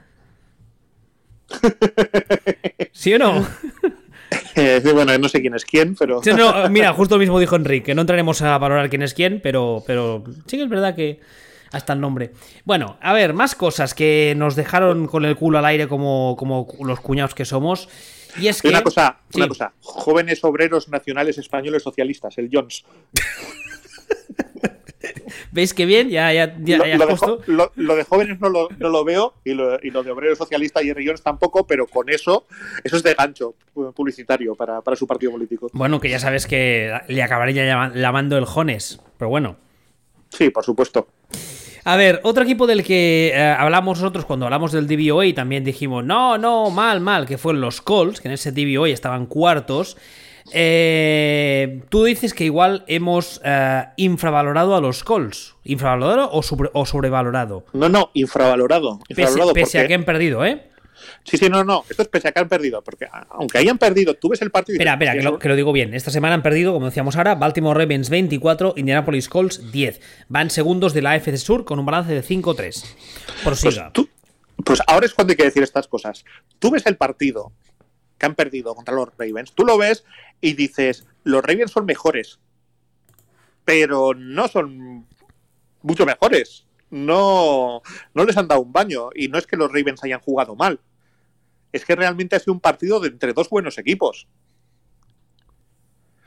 ¿Sí 2.92 3.14
o 3.14 3.18
no? 3.18 3.46
Eh, 4.56 4.80
bueno, 4.94 5.16
no 5.18 5.28
sé 5.28 5.42
quién 5.42 5.54
es 5.54 5.64
quién, 5.64 5.94
pero. 5.94 6.20
mira, 6.70 6.92
justo 6.94 7.16
lo 7.16 7.20
mismo 7.20 7.38
dijo 7.38 7.56
Enrique. 7.56 7.94
No 7.94 8.00
entraremos 8.00 8.40
a 8.40 8.56
valorar 8.56 8.88
quién 8.88 9.02
es 9.02 9.12
quién, 9.12 9.40
pero, 9.42 9.84
pero 9.86 10.24
sí 10.46 10.56
que 10.56 10.62
es 10.62 10.68
verdad 10.68 10.94
que 10.94 11.20
hasta 11.72 11.92
el 11.92 12.00
nombre. 12.00 12.32
Bueno, 12.64 12.96
a 13.02 13.12
ver, 13.12 13.34
más 13.34 13.54
cosas 13.54 13.94
que 13.94 14.34
nos 14.36 14.56
dejaron 14.56 15.08
con 15.08 15.26
el 15.26 15.36
culo 15.36 15.58
al 15.58 15.66
aire 15.66 15.88
como, 15.88 16.36
como 16.38 16.66
los 16.80 17.00
cuñados 17.00 17.34
que 17.34 17.44
somos. 17.44 17.88
Y 18.38 18.48
es 18.48 18.62
que. 18.62 18.68
Una 18.68 18.82
cosa, 18.82 19.18
una 19.34 19.48
cosa. 19.48 19.72
Jóvenes 19.80 20.42
obreros 20.42 20.88
nacionales 20.88 21.36
españoles 21.38 21.82
socialistas, 21.82 22.38
el 22.38 22.48
Jones. 22.50 22.84
¿Veis 25.52 25.74
qué 25.74 25.86
bien? 25.86 26.08
Ya, 26.08 26.32
ya, 26.32 26.56
ya, 26.58 26.78
lo, 26.78 26.86
de, 27.96 28.04
jóvenes 28.04 28.40
no 28.40 28.48
lo, 28.48 29.04
veo 29.04 29.34
y 29.44 29.54
lo, 29.54 29.78
de 29.78 30.10
obreros 30.10 30.38
socialistas 30.38 30.84
y 30.84 30.92
Jones 30.92 31.22
tampoco, 31.22 31.66
pero 31.66 31.86
con 31.86 32.08
eso, 32.08 32.46
eso 32.84 32.96
es 32.96 33.02
de 33.02 33.14
gancho 33.14 33.54
publicitario 33.94 34.54
para, 34.54 34.80
para 34.80 34.96
su 34.96 35.06
partido 35.06 35.32
político. 35.32 35.68
Bueno, 35.72 36.00
que 36.00 36.08
ya 36.08 36.18
sabes 36.18 36.46
que 36.46 36.92
le 37.08 37.22
acabaría 37.22 37.90
llamando 37.94 38.38
el 38.38 38.44
Jones, 38.44 39.00
pero 39.18 39.28
bueno. 39.28 39.56
Sí, 40.30 40.50
por 40.50 40.64
supuesto. 40.64 41.08
A 41.84 41.94
ver, 41.94 42.20
otro 42.24 42.42
equipo 42.42 42.66
del 42.66 42.82
que 42.82 43.30
eh, 43.32 43.40
hablamos 43.40 44.00
nosotros 44.00 44.24
cuando 44.24 44.46
hablamos 44.46 44.72
del 44.72 44.88
DVOA 44.88 45.32
también 45.34 45.62
dijimos, 45.62 46.04
no, 46.04 46.36
no, 46.36 46.68
mal, 46.70 47.00
mal, 47.00 47.26
que 47.26 47.38
fueron 47.38 47.60
los 47.60 47.80
Colts, 47.80 48.20
que 48.20 48.26
en 48.26 48.34
ese 48.34 48.50
DVOA 48.50 48.88
estaban 48.88 49.26
cuartos. 49.26 49.96
Eh, 50.52 51.82
tú 51.88 52.04
dices 52.04 52.34
que 52.34 52.44
igual 52.44 52.84
hemos 52.86 53.40
eh, 53.44 53.84
infravalorado 53.96 54.76
a 54.76 54.80
los 54.80 55.04
Colts. 55.04 55.54
¿Infravalorado 55.64 56.30
o, 56.32 56.86
sobrevalorado? 56.86 57.64
No, 57.72 57.88
no, 57.88 58.10
infravalorado. 58.14 59.00
pese, 59.54 59.80
a 59.80 59.86
que 59.86 59.94
han 59.94 60.04
perdido, 60.04 60.44
¿eh? 60.44 60.70
Sí, 61.24 61.36
sí, 61.36 61.48
no, 61.48 61.64
no. 61.64 61.84
Esto 61.88 62.02
es 62.02 62.08
pese 62.08 62.28
a 62.28 62.32
que 62.32 62.40
han 62.40 62.48
perdido. 62.48 62.82
Porque 62.82 63.06
aunque 63.30 63.58
hayan 63.58 63.78
perdido, 63.78 64.14
tú 64.14 64.28
ves 64.28 64.42
el 64.42 64.50
partido. 64.50 64.76
espera, 64.76 64.92
espera, 64.92 65.38
que 65.38 65.48
lo, 65.48 65.56
digo 65.56 65.72
bien. 65.72 65.94
Esta 65.94 66.10
semana 66.10 66.34
han 66.34 66.42
perdido, 66.42 66.72
como 66.72 66.86
decíamos 66.86 67.16
ahora, 67.16 67.34
Baltimore 67.34 67.78
Ravens 67.78 68.10
24, 68.10 68.74
Indianapolis 68.76 69.28
Colts 69.28 69.72
10. 69.72 70.00
Van 70.28 70.50
segundos 70.50 70.94
de 70.94 71.02
la 71.02 71.12
AFC 71.12 71.36
Sur 71.36 71.64
con 71.64 71.78
un 71.78 71.86
balance 71.86 72.12
de 72.12 72.22
5-3. 72.22 72.84
Por 73.42 73.58
pues, 73.60 73.80
pues 74.64 74.82
ahora 74.86 75.06
es 75.06 75.14
cuando 75.14 75.32
hay 75.32 75.36
que 75.36 75.44
decir 75.44 75.62
estas 75.62 75.88
cosas. 75.88 76.24
Tú 76.58 76.70
ves 76.70 76.86
el 76.86 76.96
partido 76.96 77.52
que 78.18 78.26
han 78.26 78.34
perdido 78.34 78.74
contra 78.74 78.94
los 78.94 79.08
Ravens, 79.16 79.52
tú 79.52 79.64
lo 79.64 79.78
ves 79.78 80.04
y 80.40 80.54
dices, 80.54 81.06
los 81.24 81.42
Ravens 81.42 81.72
son 81.72 81.86
mejores. 81.86 82.38
Pero 83.64 84.14
no 84.14 84.48
son 84.48 85.06
mucho 85.82 86.06
mejores 86.06 86.66
no, 86.90 87.82
no 88.14 88.24
les 88.24 88.36
han 88.36 88.48
dado 88.48 88.60
un 88.62 88.72
baño. 88.72 89.10
Y 89.14 89.28
no 89.28 89.38
es 89.38 89.46
que 89.46 89.56
los 89.56 89.70
Ravens 89.72 90.02
hayan 90.04 90.20
jugado 90.20 90.54
mal. 90.54 90.80
Es 91.72 91.84
que 91.84 91.96
realmente 91.96 92.36
ha 92.36 92.38
sido 92.38 92.54
un 92.54 92.60
partido 92.60 93.00
de 93.00 93.08
entre 93.08 93.32
dos 93.32 93.48
buenos 93.50 93.78
equipos. 93.78 94.28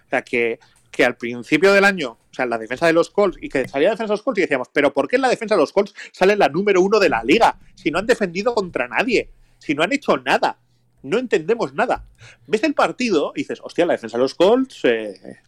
O 0.06 0.10
sea, 0.10 0.22
que, 0.24 0.60
que 0.92 1.06
al 1.06 1.18
principio 1.18 1.72
del 1.72 1.86
año, 1.86 2.12
o 2.12 2.34
sea, 2.34 2.46
la 2.46 2.58
defensa 2.58 2.88
de 2.88 2.94
los 2.94 3.10
Colts, 3.10 3.38
y 3.42 3.50
que 3.50 3.68
salía 3.68 3.90
la 3.90 3.94
defensa 3.94 4.12
de 4.12 4.18
los 4.18 4.24
Colts 4.24 4.40
y 4.40 4.42
decíamos, 4.42 4.70
pero 4.74 4.94
¿por 4.94 5.08
qué 5.08 5.18
en 5.18 5.22
la 5.22 5.30
defensa 5.30 5.56
de 5.56 5.62
los 5.62 5.72
Colts 5.72 5.94
sale 6.12 6.36
la 6.36 6.50
número 6.50 6.82
uno 6.82 7.00
de 7.00 7.10
la 7.10 7.24
liga? 7.24 7.60
Si 7.76 7.92
no 7.92 8.00
han 8.00 8.08
defendido 8.08 8.54
contra 8.56 8.88
nadie, 8.88 9.30
si 9.60 9.76
no 9.76 9.84
han 9.84 9.94
hecho 9.94 10.18
nada, 10.18 10.60
no 11.04 11.18
entendemos 11.18 11.74
nada. 11.74 12.06
Ves 12.48 12.64
el 12.64 12.74
partido 12.74 13.34
y 13.36 13.40
dices, 13.42 13.60
hostia, 13.64 13.86
la 13.86 13.94
defensa 13.94 14.18
de 14.18 14.24
los 14.24 14.36
Colts, 14.36 14.86
eh, 14.86 15.40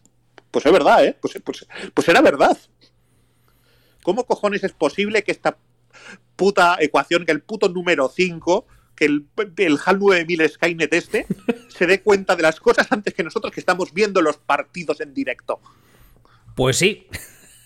pues 0.50 0.66
es 0.66 0.72
verdad, 0.72 1.04
¿eh? 1.04 1.16
Pues, 1.20 1.40
pues, 1.44 1.66
pues 1.94 2.08
era 2.08 2.20
verdad. 2.20 2.56
¿Cómo 4.02 4.24
cojones 4.24 4.64
es 4.64 4.72
posible 4.72 5.22
que 5.22 5.32
esta 5.32 5.56
puta 6.36 6.76
ecuación, 6.80 7.24
que 7.24 7.32
el 7.32 7.42
puto 7.42 7.68
número 7.68 8.08
5, 8.08 8.66
que 8.94 9.04
el, 9.04 9.26
el 9.56 9.78
HAL 9.84 9.98
9000 9.98 10.48
Skynet 10.48 10.92
este, 10.92 11.26
se 11.68 11.86
dé 11.86 12.02
cuenta 12.02 12.36
de 12.36 12.42
las 12.42 12.60
cosas 12.60 12.90
antes 12.90 13.14
que 13.14 13.22
nosotros 13.22 13.52
que 13.52 13.60
estamos 13.60 13.92
viendo 13.92 14.20
los 14.20 14.38
partidos 14.38 15.00
en 15.00 15.14
directo? 15.14 15.60
Pues 16.54 16.76
sí. 16.76 17.06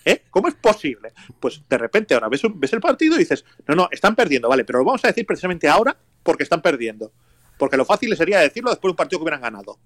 ¿Eh? 0.05 0.23
¿Cómo 0.29 0.47
es 0.47 0.55
posible? 0.55 1.11
Pues 1.39 1.61
de 1.67 1.77
repente 1.77 2.13
ahora 2.13 2.29
ves, 2.29 2.41
ves 2.55 2.71
el 2.71 2.79
partido 2.79 3.15
y 3.15 3.19
dices, 3.19 3.43
no, 3.67 3.75
no, 3.75 3.89
están 3.91 4.15
perdiendo, 4.15 4.47
vale, 4.47 4.63
pero 4.63 4.79
lo 4.79 4.85
vamos 4.85 5.03
a 5.03 5.09
decir 5.09 5.25
precisamente 5.25 5.67
ahora 5.67 5.97
porque 6.23 6.43
están 6.43 6.61
perdiendo. 6.61 7.11
Porque 7.57 7.77
lo 7.77 7.85
fácil 7.85 8.15
sería 8.15 8.39
decirlo 8.39 8.69
después 8.69 8.89
de 8.89 8.93
un 8.93 8.97
partido 8.97 9.19
que 9.19 9.23
hubieran 9.23 9.41
ganado. 9.41 9.77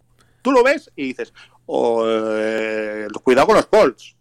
Tú 0.41 0.51
lo 0.51 0.63
ves 0.63 0.91
y 0.95 1.07
dices, 1.07 1.33
oh, 1.65 2.03
eh, 2.07 3.07
cuidado 3.23 3.47
con 3.47 3.55
los 3.55 3.67
Colts. 3.67 4.15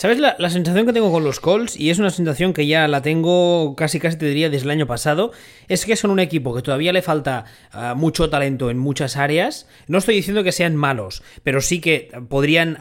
¿Sabes 0.00 0.20
la, 0.20 0.36
sensación 0.48 0.86
que 0.86 0.92
tengo 0.92 1.10
con 1.10 1.24
los 1.24 1.40
Colts? 1.40 1.76
Y 1.76 1.90
es 1.90 1.98
una 1.98 2.10
sensación 2.10 2.52
que 2.52 2.68
ya 2.68 2.86
la 2.86 3.02
tengo 3.02 3.74
casi 3.74 3.98
casi 3.98 4.16
te 4.16 4.26
diría 4.26 4.48
desde 4.48 4.66
el 4.66 4.70
año 4.70 4.86
pasado. 4.86 5.32
Es 5.66 5.84
que 5.84 5.96
son 5.96 6.12
un 6.12 6.20
equipo 6.20 6.54
que 6.54 6.62
todavía 6.62 6.92
le 6.92 7.02
falta 7.02 7.46
ah, 7.72 7.94
mucho 7.96 8.30
talento 8.30 8.70
en 8.70 8.78
muchas 8.78 9.16
áreas. 9.16 9.66
No 9.88 9.98
estoy 9.98 10.14
diciendo 10.14 10.44
que 10.44 10.52
sean 10.52 10.76
malos, 10.76 11.24
pero 11.42 11.60
sí 11.60 11.80
que 11.80 12.12
podrían 12.28 12.78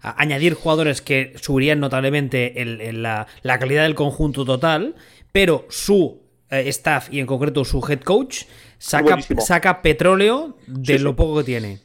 añadir 0.00 0.54
jugadores 0.54 1.02
que 1.02 1.34
subirían 1.42 1.80
notablemente 1.80 2.54
la, 2.92 3.26
calidad 3.58 3.82
del 3.82 3.96
conjunto 3.96 4.44
total. 4.44 4.94
Pero 5.32 5.66
su 5.70 6.22
eh, 6.50 6.68
staff 6.68 7.08
y 7.10 7.18
en 7.18 7.26
concreto 7.26 7.64
su 7.64 7.84
head 7.84 8.02
coach 8.02 8.44
saca, 8.78 9.18
saca 9.40 9.82
petróleo 9.82 10.56
de 10.66 10.98
lo 10.98 11.16
poco 11.16 11.38
que 11.38 11.44
tiene. 11.44 11.80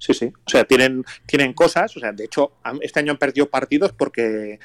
Sí, 0.00 0.14
sí. 0.14 0.32
O 0.46 0.50
sea, 0.50 0.64
tienen, 0.64 1.04
tienen 1.26 1.52
cosas. 1.52 1.94
O 1.96 2.00
sea, 2.00 2.12
de 2.12 2.24
hecho, 2.24 2.52
este 2.80 3.00
año 3.00 3.12
han 3.12 3.18
perdido 3.18 3.48
partidos 3.48 3.92
porque, 3.92 4.58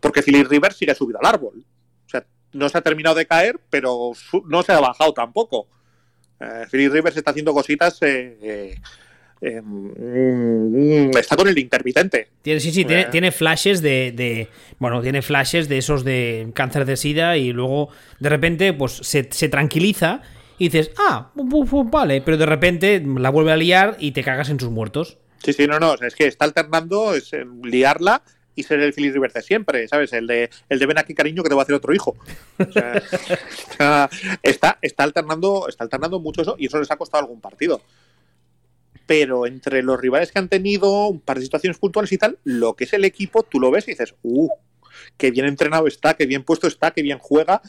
porque 0.00 0.22
Philip 0.22 0.46
Rivers 0.46 0.76
sigue 0.76 0.94
subido 0.94 1.18
al 1.20 1.26
árbol. 1.26 1.64
O 2.06 2.08
sea, 2.08 2.24
no 2.52 2.68
se 2.68 2.78
ha 2.78 2.82
terminado 2.82 3.16
de 3.16 3.26
caer, 3.26 3.58
pero 3.70 4.12
no 4.46 4.62
se 4.62 4.72
ha 4.72 4.80
bajado 4.80 5.14
tampoco. 5.14 5.68
Eh, 6.38 6.66
Philip 6.70 6.92
Rivers 6.92 7.16
está 7.16 7.30
haciendo 7.30 7.54
cositas. 7.54 7.96
Eh, 8.02 8.76
eh, 9.40 9.60
mm, 9.60 11.16
está 11.16 11.34
con 11.34 11.48
el 11.48 11.58
intermitente. 11.58 12.28
Tiene, 12.42 12.60
sí, 12.60 12.72
sí, 12.72 12.84
tiene, 12.84 13.32
flashes 13.32 13.80
de, 13.80 14.48
Bueno, 14.78 15.00
tiene 15.00 15.22
flashes 15.22 15.66
de 15.68 15.78
esos 15.78 16.04
de 16.04 16.50
cáncer 16.54 16.84
de 16.84 16.98
sida 16.98 17.38
y 17.38 17.52
luego 17.52 17.88
de 18.20 18.28
repente 18.28 18.72
pues 18.74 18.92
se, 18.92 19.28
se 19.32 19.48
tranquiliza 19.48 20.20
y 20.62 20.68
dices, 20.68 20.92
ah, 20.96 21.32
vale, 21.34 22.22
pero 22.22 22.36
de 22.36 22.46
repente 22.46 23.02
la 23.04 23.30
vuelve 23.30 23.50
a 23.50 23.56
liar 23.56 23.96
y 23.98 24.12
te 24.12 24.22
cagas 24.22 24.48
en 24.48 24.60
sus 24.60 24.70
muertos. 24.70 25.18
Sí, 25.42 25.52
sí, 25.52 25.66
no, 25.66 25.80
no, 25.80 25.94
es 25.94 26.14
que 26.14 26.28
está 26.28 26.44
alternando 26.44 27.14
es 27.14 27.32
liarla 27.64 28.22
y 28.54 28.62
ser 28.62 28.78
el 28.78 28.92
Philip 28.92 29.14
Rivers 29.14 29.34
de 29.34 29.42
siempre, 29.42 29.88
¿sabes? 29.88 30.12
El 30.12 30.28
de, 30.28 30.50
el 30.68 30.78
de 30.78 30.86
ven 30.86 30.98
aquí, 30.98 31.14
cariño, 31.14 31.42
que 31.42 31.48
te 31.48 31.56
va 31.56 31.62
a 31.62 31.64
hacer 31.64 31.74
otro 31.74 31.92
hijo. 31.92 32.14
está, 34.44 34.78
está, 34.80 35.02
alternando, 35.02 35.66
está 35.68 35.82
alternando 35.82 36.20
mucho 36.20 36.42
eso 36.42 36.54
y 36.56 36.66
eso 36.66 36.78
les 36.78 36.92
ha 36.92 36.96
costado 36.96 37.24
algún 37.24 37.40
partido. 37.40 37.82
Pero 39.04 39.48
entre 39.48 39.82
los 39.82 40.00
rivales 40.00 40.30
que 40.30 40.38
han 40.38 40.48
tenido, 40.48 41.08
un 41.08 41.18
par 41.18 41.38
de 41.38 41.44
situaciones 41.44 41.78
puntuales 41.78 42.12
y 42.12 42.18
tal, 42.18 42.38
lo 42.44 42.74
que 42.74 42.84
es 42.84 42.92
el 42.92 43.04
equipo, 43.04 43.42
tú 43.42 43.58
lo 43.58 43.72
ves 43.72 43.88
y 43.88 43.92
dices, 43.92 44.14
uh, 44.22 44.48
qué 45.16 45.32
bien 45.32 45.46
entrenado 45.46 45.88
está, 45.88 46.14
qué 46.14 46.26
bien 46.26 46.44
puesto 46.44 46.68
está, 46.68 46.92
qué 46.92 47.02
bien 47.02 47.18
juega. 47.18 47.62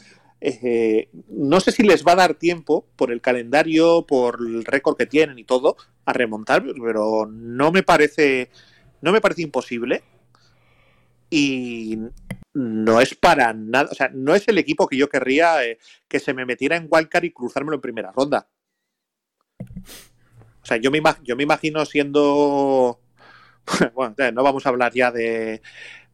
Eh, 0.46 1.08
no 1.30 1.58
sé 1.58 1.72
si 1.72 1.82
les 1.82 2.04
va 2.04 2.12
a 2.12 2.16
dar 2.16 2.34
tiempo 2.34 2.86
por 2.96 3.10
el 3.10 3.22
calendario, 3.22 4.04
por 4.06 4.40
el 4.46 4.66
récord 4.66 4.94
que 4.94 5.06
tienen 5.06 5.38
y 5.38 5.44
todo, 5.44 5.74
a 6.04 6.12
remontar, 6.12 6.62
pero 6.82 7.24
no 7.26 7.72
me 7.72 7.82
parece, 7.82 8.50
no 9.00 9.10
me 9.10 9.22
parece 9.22 9.40
imposible. 9.40 10.02
Y 11.30 11.98
no 12.52 13.00
es 13.00 13.14
para 13.14 13.54
nada, 13.54 13.88
o 13.90 13.94
sea, 13.94 14.10
no 14.12 14.34
es 14.34 14.46
el 14.46 14.58
equipo 14.58 14.86
que 14.86 14.98
yo 14.98 15.08
querría 15.08 15.64
eh, 15.64 15.78
que 16.08 16.20
se 16.20 16.34
me 16.34 16.44
metiera 16.44 16.76
en 16.76 16.88
wildcard 16.90 17.24
y 17.24 17.32
cruzármelo 17.32 17.76
en 17.76 17.80
primera 17.80 18.12
ronda. 18.12 18.46
O 20.62 20.66
sea, 20.66 20.76
yo 20.76 20.90
me, 20.90 21.00
yo 21.22 21.36
me 21.36 21.44
imagino 21.44 21.86
siendo. 21.86 23.00
bueno, 23.94 24.14
no 24.34 24.42
vamos 24.42 24.66
a 24.66 24.68
hablar 24.68 24.92
ya 24.92 25.10
de, 25.10 25.62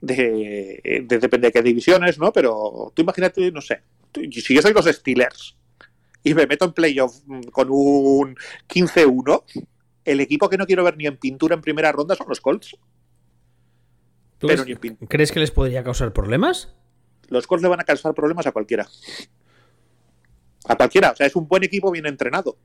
de, 0.01 1.03
de, 1.05 1.19
depende 1.19 1.49
de 1.49 1.53
qué 1.53 1.63
divisiones, 1.63 2.17
¿no? 2.21 2.33
Pero 2.33 2.93
tú 2.95 3.03
imagínate, 3.03 3.51
no 3.51 3.61
sé, 3.61 3.83
si 4.15 4.55
yo 4.55 4.63
soy 4.63 4.73
los 4.73 4.87
Steelers 4.87 5.57
y 6.23 6.35
me 6.35 6.47
meto 6.47 6.65
en 6.65 6.73
playoff 6.73 7.21
con 7.53 7.69
un 7.71 8.37
15-1, 8.69 9.45
el 10.05 10.21
equipo 10.21 10.49
que 10.49 10.59
no 10.59 10.67
quiero 10.67 10.85
ver 10.85 10.97
ni 10.97 11.07
en 11.07 11.17
pintura 11.17 11.55
en 11.55 11.61
primera 11.61 11.93
ronda 11.93 12.15
son 12.15 12.29
los 12.29 12.41
Colts. 12.41 12.77
¿Crees 15.09 15.33
que 15.33 15.41
les 15.41 15.51
podría 15.51 15.85
causar 15.85 16.13
problemas? 16.13 16.73
Los 17.29 17.47
Colts 17.47 17.63
le 17.63 17.69
van 17.69 17.81
a 17.81 17.85
causar 17.85 18.15
problemas 18.15 18.47
a 18.47 18.53
cualquiera. 18.53 18.89
A 20.67 20.77
cualquiera. 20.77 21.11
O 21.11 21.17
sea, 21.17 21.27
es 21.27 21.37
un 21.37 21.47
buen 21.47 21.63
equipo 21.63 21.91
bien 21.91 22.07
entrenado. 22.07 22.57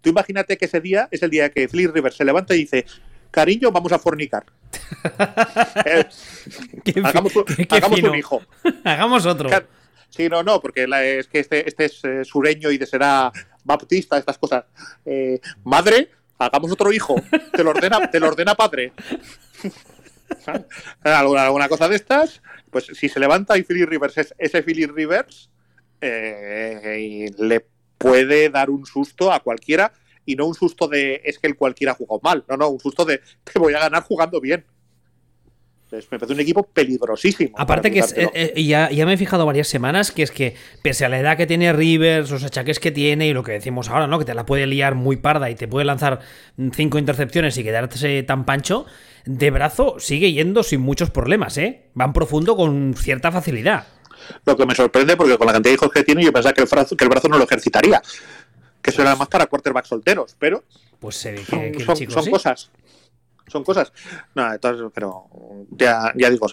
Tú 0.00 0.10
imagínate 0.10 0.56
que 0.56 0.66
ese 0.66 0.80
día 0.80 1.08
es 1.10 1.22
el 1.22 1.30
día 1.30 1.50
que 1.50 1.68
Philip 1.68 1.92
Rivers 1.92 2.16
se 2.16 2.24
levanta 2.24 2.54
y 2.54 2.58
dice, 2.58 2.84
cariño, 3.30 3.72
vamos 3.72 3.92
a 3.92 3.98
fornicar. 3.98 4.44
Eh, 5.84 6.04
hagamos, 7.04 7.34
un 7.36 8.14
hijo. 8.14 8.42
hagamos 8.84 9.26
otro. 9.26 9.48
Sí, 10.10 10.28
no, 10.28 10.42
no, 10.42 10.60
porque 10.60 10.86
es 11.18 11.28
que 11.28 11.40
este, 11.40 11.68
este 11.68 11.84
es 11.84 12.04
eh, 12.04 12.24
sureño 12.24 12.70
y 12.70 12.78
de 12.78 12.86
será 12.86 13.30
baptista, 13.64 14.18
estas 14.18 14.38
cosas. 14.38 14.64
Eh, 15.04 15.40
madre, 15.64 16.10
hagamos 16.38 16.72
otro 16.72 16.92
hijo. 16.92 17.16
Te 17.52 17.62
lo 17.62 17.70
ordena, 17.70 18.10
te 18.10 18.18
lo 18.18 18.28
ordena 18.28 18.54
padre. 18.54 18.92
¿Alguna, 21.02 21.44
alguna 21.44 21.68
cosa 21.68 21.88
de 21.88 21.96
estas, 21.96 22.42
pues 22.70 22.86
si 22.92 23.08
se 23.08 23.20
levanta 23.20 23.56
y 23.56 23.62
Philip 23.62 23.88
Rivers 23.88 24.18
es 24.18 24.34
ese 24.38 24.62
Philip 24.62 24.90
Rivers, 24.94 25.50
eh, 26.00 27.30
le 27.38 27.66
puede 27.96 28.50
dar 28.50 28.70
un 28.70 28.86
susto 28.86 29.32
a 29.32 29.40
cualquiera 29.40 29.92
y 30.24 30.36
no 30.36 30.46
un 30.46 30.54
susto 30.54 30.86
de 30.86 31.22
es 31.24 31.38
que 31.38 31.46
el 31.46 31.56
cualquiera 31.56 31.92
ha 31.92 31.96
jugado 31.96 32.20
mal, 32.22 32.44
no, 32.48 32.56
no, 32.56 32.68
un 32.68 32.80
susto 32.80 33.04
de 33.04 33.20
te 33.42 33.58
voy 33.58 33.74
a 33.74 33.80
ganar 33.80 34.02
jugando 34.02 34.40
bien. 34.40 34.64
Me 35.90 36.18
parece 36.18 36.34
un 36.34 36.40
equipo 36.40 36.62
peligrosísimo. 36.64 37.56
Aparte 37.58 37.90
que 37.90 38.00
eh, 38.00 38.30
eh, 38.34 38.64
ya, 38.64 38.90
ya, 38.90 39.06
me 39.06 39.14
he 39.14 39.16
fijado 39.16 39.46
varias 39.46 39.68
semanas 39.68 40.12
que 40.12 40.22
es 40.22 40.30
que 40.30 40.54
pese 40.82 41.04
a 41.04 41.08
la 41.08 41.18
edad 41.18 41.36
que 41.36 41.46
tiene 41.46 41.72
Rivers, 41.72 42.30
los 42.30 42.44
achaques 42.44 42.78
que 42.78 42.90
tiene 42.90 43.28
y 43.28 43.32
lo 43.32 43.42
que 43.42 43.52
decimos 43.52 43.88
ahora, 43.88 44.06
¿no? 44.06 44.18
Que 44.18 44.24
te 44.24 44.34
la 44.34 44.44
puede 44.44 44.66
liar 44.66 44.94
muy 44.94 45.16
parda 45.16 45.50
y 45.50 45.54
te 45.54 45.66
puede 45.66 45.84
lanzar 45.84 46.20
cinco 46.72 46.98
intercepciones 46.98 47.56
y 47.56 47.64
quedarte 47.64 48.22
tan 48.24 48.44
pancho, 48.44 48.86
de 49.24 49.50
brazo 49.50 49.96
sigue 49.98 50.32
yendo 50.32 50.62
sin 50.62 50.80
muchos 50.80 51.10
problemas, 51.10 51.56
¿eh? 51.58 51.88
Van 51.94 52.12
profundo 52.12 52.56
con 52.56 52.94
cierta 52.94 53.32
facilidad. 53.32 53.86
Lo 54.44 54.56
que 54.56 54.66
me 54.66 54.74
sorprende 54.74 55.16
porque 55.16 55.38
con 55.38 55.46
la 55.46 55.52
cantidad 55.54 55.70
de 55.70 55.74
hijos 55.76 55.90
que 55.92 56.02
tiene 56.02 56.22
yo 56.22 56.32
pensaba 56.32 56.52
que 56.52 56.62
el 56.62 56.68
brazo, 56.68 56.96
que 56.96 57.04
el 57.04 57.10
brazo 57.10 57.28
no 57.28 57.38
lo 57.38 57.44
ejercitaría 57.44 58.02
que 58.82 58.90
eso 58.90 59.02
era 59.02 59.16
más 59.16 59.28
para 59.28 59.46
quarterbacks 59.46 59.88
solteros, 59.88 60.36
pero 60.38 60.64
pues 60.98 61.16
se 61.16 61.32
ve 61.32 61.44
que, 61.44 61.84
son, 61.84 62.30
cosas. 62.30 62.70
Son 63.48 63.64
cosas. 63.64 63.92
No, 64.34 64.52
entonces, 64.52 64.86
pero 64.94 65.26
ya, 65.70 66.12
ya 66.16 66.30
digo, 66.30 66.46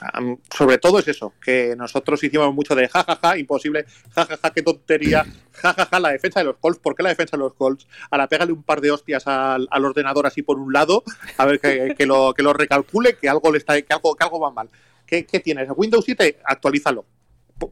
sobre 0.56 0.78
todo 0.78 1.00
es 1.00 1.08
eso, 1.08 1.34
que 1.44 1.76
nosotros 1.78 2.24
hicimos 2.24 2.54
mucho 2.54 2.76
de 2.76 2.88
jajaja, 2.88 3.38
imposible, 3.38 3.86
jajaja, 4.14 4.52
qué 4.52 4.62
tontería, 4.62 5.26
jajaja, 5.52 6.00
la 6.00 6.12
defensa 6.12 6.40
de 6.40 6.46
los 6.46 6.58
Colts, 6.58 6.80
¿por 6.80 6.96
qué 6.96 7.04
la 7.04 7.10
defensa 7.10 7.38
de 7.38 7.44
los 7.44 7.54
Colts? 7.54 7.88
Ahora 8.10 8.28
pégale 8.28 8.52
un 8.52 8.64
par 8.64 8.82
de 8.82 8.92
hostias 8.92 9.28
al, 9.28 9.68
ordenador 9.72 10.28
así 10.28 10.42
por 10.42 10.60
un 10.60 10.74
lado, 10.74 11.04
a 11.38 11.46
ver 11.46 11.60
que, 11.60 12.06
lo, 12.06 12.34
que 12.34 12.44
lo 12.44 12.54
recalcule, 12.54 13.18
que 13.18 13.30
algo 13.30 13.52
le 13.52 13.58
está, 13.58 13.80
que 13.82 13.94
algo, 13.94 14.16
que 14.16 14.24
algo 14.24 14.40
va 14.40 14.52
mal. 14.52 14.70
¿Qué, 15.06 15.26
qué 15.26 15.40
tienes? 15.40 15.70
¿Windows 15.76 16.04
7? 16.06 16.40
Actualízalo. 16.44 17.06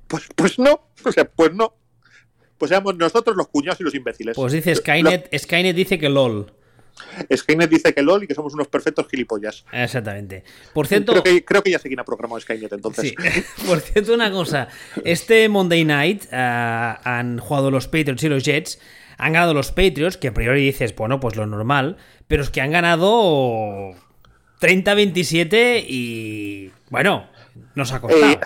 Pues, 0.08 0.30
pues 0.36 0.60
no, 0.60 0.90
o 1.04 1.12
sea, 1.12 1.26
pues 1.26 1.54
no 1.54 1.76
pues 2.64 2.70
seamos 2.70 2.96
nosotros 2.96 3.36
los 3.36 3.50
cuñados 3.50 3.82
y 3.82 3.84
los 3.84 3.94
imbéciles. 3.94 4.38
Pues 4.38 4.54
dice 4.54 4.74
Skynet, 4.74 5.38
Skynet 5.38 5.76
dice 5.76 6.00
que 6.00 6.08
LOL. 6.08 6.54
Skynet 7.36 7.70
dice 7.70 7.94
que 7.94 8.02
LOL 8.02 8.24
y 8.24 8.28
que 8.28 8.36
somos 8.36 8.54
unos 8.54 8.68
perfectos 8.68 9.08
gilipollas. 9.10 9.66
Exactamente. 9.72 10.44
Por 10.74 10.88
cierto. 10.88 11.12
Creo 11.12 11.24
que, 11.24 11.46
creo 11.46 11.64
que 11.64 11.72
ya 11.72 11.78
ha 11.78 12.04
programado 12.04 12.40
Skynet 12.40 12.72
entonces. 12.72 13.14
Sí. 13.18 13.44
Por 13.68 13.80
cierto, 13.80 14.14
una 14.14 14.32
cosa. 14.32 14.68
Este 15.04 15.50
Monday 15.50 15.86
night 15.86 16.24
eh, 16.32 16.36
han 17.04 17.40
jugado 17.40 17.72
los 17.72 17.88
Patriots 17.88 18.24
y 18.24 18.30
los 18.30 18.44
Jets. 18.44 18.80
Han 19.18 19.34
ganado 19.34 19.54
los 19.54 19.72
Patriots, 19.72 20.18
que 20.18 20.30
a 20.30 20.34
priori 20.34 20.66
dices, 20.66 20.96
bueno, 20.96 21.20
pues 21.20 21.36
lo 21.36 21.46
normal. 21.46 21.98
Pero 22.28 22.44
es 22.44 22.50
que 22.50 22.62
han 22.62 22.72
ganado 22.72 23.92
30-27 24.62 25.86
y. 25.88 26.72
Bueno, 26.90 27.30
nos 27.76 27.92
ha 27.92 28.02
costado. 28.02 28.32
Eh, 28.32 28.40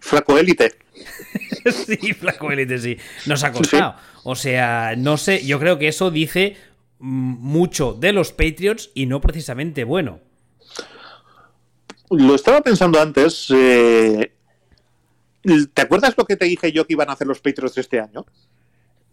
flaco 0.00 0.38
élite. 0.38 0.72
sí, 1.86 2.12
Flaco 2.14 2.50
Elite, 2.50 2.78
sí. 2.78 2.96
Nos 3.26 3.44
ha 3.44 3.52
costado. 3.52 3.96
O 4.24 4.36
sea, 4.36 4.94
no 4.96 5.16
sé, 5.16 5.44
yo 5.44 5.58
creo 5.58 5.78
que 5.78 5.88
eso 5.88 6.10
dice 6.10 6.56
mucho 7.02 7.94
de 7.94 8.12
los 8.12 8.30
Patriots 8.30 8.90
y 8.94 9.06
no 9.06 9.20
precisamente 9.20 9.82
bueno. 9.82 10.20
Lo 12.10 12.34
estaba 12.34 12.60
pensando 12.60 13.00
antes. 13.00 13.48
Eh, 13.50 14.32
¿Te 15.74 15.82
acuerdas 15.82 16.14
lo 16.16 16.24
que 16.24 16.36
te 16.36 16.44
dije 16.44 16.70
yo 16.70 16.86
que 16.86 16.92
iban 16.92 17.10
a 17.10 17.14
hacer 17.14 17.26
los 17.26 17.40
Patriots 17.40 17.76
este 17.76 17.98
año? 17.98 18.24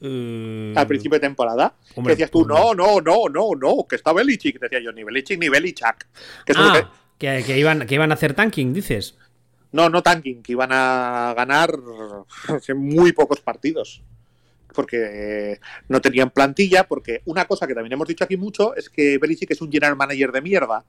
Uh, 0.02 0.78
Al 0.78 0.88
principio 0.88 1.16
de 1.16 1.22
temporada. 1.22 1.74
que 1.96 2.10
decías 2.10 2.30
tú, 2.30 2.46
no, 2.46 2.76
no, 2.76 3.02
no, 3.02 3.28
no, 3.28 3.52
no, 3.60 3.88
que 3.88 3.96
está 3.96 4.14
Belichick. 4.14 4.60
Decía 4.60 4.80
yo, 4.82 4.92
ni 4.92 5.04
Belichick 5.04 5.40
ni 5.40 5.50
Belichak. 5.50 6.08
Que, 6.46 6.54
ah, 6.56 6.92
que... 7.18 7.58
iban, 7.58 7.88
que 7.88 7.96
iban 7.96 8.12
a 8.12 8.14
hacer 8.14 8.36
tanking, 8.36 8.72
dices. 8.72 9.18
No, 9.72 9.90
no 9.90 10.04
tanking, 10.04 10.44
que 10.44 10.52
iban 10.52 10.70
a 10.72 11.34
ganar 11.36 11.74
muy 12.76 13.14
pocos 13.14 13.42
partidos. 13.42 14.04
Porque 14.80 15.60
no 15.90 16.00
tenían 16.00 16.30
plantilla, 16.30 16.86
porque 16.86 17.22
una 17.26 17.44
cosa 17.44 17.68
que 17.68 17.74
también 17.74 17.92
hemos 17.92 18.08
dicho 18.08 18.24
aquí 18.24 18.38
mucho 18.38 18.74
es 18.78 18.90
que 18.90 19.18
Belichick 19.18 19.52
es 19.52 19.60
un 19.60 19.70
general 19.70 19.98
manager 19.98 20.32
de 20.32 20.42
mierda. 20.42 20.86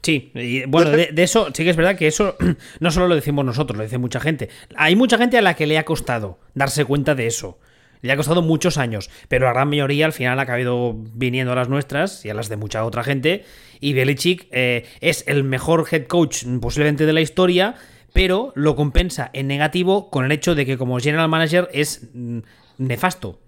Sí, 0.00 0.30
bueno, 0.68 0.90
de, 0.90 1.12
eso 1.16 1.48
sí 1.52 1.64
que 1.64 1.70
es 1.70 1.76
verdad 1.76 1.96
que 1.96 2.06
eso 2.06 2.36
no 2.78 2.92
solo 2.92 3.08
lo 3.08 3.16
decimos 3.16 3.44
nosotros, 3.44 3.76
lo 3.76 3.82
dice 3.82 3.98
mucha 3.98 4.20
gente. 4.20 4.48
Hay 4.76 4.94
mucha 4.94 5.18
gente 5.18 5.38
a 5.38 5.42
la 5.42 5.54
que 5.54 5.66
le 5.66 5.76
ha 5.76 5.84
costado 5.84 6.38
darse 6.54 6.84
cuenta 6.84 7.16
de 7.16 7.26
eso. 7.26 7.58
Le 8.00 8.12
ha 8.12 8.16
costado 8.16 8.42
muchos 8.42 8.78
años, 8.78 9.10
pero 9.26 9.46
la 9.46 9.52
gran 9.52 9.68
mayoría 9.68 10.06
al 10.06 10.12
final 10.12 10.38
ha 10.38 10.42
acabado 10.42 10.94
viniendo 11.14 11.52
a 11.52 11.56
las 11.56 11.68
nuestras 11.68 12.24
y 12.24 12.30
a 12.30 12.34
las 12.34 12.48
de 12.48 12.56
mucha 12.56 12.84
otra 12.84 13.02
gente. 13.02 13.44
Y 13.80 13.92
Belichick 13.92 14.46
eh, 14.52 14.86
es 15.00 15.24
el 15.26 15.42
mejor 15.42 15.88
head 15.90 16.06
coach 16.06 16.44
posiblemente 16.60 17.06
de 17.06 17.12
la 17.12 17.20
historia 17.20 17.74
pero 18.12 18.52
lo 18.54 18.76
compensa 18.76 19.30
en 19.32 19.46
negativo 19.46 20.10
con 20.10 20.24
el 20.24 20.32
hecho 20.32 20.54
de 20.54 20.66
que 20.66 20.78
como 20.78 20.98
general 20.98 21.28
manager 21.28 21.68
es 21.72 22.08
mm, 22.12 22.40
nefasto. 22.86 23.40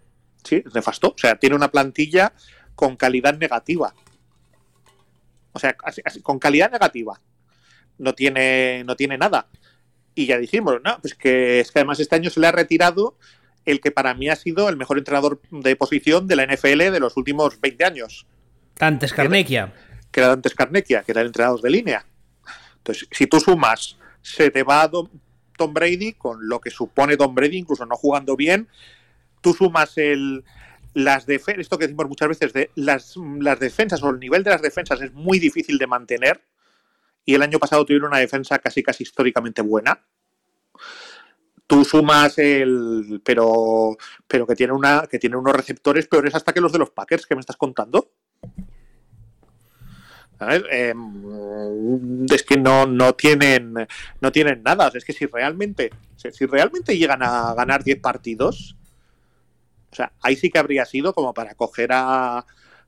Sí, 0.42 0.62
nefasto. 0.74 1.08
O 1.08 1.18
sea, 1.18 1.36
tiene 1.36 1.56
una 1.56 1.70
plantilla 1.70 2.32
con 2.74 2.96
calidad 2.96 3.36
negativa. 3.38 3.94
O 5.52 5.58
sea, 5.58 5.76
con 6.22 6.38
calidad 6.38 6.70
negativa. 6.70 7.20
No 7.98 8.14
tiene, 8.14 8.82
no 8.84 8.96
tiene 8.96 9.16
nada. 9.16 9.48
Y 10.14 10.26
ya 10.26 10.38
dijimos, 10.38 10.76
no, 10.84 11.00
pues 11.00 11.14
que 11.14 11.60
es 11.60 11.70
que 11.70 11.80
además 11.80 12.00
este 12.00 12.16
año 12.16 12.30
se 12.30 12.40
le 12.40 12.46
ha 12.46 12.52
retirado 12.52 13.16
el 13.64 13.80
que 13.80 13.90
para 13.90 14.14
mí 14.14 14.28
ha 14.28 14.36
sido 14.36 14.68
el 14.68 14.76
mejor 14.76 14.98
entrenador 14.98 15.40
de 15.50 15.76
posición 15.76 16.26
de 16.26 16.36
la 16.36 16.46
NFL 16.46 16.90
de 16.90 17.00
los 17.00 17.16
últimos 17.16 17.60
20 17.60 17.84
años. 17.84 18.26
Antes 18.78 19.12
Carnequia. 19.12 19.72
Que 20.10 20.20
era 20.20 20.32
antes 20.32 20.54
Carnequia, 20.54 21.02
que 21.02 21.12
era 21.12 21.22
el 21.22 21.28
entrenador 21.28 21.60
de 21.60 21.70
línea. 21.70 22.04
Entonces, 22.76 23.08
si 23.10 23.26
tú 23.26 23.40
sumas 23.40 23.96
se 24.20 24.50
te 24.50 24.62
va 24.62 24.90
Tom 24.90 25.74
Brady 25.74 26.14
con 26.14 26.48
lo 26.48 26.60
que 26.60 26.70
supone 26.70 27.16
Tom 27.16 27.34
Brady, 27.34 27.58
incluso 27.58 27.86
no 27.86 27.96
jugando 27.96 28.36
bien. 28.36 28.68
Tú 29.44 29.52
sumas 29.52 29.98
el, 29.98 30.42
las 30.94 31.28
esto 31.28 31.76
que 31.78 31.84
decimos 31.84 32.08
muchas 32.08 32.28
veces, 32.28 32.54
de 32.54 32.70
las, 32.76 33.14
las 33.40 33.60
defensas 33.60 34.02
o 34.02 34.08
el 34.08 34.18
nivel 34.18 34.42
de 34.42 34.48
las 34.48 34.62
defensas 34.62 35.02
es 35.02 35.12
muy 35.12 35.38
difícil 35.38 35.76
de 35.76 35.86
mantener. 35.86 36.40
Y 37.26 37.34
el 37.34 37.42
año 37.42 37.58
pasado 37.58 37.84
tuvieron 37.84 38.08
una 38.08 38.20
defensa 38.20 38.58
casi 38.58 38.82
casi 38.82 39.02
históricamente 39.02 39.60
buena. 39.60 40.02
Tú 41.66 41.84
sumas 41.84 42.38
el. 42.38 43.20
pero. 43.22 43.98
pero 44.26 44.46
que 44.46 44.56
tiene 44.56 44.72
una. 44.72 45.06
que 45.10 45.18
tiene 45.18 45.36
unos 45.36 45.54
receptores 45.54 46.08
peores 46.08 46.34
hasta 46.34 46.54
que 46.54 46.62
los 46.62 46.72
de 46.72 46.78
los 46.78 46.90
Packers 46.90 47.26
que 47.26 47.34
me 47.34 47.40
estás 47.40 47.58
contando. 47.58 48.12
Em, 50.40 52.24
es 52.32 52.42
que 52.44 52.56
no, 52.56 52.86
no, 52.86 53.14
tienen, 53.14 53.74
no 54.22 54.32
tienen 54.32 54.62
nada. 54.62 54.90
es 54.94 55.04
que 55.04 55.12
si 55.12 55.26
realmente, 55.26 55.90
si 56.16 56.46
realmente 56.46 56.96
llegan 56.96 57.22
a 57.22 57.52
ganar 57.54 57.84
10 57.84 58.00
partidos, 58.00 58.76
o 59.94 59.96
sea, 59.96 60.12
ahí 60.22 60.34
sí 60.34 60.50
que 60.50 60.58
habría 60.58 60.84
sido 60.84 61.14
como 61.14 61.32
para 61.32 61.54
coger 61.54 61.90
a 61.92 62.44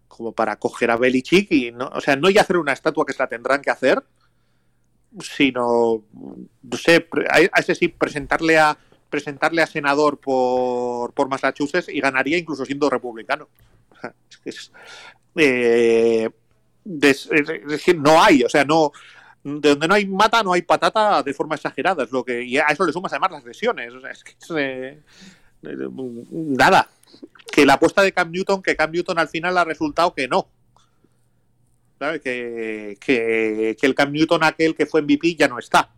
como 0.08 0.32
para 0.32 0.56
coger 0.56 0.90
a 0.90 0.96
Belichick 0.96 1.52
y 1.52 1.70
no, 1.70 1.86
o 1.86 2.00
sea, 2.00 2.16
no 2.16 2.28
y 2.28 2.38
hacer 2.38 2.56
una 2.56 2.72
estatua 2.72 3.06
que 3.06 3.12
se 3.12 3.22
la 3.22 3.28
tendrán 3.28 3.62
que 3.62 3.70
hacer, 3.70 4.02
sino 5.20 6.02
no 6.62 6.76
sé, 6.76 7.08
a 7.30 7.60
ese 7.60 7.76
sí 7.76 7.86
presentarle 7.86 8.58
a 8.58 8.76
presentarle 9.08 9.62
a 9.62 9.68
senador 9.68 10.18
por, 10.18 11.12
por 11.12 11.28
Massachusetts 11.28 11.88
y 11.88 12.00
ganaría 12.00 12.38
incluso 12.38 12.64
siendo 12.64 12.90
republicano. 12.90 13.48
es 14.44 14.72
eh, 15.36 16.28
no 17.96 18.20
hay, 18.20 18.42
o 18.42 18.48
sea, 18.48 18.64
no 18.64 18.90
de 19.44 19.68
donde 19.70 19.86
no 19.86 19.94
hay 19.94 20.06
mata 20.06 20.42
no 20.42 20.54
hay 20.54 20.62
patata 20.62 21.22
de 21.22 21.34
forma 21.34 21.54
exagerada, 21.54 22.02
es 22.02 22.10
lo 22.10 22.24
que 22.24 22.42
y 22.42 22.58
a 22.58 22.66
eso 22.66 22.84
le 22.84 22.92
sumas 22.92 23.12
además 23.12 23.30
las 23.30 23.44
lesiones, 23.44 23.94
o 23.94 24.00
sea, 24.00 24.10
es 24.10 24.24
que 24.24 24.32
es, 24.32 24.50
eh, 24.56 25.02
nada, 25.62 26.88
que 27.52 27.66
la 27.66 27.74
apuesta 27.74 28.02
de 28.02 28.12
Cam 28.12 28.30
Newton, 28.30 28.62
que 28.62 28.76
Cam 28.76 28.90
Newton 28.90 29.18
al 29.18 29.28
final 29.28 29.56
ha 29.58 29.64
resultado 29.64 30.14
que 30.14 30.28
no. 30.28 30.48
Que, 32.22 32.98
que, 33.00 33.76
el 33.80 33.94
Cam 33.94 34.12
Newton 34.12 34.44
aquel 34.44 34.74
que 34.74 34.86
fue 34.86 35.02
MVP 35.02 35.34
ya 35.34 35.48
no 35.48 35.58
está. 35.58 35.90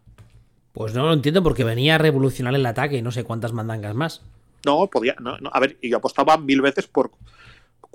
Pues 0.72 0.94
no 0.94 1.06
lo 1.06 1.12
entiendo 1.12 1.42
porque 1.42 1.64
venía 1.64 1.96
a 1.96 1.98
revolucionar 1.98 2.54
el 2.54 2.64
ataque 2.64 2.98
y 2.98 3.02
no 3.02 3.10
sé 3.10 3.24
cuántas 3.24 3.52
mandangas 3.52 3.94
más. 3.94 4.22
No, 4.64 4.86
podía. 4.88 5.16
No, 5.18 5.36
a 5.50 5.60
ver, 5.60 5.76
yo 5.82 5.96
apostaba 5.96 6.38
mil 6.38 6.60
veces 6.60 6.86
por, 6.86 7.10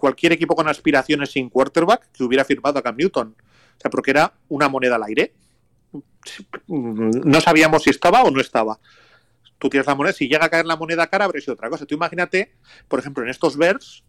cualquier 0.04 0.34
equipo 0.34 0.54
con 0.54 0.68
aspiraciones 0.68 1.32
sin 1.32 1.50
quarterback 1.50 2.12
que 2.12 2.26
hubiera 2.26 2.44
firmado 2.44 2.78
a 2.78 2.82
Cam 2.82 2.98
Newton. 2.98 3.36
O 3.38 3.80
sea, 3.80 3.90
porque 3.90 4.12
era 4.12 4.34
una 4.50 4.68
moneda 4.68 4.96
al 4.98 5.04
aire. 5.04 5.34
No 6.68 7.40
sabíamos 7.40 7.84
si 7.84 7.90
estaba 7.90 8.24
o 8.24 8.30
no 8.30 8.42
estaba. 8.42 8.80
Tú 9.64 9.70
tienes 9.70 9.88
la 9.88 9.96
moneda, 9.96 10.12
si 10.12 10.28
llega 10.28 10.44
a 10.44 10.50
caer 10.50 10.66
la 10.66 10.76
moneda 10.76 11.08
cara, 11.08 11.24
habría 11.24 11.40
sido 11.40 11.54
otra 11.54 11.70
cosa. 11.70 11.86
Tú 11.86 11.96
imagínate, 11.96 12.52
por 12.90 13.00
ejemplo, 13.00 13.24
en 13.24 13.30
estos 13.30 13.56
Bears, 13.56 14.04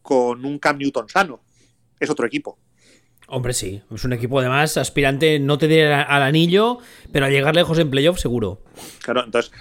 con 0.00 0.46
un 0.46 0.58
Cam 0.58 0.78
Newton 0.78 1.10
sano. 1.10 1.42
Es 2.00 2.08
otro 2.08 2.26
equipo. 2.26 2.58
Hombre, 3.28 3.52
sí. 3.52 3.82
Es 3.90 4.04
un 4.06 4.14
equipo 4.14 4.40
además 4.40 4.78
aspirante, 4.78 5.38
no 5.40 5.58
te 5.58 5.68
diré 5.68 5.92
al 5.92 6.22
anillo, 6.22 6.78
pero 7.12 7.26
a 7.26 7.28
llegar 7.28 7.54
lejos 7.54 7.78
en 7.78 7.90
playoff 7.90 8.18
seguro. 8.18 8.62
Claro, 9.02 9.24
entonces, 9.26 9.52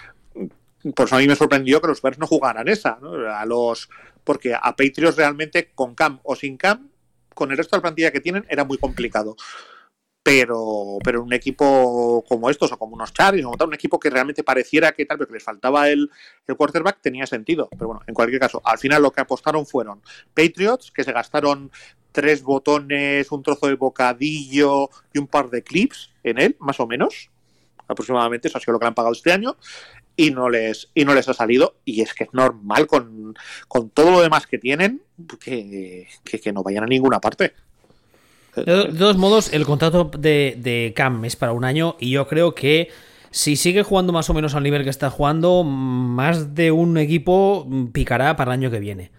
por 0.95 1.07
eso 1.07 1.17
a 1.17 1.19
mí 1.19 1.27
me 1.27 1.35
sorprendió 1.35 1.81
que 1.81 1.87
los 1.87 2.01
Bears 2.01 2.17
no 2.17 2.25
jugaran 2.25 2.69
esa, 2.69 2.97
¿no? 3.01 3.15
A 3.29 3.45
los, 3.45 3.89
porque 4.23 4.55
a 4.55 4.77
Patriots 4.77 5.17
realmente 5.17 5.71
con 5.75 5.93
Cam 5.93 6.21
o 6.23 6.37
sin 6.37 6.55
Cam, 6.55 6.89
con 7.33 7.51
el 7.51 7.57
resto 7.57 7.75
de 7.75 7.79
la 7.79 7.81
plantilla 7.81 8.11
que 8.11 8.21
tienen, 8.21 8.45
era 8.47 8.63
muy 8.63 8.77
complicado. 8.77 9.35
Pero, 10.25 10.97
pero 11.03 11.21
un 11.21 11.33
equipo 11.33 12.25
como 12.27 12.49
estos, 12.49 12.71
o 12.71 12.79
como 12.79 12.95
unos 12.95 13.13
Chargers, 13.13 13.45
un 13.45 13.73
equipo 13.75 13.99
que 13.99 14.09
realmente 14.09 14.43
pareciera 14.43 14.91
que 14.91 15.05
tal, 15.05 15.19
pero 15.19 15.27
que 15.27 15.35
les 15.35 15.43
faltaba 15.43 15.87
el, 15.87 16.09
el 16.47 16.55
quarterback, 16.55 16.99
tenía 16.99 17.27
sentido. 17.27 17.69
Pero 17.69 17.85
bueno, 17.89 18.01
en 18.07 18.15
cualquier 18.15 18.41
caso, 18.41 18.59
al 18.65 18.79
final 18.79 19.03
lo 19.03 19.11
que 19.11 19.21
apostaron 19.21 19.67
fueron 19.67 20.01
Patriots, 20.33 20.89
que 20.89 21.03
se 21.03 21.11
gastaron 21.11 21.69
tres 22.11 22.41
botones, 22.41 23.31
un 23.31 23.43
trozo 23.43 23.67
de 23.67 23.75
bocadillo 23.75 24.89
y 25.13 25.19
un 25.19 25.27
par 25.27 25.51
de 25.51 25.61
clips 25.61 26.09
en 26.23 26.39
él, 26.39 26.55
más 26.59 26.79
o 26.79 26.87
menos. 26.87 27.29
Aproximadamente, 27.87 28.47
eso 28.47 28.57
ha 28.57 28.61
sido 28.61 28.73
lo 28.73 28.79
que 28.79 28.87
han 28.87 28.95
pagado 28.95 29.13
este 29.13 29.31
año. 29.31 29.57
Y 30.15 30.31
no 30.31 30.49
les, 30.49 30.89
y 30.95 31.05
no 31.05 31.13
les 31.13 31.29
ha 31.29 31.35
salido. 31.35 31.75
Y 31.85 32.01
es 32.01 32.15
que 32.15 32.23
es 32.23 32.33
normal 32.33 32.87
con, 32.87 33.35
con 33.67 33.91
todo 33.91 34.09
lo 34.09 34.21
demás 34.21 34.47
que 34.47 34.57
tienen 34.57 35.03
que, 35.39 36.07
que 36.23 36.53
no 36.53 36.63
vayan 36.63 36.85
a 36.85 36.87
ninguna 36.87 37.19
parte. 37.19 37.53
De, 38.55 38.93
todos 38.97 39.17
modos, 39.17 39.51
el 39.53 39.65
contrato 39.65 40.09
de, 40.17 40.55
de, 40.57 40.93
Cam 40.95 41.25
es 41.25 41.35
para 41.35 41.51
un 41.51 41.65
año 41.65 41.97
y 41.99 42.11
yo 42.11 42.27
creo 42.27 42.55
que 42.55 42.89
si 43.31 43.55
sigue 43.57 43.83
jugando 43.83 44.13
más 44.13 44.29
o 44.29 44.33
menos 44.33 44.55
al 44.55 44.63
nivel 44.63 44.83
que 44.83 44.89
está 44.89 45.09
jugando, 45.09 45.63
más 45.63 46.55
de 46.55 46.71
un 46.71 46.97
equipo 46.97 47.67
picará 47.91 48.35
para 48.37 48.53
el 48.53 48.59
año 48.59 48.71
que 48.71 48.79
viene. 48.79 49.11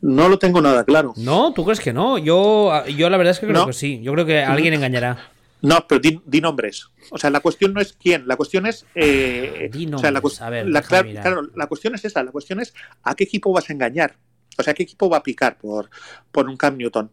No 0.00 0.28
lo 0.28 0.38
tengo 0.38 0.60
nada 0.60 0.84
claro. 0.84 1.14
¿No? 1.16 1.52
¿Tú 1.54 1.64
crees 1.64 1.80
que 1.80 1.92
no? 1.92 2.18
Yo, 2.18 2.86
yo 2.86 3.10
la 3.10 3.16
verdad 3.16 3.32
es 3.32 3.40
que 3.40 3.46
creo 3.46 3.60
no. 3.60 3.66
que 3.66 3.72
sí. 3.72 4.00
Yo 4.02 4.12
creo 4.12 4.26
que 4.26 4.42
alguien 4.42 4.74
engañará. 4.74 5.30
No, 5.62 5.86
pero 5.88 5.98
di, 5.98 6.20
di, 6.26 6.42
nombres. 6.42 6.90
O 7.10 7.16
sea, 7.16 7.30
la 7.30 7.40
cuestión 7.40 7.72
no 7.72 7.80
es 7.80 7.94
quién, 7.94 8.28
la 8.28 8.36
cuestión 8.36 8.66
es. 8.66 8.84
Eh, 8.94 9.70
di 9.72 9.86
nombres. 9.86 10.22
O 10.22 10.28
sea, 10.28 10.42
la, 10.42 10.46
a 10.46 10.50
ver, 10.50 10.68
la, 10.68 10.82
claro, 10.82 11.08
claro, 11.10 11.42
la 11.56 11.66
cuestión 11.66 11.94
es 11.94 12.04
esa. 12.04 12.22
La 12.22 12.32
cuestión 12.32 12.60
es 12.60 12.74
a 13.02 13.14
qué 13.14 13.24
equipo 13.24 13.50
vas 13.50 13.70
a 13.70 13.72
engañar. 13.72 14.16
O 14.58 14.62
sea, 14.62 14.74
qué 14.74 14.82
equipo 14.82 15.08
va 15.08 15.16
a 15.16 15.22
picar 15.22 15.56
por, 15.56 15.88
por 16.30 16.50
un 16.50 16.58
Cam 16.58 16.76
Newton. 16.76 17.10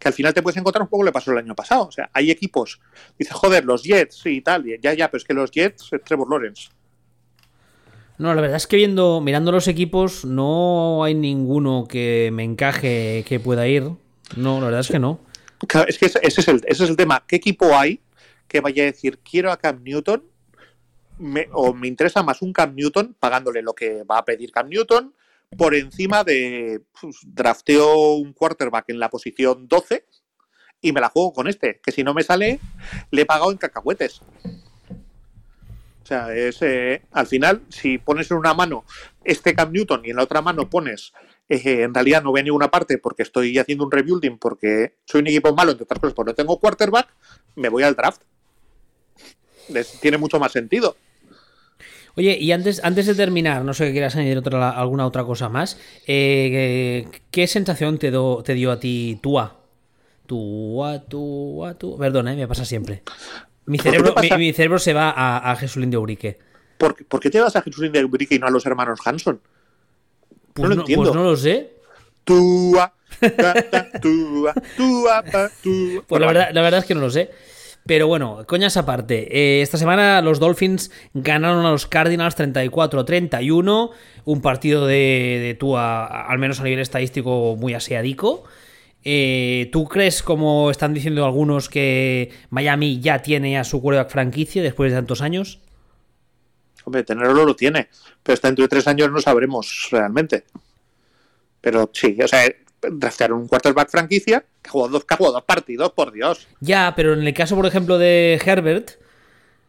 Que 0.00 0.08
al 0.08 0.14
final 0.14 0.34
te 0.34 0.42
puedes 0.42 0.56
encontrar 0.56 0.82
un 0.82 0.88
poco 0.88 1.04
lo 1.04 1.10
que 1.10 1.14
pasó 1.14 1.30
el 1.30 1.38
año 1.38 1.54
pasado. 1.54 1.86
O 1.86 1.92
sea, 1.92 2.10
hay 2.12 2.32
equipos. 2.32 2.80
Dices, 3.18 3.34
joder, 3.34 3.64
los 3.64 3.84
Jets, 3.84 4.16
sí, 4.16 4.36
y 4.36 4.40
tal. 4.40 4.64
Ya, 4.80 4.94
ya, 4.94 5.08
pero 5.08 5.18
es 5.18 5.24
que 5.24 5.34
los 5.34 5.50
Jets 5.52 5.92
es 5.92 6.02
Trevor 6.02 6.28
Lawrence. 6.28 6.70
No, 8.16 8.34
la 8.34 8.40
verdad 8.40 8.56
es 8.56 8.66
que 8.66 8.76
viendo, 8.76 9.20
mirando 9.20 9.52
los 9.52 9.68
equipos, 9.68 10.24
no 10.24 11.04
hay 11.04 11.14
ninguno 11.14 11.86
que 11.88 12.30
me 12.32 12.44
encaje 12.44 13.24
que 13.26 13.40
pueda 13.40 13.68
ir. 13.68 13.90
No, 14.36 14.58
la 14.58 14.66
verdad 14.66 14.80
es 14.80 14.88
que 14.88 14.98
no. 14.98 15.20
Claro, 15.66 15.88
es 15.88 15.98
que 15.98 16.06
ese 16.06 16.20
es, 16.22 16.48
el, 16.48 16.62
ese 16.66 16.84
es 16.84 16.90
el 16.90 16.96
tema. 16.96 17.24
¿Qué 17.26 17.36
equipo 17.36 17.76
hay 17.76 18.00
que 18.48 18.60
vaya 18.60 18.82
a 18.82 18.86
decir 18.86 19.18
quiero 19.18 19.52
a 19.52 19.58
Cam 19.58 19.82
Newton? 19.82 20.24
Me, 21.18 21.48
o 21.52 21.74
me 21.74 21.88
interesa 21.88 22.22
más 22.22 22.40
un 22.40 22.52
Cam 22.52 22.74
Newton 22.74 23.14
pagándole 23.18 23.62
lo 23.62 23.74
que 23.74 24.02
va 24.04 24.18
a 24.18 24.24
pedir 24.24 24.50
Cam 24.52 24.68
Newton 24.68 25.14
por 25.56 25.74
encima 25.74 26.24
de 26.24 26.82
pues, 27.00 27.16
drafteo 27.24 28.14
un 28.14 28.32
quarterback 28.32 28.88
en 28.88 28.98
la 29.00 29.10
posición 29.10 29.66
12 29.68 30.04
y 30.80 30.92
me 30.92 31.00
la 31.00 31.08
juego 31.08 31.32
con 31.32 31.48
este, 31.48 31.80
que 31.82 31.92
si 31.92 32.04
no 32.04 32.14
me 32.14 32.22
sale, 32.22 32.60
le 33.10 33.22
he 33.22 33.26
pagado 33.26 33.50
en 33.50 33.58
cacahuetes. 33.58 34.22
O 36.02 36.06
sea, 36.06 36.34
es, 36.34 36.60
eh, 36.62 37.02
al 37.12 37.26
final, 37.26 37.62
si 37.68 37.98
pones 37.98 38.30
en 38.30 38.38
una 38.38 38.54
mano 38.54 38.84
este 39.22 39.54
Cam 39.54 39.72
Newton 39.72 40.02
y 40.04 40.10
en 40.10 40.16
la 40.16 40.24
otra 40.24 40.40
mano 40.40 40.70
pones, 40.70 41.12
eh, 41.48 41.82
en 41.82 41.92
realidad 41.92 42.22
no 42.22 42.34
a 42.34 42.42
ninguna 42.42 42.70
parte 42.70 42.98
porque 42.98 43.22
estoy 43.22 43.58
haciendo 43.58 43.84
un 43.84 43.92
rebuilding 43.92 44.38
porque 44.38 44.96
soy 45.04 45.20
un 45.20 45.26
equipo 45.26 45.54
malo, 45.54 45.72
entre 45.72 45.84
otras 45.84 46.00
cosas, 46.00 46.14
porque 46.14 46.30
no 46.30 46.34
tengo 46.34 46.58
quarterback, 46.58 47.08
me 47.56 47.68
voy 47.68 47.82
al 47.82 47.94
draft. 47.94 48.22
Tiene 50.00 50.16
mucho 50.16 50.40
más 50.40 50.52
sentido. 50.52 50.96
Oye, 52.16 52.36
y 52.38 52.52
antes, 52.52 52.82
antes 52.84 53.06
de 53.06 53.14
terminar, 53.14 53.64
no 53.64 53.74
sé 53.74 53.86
que 53.86 53.92
quieras 53.92 54.16
añadir 54.16 54.38
otra, 54.38 54.70
alguna 54.70 55.06
otra 55.06 55.24
cosa 55.24 55.48
más, 55.48 55.78
eh, 56.06 57.08
¿qué 57.30 57.46
sensación 57.46 57.98
te, 57.98 58.10
do, 58.10 58.42
te 58.42 58.54
dio 58.54 58.72
a 58.72 58.80
ti 58.80 59.18
Tua? 59.22 59.56
Tua, 60.26 61.00
Tua, 61.00 61.74
Tua. 61.74 61.98
Perdón, 61.98 62.28
¿eh? 62.28 62.36
me 62.36 62.48
pasa 62.48 62.64
siempre. 62.64 63.02
Mi 63.66 63.78
cerebro, 63.78 64.14
mi, 64.20 64.30
mi 64.36 64.52
cerebro 64.52 64.78
se 64.78 64.92
va 64.92 65.10
a, 65.10 65.50
a 65.50 65.56
Jesulín 65.56 65.90
de 65.90 65.96
Urique. 65.96 66.38
¿Por, 66.78 67.04
¿Por, 67.06 67.20
qué 67.20 67.30
te 67.30 67.40
vas 67.40 67.54
a 67.56 67.62
Jesulín 67.62 67.92
de 67.92 68.04
Urique 68.04 68.34
y 68.34 68.38
no 68.38 68.46
a 68.46 68.50
los 68.50 68.64
hermanos 68.66 69.00
Hanson? 69.04 69.40
Pues 70.52 70.68
no, 70.68 70.74
lo 70.74 70.80
entiendo. 70.80 71.04
Pues 71.04 71.14
no 71.14 71.24
lo 71.24 71.36
sé. 71.36 71.74
Tua, 72.24 72.92
ta, 73.20 73.54
ta, 73.70 73.90
tua, 74.00 74.54
tua, 74.76 75.22
tua. 75.62 76.02
Pues 76.06 76.20
la 76.20 76.26
verdad, 76.26 76.50
la 76.52 76.62
verdad 76.62 76.80
es 76.80 76.86
que 76.86 76.94
no 76.94 77.00
lo 77.00 77.10
sé. 77.10 77.30
Pero 77.90 78.06
bueno, 78.06 78.44
coñas 78.46 78.76
aparte. 78.76 79.26
Eh, 79.36 79.62
esta 79.62 79.76
semana 79.76 80.22
los 80.22 80.38
Dolphins 80.38 80.92
ganaron 81.12 81.66
a 81.66 81.72
los 81.72 81.86
Cardinals 81.88 82.36
34-31. 82.36 83.90
Un 84.26 84.40
partido 84.40 84.86
de, 84.86 85.40
de 85.42 85.56
Tua, 85.58 86.06
al 86.06 86.38
menos 86.38 86.60
a 86.60 86.62
nivel 86.62 86.78
estadístico, 86.78 87.56
muy 87.58 87.74
aseadico. 87.74 88.44
Eh, 89.02 89.70
¿Tú 89.72 89.88
crees, 89.88 90.22
como 90.22 90.70
están 90.70 90.94
diciendo 90.94 91.24
algunos, 91.24 91.68
que 91.68 92.30
Miami 92.50 93.00
ya 93.00 93.22
tiene 93.22 93.58
a 93.58 93.64
su 93.64 93.82
quarterback 93.82 94.12
franquicia 94.12 94.62
después 94.62 94.92
de 94.92 94.96
tantos 94.96 95.20
años? 95.20 95.58
Hombre, 96.84 97.02
tenerlo 97.02 97.44
lo 97.44 97.56
tiene, 97.56 97.88
pero 98.22 98.34
hasta 98.34 98.46
dentro 98.46 98.66
de 98.66 98.68
tres 98.68 98.86
años 98.86 99.10
no 99.10 99.20
sabremos 99.20 99.88
realmente. 99.90 100.44
Pero 101.60 101.90
sí, 101.92 102.16
o 102.22 102.28
sea, 102.28 102.44
draftear 102.82 103.32
un 103.32 103.48
quarterback 103.48 103.90
franquicia 103.90 104.44
que 104.62 104.70
jugado 104.70 104.92
dos, 104.92 105.04
que 105.04 105.16
jugado 105.16 105.34
dos 105.34 105.44
partidos, 105.44 105.92
por 105.92 106.12
Dios. 106.12 106.48
Ya, 106.60 106.92
pero 106.96 107.14
en 107.14 107.26
el 107.26 107.34
caso, 107.34 107.56
por 107.56 107.66
ejemplo, 107.66 107.98
de 107.98 108.40
Herbert, 108.44 108.92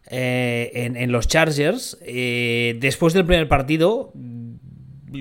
eh, 0.09 0.71
en, 0.73 0.97
en, 0.97 1.11
los 1.11 1.27
Chargers, 1.27 1.97
eh, 2.01 2.77
después 2.79 3.13
del 3.13 3.25
primer 3.25 3.47
partido, 3.47 4.11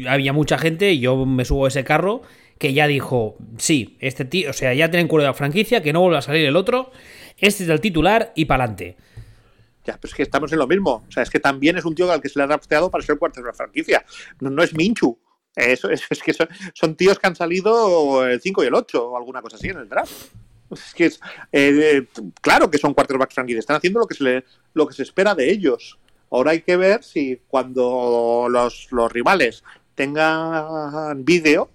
había 0.09 0.33
mucha 0.33 0.59
gente, 0.59 0.93
y 0.93 1.01
yo 1.01 1.27
me 1.27 1.45
subo 1.45 1.67
a 1.67 1.69
ese 1.69 1.85
carro, 1.85 2.23
que 2.59 2.75
ya 2.75 2.87
dijo, 2.87 3.37
sí, 3.57 3.97
este 4.01 4.25
tío, 4.25 4.51
o 4.51 4.53
sea, 4.53 4.75
ya 4.75 4.91
tienen 4.91 5.09
cuerda 5.09 5.29
de 5.29 5.35
franquicia, 5.35 5.83
que 5.83 5.93
no 5.93 6.01
vuelva 6.01 6.19
a 6.19 6.23
salir 6.23 6.45
el 6.45 6.57
otro, 6.57 6.93
este 7.39 7.65
es 7.65 7.71
el 7.71 7.81
titular 7.81 8.33
y 8.37 8.45
para 8.45 8.65
adelante. 8.65 8.97
Ya, 9.85 9.97
pero 9.99 10.11
es 10.11 10.15
que 10.15 10.23
estamos 10.23 10.53
en 10.53 10.59
lo 10.59 10.67
mismo. 10.67 11.05
O 11.09 11.11
sea, 11.11 11.23
es 11.23 11.31
que 11.31 11.41
también 11.41 11.79
es 11.79 11.85
un 11.85 11.95
tío 11.95 12.11
al 12.13 12.21
que 12.21 12.29
se 12.29 12.39
le 12.39 12.45
ha 12.45 12.47
drafteado 12.47 12.91
para 12.91 13.03
ser 13.03 13.19
cuarto 13.19 13.41
de 13.41 13.47
la 13.47 13.55
franquicia. 13.55 14.05
No, 14.41 14.51
no 14.51 14.63
es 14.63 14.75
Minchu. 14.75 15.19
Eso, 15.57 15.91
es, 15.91 16.07
que 16.23 16.33
son, 16.33 16.49
son, 16.75 16.95
tíos 16.95 17.19
que 17.19 17.27
han 17.27 17.37
salido 17.37 18.27
el 18.27 18.41
5 18.41 18.65
y 18.65 18.67
el 18.67 18.75
8 18.75 19.11
o 19.11 19.17
alguna 19.17 19.43
cosa 19.43 19.57
así 19.57 19.69
en 19.69 19.79
el 19.79 19.89
draft. 19.89 20.13
Es 20.71 20.95
que 20.95 21.07
es, 21.07 21.21
eh, 21.51 22.07
claro 22.41 22.71
que 22.71 22.79
son 22.79 22.95
quarterbacks 22.95 23.35
franquicia, 23.35 23.59
están 23.59 23.77
haciendo 23.77 23.99
lo 23.99 24.07
que 24.07 24.15
se 24.15 24.23
le, 24.25 24.45
lo 24.75 24.87
que 24.87 24.95
se 24.95 25.03
espera 25.03 25.35
de 25.35 25.51
ellos. 25.51 25.99
Ahora 26.31 26.53
hay 26.53 26.63
que 26.63 26.77
ver 26.77 27.03
si 27.03 27.41
cuando 27.49 28.47
los, 28.49 28.87
los 28.93 29.11
rivales 29.11 29.65
tengan 29.97 31.25
vídeo 31.25 31.71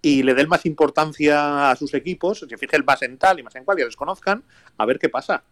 y 0.00 0.22
le 0.22 0.34
den 0.34 0.48
más 0.48 0.64
importancia 0.66 1.70
a 1.70 1.76
sus 1.76 1.94
equipos, 1.94 2.40
se 2.48 2.58
fijen 2.58 2.84
más 2.84 3.02
en 3.02 3.18
tal 3.18 3.40
y 3.40 3.42
más 3.42 3.54
en 3.56 3.64
cual, 3.64 3.80
y 3.80 3.84
les 3.84 3.96
conozcan, 3.96 4.44
a 4.78 4.86
ver 4.86 4.98
qué 4.98 5.08
pasa. 5.08 5.42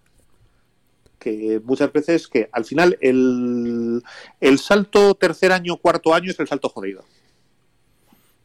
Que 1.19 1.61
muchas 1.65 1.93
veces 1.93 2.29
que 2.29 2.49
al 2.53 2.65
final 2.65 2.97
el, 3.01 4.03
el 4.41 4.59
salto 4.59 5.15
tercer 5.15 5.53
año, 5.53 5.77
cuarto 5.77 6.15
año 6.15 6.31
es 6.31 6.41
el 6.41 6.49
salto 6.49 6.69
jodido. 6.69 7.05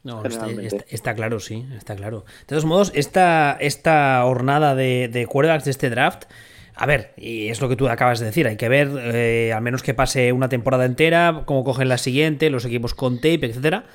No, 0.06 0.24
está, 0.24 0.48
está, 0.52 0.86
está, 0.88 1.16
claro, 1.16 1.40
sí, 1.40 1.66
está 1.76 1.96
claro. 1.96 2.26
De 2.42 2.46
todos 2.46 2.64
modos, 2.64 2.92
esta, 2.94 3.58
esta 3.60 4.24
hornada 4.24 4.76
de, 4.76 5.10
de 5.12 5.26
quarterbacks 5.26 5.66
de 5.66 5.72
este 5.72 5.90
draft, 5.90 6.26
a 6.76 6.86
ver, 6.86 7.16
y 7.18 7.48
es 7.48 7.60
lo 7.60 7.70
que 7.70 7.76
tú 7.76 7.90
acabas 7.90 8.20
de 8.20 8.28
decir, 8.28 8.46
hay 8.46 8.56
que 8.56 8.70
ver, 8.70 8.92
eh, 8.98 9.52
al 9.52 9.64
menos 9.64 9.82
que 9.82 9.96
pase 9.96 10.32
una 10.32 10.48
temporada 10.48 10.86
entera, 10.86 11.42
cómo 11.46 11.64
cogen 11.64 11.90
la 11.90 11.98
siguiente, 11.98 12.52
los 12.52 12.66
equipos 12.66 12.94
con 12.94 13.16
tape, 13.16 13.48
etcétera. 13.48 13.86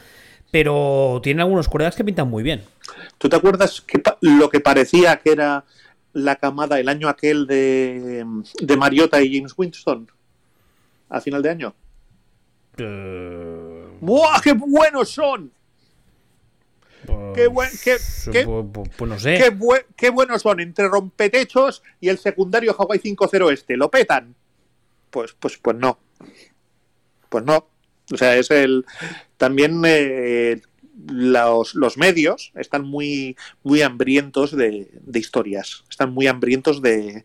Pero 0.51 1.21
tienen 1.23 1.43
algunos 1.43 1.69
quarterbacks 1.69 1.95
que 1.95 2.03
pintan 2.03 2.29
muy 2.29 2.43
bien. 2.43 2.65
¿Tú 3.17 3.29
te 3.29 3.37
acuerdas 3.37 3.81
que 3.81 4.03
lo 4.21 4.51
que 4.51 4.59
parecía 4.59 5.17
que 5.19 5.31
era 5.31 5.65
la 6.13 6.35
camada 6.37 6.81
el 6.81 6.89
año 6.89 7.09
aquel 7.09 7.47
de, 7.47 8.25
de 8.61 8.77
Mariota 8.77 9.23
y 9.23 9.37
James 9.37 9.55
Winston? 9.57 10.11
A 11.09 11.21
final 11.21 11.41
de 11.41 11.51
año. 11.51 11.75
Uh... 12.81 13.97
¡Buah, 14.01 14.41
qué 14.43 14.55
buenos 14.55 15.11
son! 15.11 15.53
Pues, 17.11 17.37
qué, 17.37 17.47
buen, 17.47 17.71
qué, 17.83 17.97
qué, 18.33 18.45
pues, 18.97 19.11
no 19.11 19.19
sé. 19.19 19.39
qué, 19.39 19.51
buen, 19.51 19.83
qué, 19.97 20.11
buenos 20.11 20.43
son 20.43 20.61
entre 20.61 20.89
rompetechos 20.89 21.83
y 22.01 22.09
el 22.09 22.19
secundario 22.19 22.75
Hawaii 22.79 23.01
5-0 23.01 23.53
este. 23.53 23.77
¿Lo 23.77 23.91
petan? 23.91 24.35
Pues, 25.11 25.35
pues, 25.39 25.59
pues 25.59 25.77
no. 25.77 25.99
Pues 27.29 27.45
no. 27.45 27.69
O 28.13 28.17
sea, 28.17 28.37
es 28.37 28.51
el. 28.51 28.85
También 29.37 29.83
eh, 29.87 30.61
los, 31.09 31.75
los, 31.75 31.97
medios 31.97 32.53
están 32.55 32.85
muy, 32.85 33.37
muy 33.63 33.83
hambrientos 33.83 34.57
de, 34.57 34.89
de 34.93 35.19
historias. 35.19 35.85
Están 35.89 36.13
muy 36.13 36.27
hambrientos 36.27 36.83
de, 36.83 37.25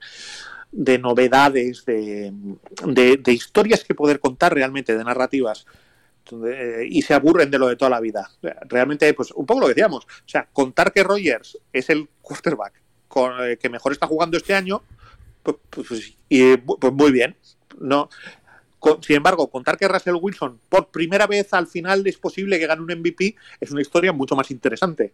de 0.71 0.97
novedades, 0.99 1.85
de, 1.85 2.33
de, 2.85 3.17
de, 3.17 3.33
historias 3.33 3.83
que 3.83 3.95
poder 3.95 4.19
contar 4.19 4.53
realmente, 4.53 4.95
de 4.95 5.03
narrativas. 5.03 5.65
Y 6.87 7.01
se 7.01 7.13
aburren 7.13 7.51
de 7.51 7.59
lo 7.59 7.67
de 7.67 7.75
toda 7.75 7.91
la 7.91 7.99
vida. 7.99 8.29
Realmente, 8.67 9.13
pues 9.13 9.31
un 9.31 9.45
poco 9.45 9.61
lo 9.61 9.67
que 9.67 9.73
decíamos. 9.73 10.05
O 10.05 10.27
sea, 10.27 10.47
contar 10.51 10.91
que 10.91 11.03
Rogers 11.03 11.57
es 11.71 11.89
el 11.89 12.07
quarterback 12.21 12.73
con, 13.07 13.33
que 13.59 13.69
mejor 13.69 13.91
está 13.91 14.07
jugando 14.07 14.37
este 14.37 14.53
año, 14.53 14.81
pues, 15.43 15.57
pues, 15.69 16.13
y, 16.29 16.57
pues 16.57 16.93
muy 16.93 17.11
bien. 17.11 17.35
No, 17.79 18.09
sin 19.01 19.15
embargo, 19.15 19.49
contar 19.49 19.77
que 19.77 19.87
Russell 19.87 20.15
Wilson 20.19 20.59
por 20.69 20.87
primera 20.89 21.27
vez 21.27 21.53
al 21.53 21.67
final 21.67 22.05
es 22.05 22.17
posible 22.17 22.59
que 22.59 22.67
gane 22.67 22.81
un 22.81 22.99
MVP 22.99 23.35
es 23.59 23.71
una 23.71 23.81
historia 23.81 24.11
mucho 24.11 24.35
más 24.35 24.51
interesante. 24.51 25.13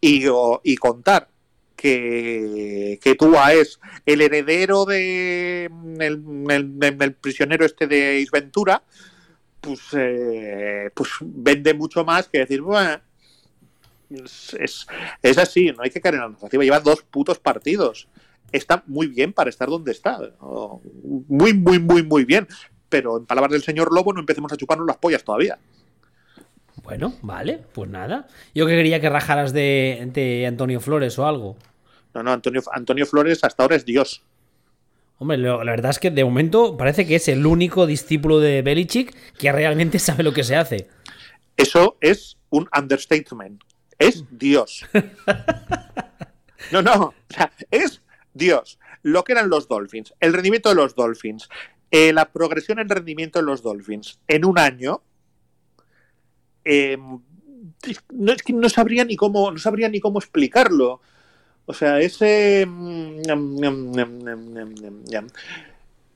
Y, 0.00 0.24
y 0.64 0.76
contar 0.76 1.28
que, 1.76 2.98
que 3.02 3.14
Tua 3.14 3.52
es 3.52 3.80
el 4.04 4.20
heredero 4.20 4.84
de 4.84 5.70
el, 6.00 7.14
prisionero 7.20 7.64
este 7.64 7.86
de 7.86 8.20
Isventura, 8.20 8.82
pues, 9.66 9.80
eh, 9.92 10.90
pues 10.94 11.10
vende 11.20 11.74
mucho 11.74 12.04
más 12.04 12.28
que 12.28 12.38
decir, 12.38 12.62
bueno, 12.62 13.00
es, 14.10 14.86
es, 15.22 15.38
así, 15.38 15.72
no 15.72 15.82
hay 15.82 15.90
que 15.90 16.00
caer 16.00 16.14
en 16.14 16.20
la 16.20 16.28
narrativa. 16.28 16.62
Lleva 16.64 16.80
dos 16.80 17.02
putos 17.02 17.38
partidos. 17.38 18.08
Está 18.52 18.84
muy 18.86 19.08
bien 19.08 19.32
para 19.32 19.50
estar 19.50 19.68
donde 19.68 19.90
está. 19.90 20.20
Muy, 21.28 21.52
muy, 21.52 21.78
muy, 21.80 22.02
muy 22.02 22.24
bien 22.24 22.46
pero 22.88 23.18
en 23.18 23.26
palabras 23.26 23.52
del 23.52 23.62
señor 23.62 23.92
Lobo 23.92 24.12
no 24.12 24.20
empecemos 24.20 24.52
a 24.52 24.56
chuparnos 24.56 24.86
las 24.86 24.96
pollas 24.96 25.24
todavía. 25.24 25.58
Bueno, 26.82 27.14
vale, 27.22 27.62
pues 27.72 27.90
nada. 27.90 28.28
Yo 28.54 28.66
que 28.66 28.76
quería 28.76 29.00
que 29.00 29.10
rajaras 29.10 29.52
de, 29.52 30.44
Antonio 30.46 30.80
Flores 30.80 31.18
o 31.18 31.26
algo. 31.26 31.56
No, 32.14 32.22
no, 32.22 32.32
Antonio, 32.32 32.62
Antonio 32.72 33.06
Flores 33.06 33.42
hasta 33.42 33.62
ahora 33.62 33.76
es 33.76 33.84
Dios. 33.84 34.22
Hombre, 35.18 35.38
la 35.38 35.56
verdad 35.56 35.90
es 35.90 35.98
que 35.98 36.10
de 36.10 36.24
momento 36.24 36.76
parece 36.76 37.06
que 37.06 37.16
es 37.16 37.28
el 37.28 37.46
único 37.46 37.86
discípulo 37.86 38.38
de 38.38 38.62
Belichick 38.62 39.14
que 39.38 39.50
realmente 39.50 39.98
sabe 39.98 40.22
lo 40.22 40.32
que 40.32 40.44
se 40.44 40.56
hace. 40.56 40.88
Eso 41.56 41.96
es 42.00 42.36
un 42.50 42.68
understatement. 42.76 43.62
Es 43.98 44.24
Dios. 44.30 44.86
No, 46.72 46.82
no, 46.82 46.94
o 46.94 47.14
sea, 47.28 47.52
es 47.70 48.02
Dios. 48.34 48.80
Lo 49.02 49.22
que 49.22 49.32
eran 49.32 49.48
los 49.48 49.68
Dolphins, 49.68 50.12
el 50.18 50.32
rendimiento 50.32 50.68
de 50.68 50.74
los 50.74 50.96
Dolphins, 50.96 51.48
eh, 51.92 52.12
la 52.12 52.32
progresión 52.32 52.80
en 52.80 52.88
rendimiento 52.88 53.38
de 53.38 53.44
los 53.44 53.62
Dolphins 53.62 54.18
en 54.26 54.44
un 54.44 54.58
año 54.58 55.02
no 58.12 58.32
es 58.32 58.42
que 58.42 58.52
no 58.52 58.68
sabría 58.68 59.04
ni 59.04 59.16
cómo 59.16 59.52
no 59.52 59.58
sabría 59.58 59.88
ni 59.88 60.00
cómo 60.00 60.18
explicarlo 60.18 61.00
o 61.66 61.74
sea 61.74 62.00
ese 62.00 62.62
em, 62.62 63.22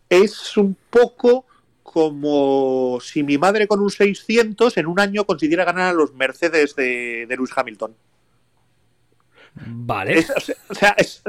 es 0.09 0.57
un 0.57 0.76
poco 0.88 1.44
como 1.82 2.98
si 3.03 3.22
mi 3.22 3.36
madre 3.36 3.66
con 3.66 3.80
un 3.80 3.90
600 3.90 4.76
en 4.76 4.86
un 4.86 5.01
año 5.01 5.24
consiguiera 5.24 5.64
ganar 5.64 5.90
a 5.90 5.92
los 5.92 6.14
Mercedes 6.14 6.74
de, 6.76 7.26
de 7.28 7.36
Lewis 7.36 7.51
Hamilton 7.55 7.94
Vale. 9.55 10.24
o 10.68 10.74
sea, 10.74 10.90
es, 10.96 11.22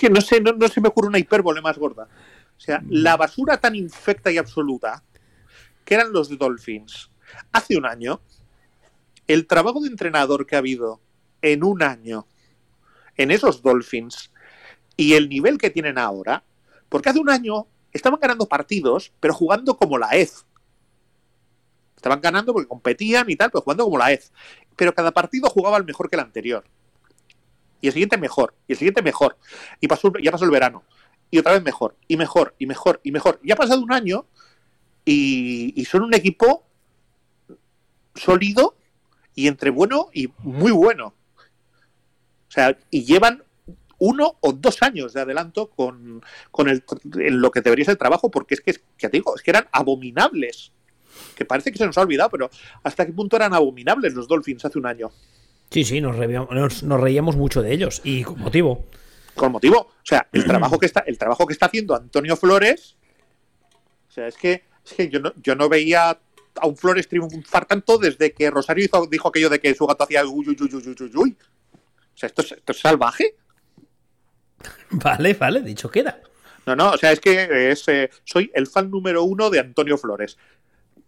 que 0.00 0.10
no 0.10 0.20
sé, 0.20 0.40
no, 0.40 0.68
se 0.68 0.80
me 0.80 0.88
ocurre 0.88 1.08
una 1.08 1.18
hipérbole 1.18 1.60
más 1.60 1.78
gorda. 1.78 2.08
O 2.56 2.60
sea, 2.60 2.82
la 2.88 3.16
basura 3.16 3.58
tan 3.58 3.74
infecta 3.74 4.30
y 4.30 4.38
absoluta 4.38 5.02
que 5.84 5.94
eran 5.94 6.12
los 6.12 6.36
Dolphins 6.36 7.10
hace 7.52 7.76
un 7.76 7.86
año, 7.86 8.20
el 9.26 9.46
trabajo 9.46 9.80
de 9.80 9.88
entrenador 9.88 10.46
que 10.46 10.56
ha 10.56 10.60
habido 10.60 11.00
en 11.42 11.64
un 11.64 11.82
año 11.82 12.26
en 13.16 13.30
esos 13.30 13.62
Dolphins 13.62 14.32
y 14.96 15.14
el 15.14 15.28
nivel 15.28 15.58
que 15.58 15.70
tienen 15.70 15.98
ahora, 15.98 16.42
porque 16.88 17.10
hace 17.10 17.18
un 17.18 17.30
año 17.30 17.66
estaban 17.92 18.20
ganando 18.20 18.46
partidos, 18.46 19.12
pero 19.20 19.34
jugando 19.34 19.76
como 19.76 19.98
la 19.98 20.10
EZ. 20.10 20.44
Estaban 21.96 22.20
ganando 22.20 22.52
porque 22.52 22.68
competían 22.68 23.28
y 23.28 23.36
tal, 23.36 23.50
pero 23.50 23.62
jugando 23.62 23.84
como 23.84 23.98
la 23.98 24.12
EZ. 24.12 24.32
Pero 24.76 24.94
cada 24.94 25.12
partido 25.12 25.48
jugaba 25.48 25.76
el 25.76 25.84
mejor 25.84 26.08
que 26.08 26.16
el 26.16 26.20
anterior. 26.20 26.64
Y 27.80 27.88
el 27.88 27.92
siguiente 27.92 28.16
mejor, 28.16 28.54
y 28.68 28.72
el 28.72 28.78
siguiente 28.78 29.02
mejor. 29.02 29.36
Y 29.80 29.88
pasó, 29.88 30.12
ya 30.22 30.30
pasó 30.30 30.44
el 30.44 30.50
verano 30.50 30.84
y 31.30 31.38
otra 31.38 31.52
vez 31.52 31.62
mejor, 31.62 31.96
y 32.08 32.16
mejor, 32.16 32.54
y 32.58 32.66
mejor, 32.66 33.00
y 33.02 33.12
mejor. 33.12 33.40
Y 33.42 33.52
ha 33.52 33.56
pasado 33.56 33.80
un 33.80 33.92
año 33.92 34.26
y, 35.04 35.84
son 35.84 36.02
un 36.02 36.14
equipo 36.14 36.64
sólido 38.14 38.76
y 39.34 39.48
entre 39.48 39.70
bueno 39.70 40.08
y 40.12 40.28
muy 40.38 40.72
bueno. 40.72 41.14
O 42.48 42.50
sea, 42.50 42.76
y 42.90 43.04
llevan 43.04 43.42
uno 43.98 44.36
o 44.40 44.52
dos 44.52 44.82
años 44.82 45.12
de 45.12 45.22
adelanto 45.22 45.70
con, 45.70 46.22
con 46.50 46.68
el, 46.68 46.84
en 47.14 47.40
lo 47.40 47.50
que 47.50 47.62
debería 47.62 47.86
ser 47.86 47.92
el 47.92 47.98
trabajo, 47.98 48.30
porque 48.30 48.54
es 48.54 48.60
que, 48.60 48.72
te 48.72 49.08
digo, 49.08 49.34
es 49.34 49.42
que 49.42 49.50
eran 49.50 49.66
abominables. 49.72 50.72
Que 51.34 51.44
parece 51.44 51.72
que 51.72 51.78
se 51.78 51.86
nos 51.86 51.96
ha 51.96 52.02
olvidado, 52.02 52.30
pero 52.30 52.50
¿hasta 52.82 53.06
qué 53.06 53.12
punto 53.12 53.36
eran 53.36 53.54
abominables 53.54 54.12
los 54.14 54.28
Dolphins 54.28 54.64
hace 54.64 54.78
un 54.78 54.86
año? 54.86 55.10
Sí, 55.70 55.82
sí, 55.84 56.00
nos, 56.00 56.16
nos 56.82 57.00
reíamos 57.00 57.36
mucho 57.36 57.62
de 57.62 57.72
ellos 57.72 58.00
y 58.04 58.22
con 58.22 58.38
motivo 58.38 58.84
con 59.36 59.52
motivo. 59.52 59.78
O 59.78 60.02
sea, 60.02 60.26
el 60.32 60.44
trabajo 60.44 60.78
que 60.78 60.86
está, 60.86 61.00
el 61.06 61.18
trabajo 61.18 61.46
que 61.46 61.52
está 61.52 61.66
haciendo 61.66 61.94
Antonio 61.94 62.36
Flores. 62.36 62.96
O 64.08 64.12
sea, 64.12 64.26
es 64.26 64.36
que, 64.36 64.64
es 64.84 64.92
que 64.94 65.08
yo, 65.08 65.20
no, 65.20 65.32
yo 65.40 65.54
no 65.54 65.68
veía 65.68 66.18
a 66.58 66.66
un 66.66 66.76
Flores 66.76 67.06
triunfar 67.06 67.66
tanto 67.66 67.98
desde 67.98 68.32
que 68.32 68.50
Rosario 68.50 68.88
dijo 69.08 69.28
aquello 69.28 69.50
de 69.50 69.60
que 69.60 69.74
su 69.74 69.86
gato 69.86 70.04
hacía 70.04 70.24
uy, 70.24 70.48
uy, 70.48 70.56
uy, 70.58 70.74
uy, 70.74 70.96
uy, 70.98 71.12
uy. 71.14 71.36
O 72.16 72.18
sea, 72.18 72.28
esto 72.28 72.42
es, 72.42 72.52
esto 72.52 72.72
es 72.72 72.80
salvaje. 72.80 73.36
Vale, 74.90 75.34
vale, 75.34 75.60
dicho 75.60 75.90
queda. 75.90 76.20
No, 76.64 76.74
no, 76.74 76.90
o 76.92 76.96
sea, 76.96 77.12
es 77.12 77.20
que 77.20 77.70
es, 77.70 77.86
eh, 77.88 78.10
soy 78.24 78.50
el 78.54 78.66
fan 78.66 78.90
número 78.90 79.22
uno 79.22 79.50
de 79.50 79.60
Antonio 79.60 79.98
Flores 79.98 80.36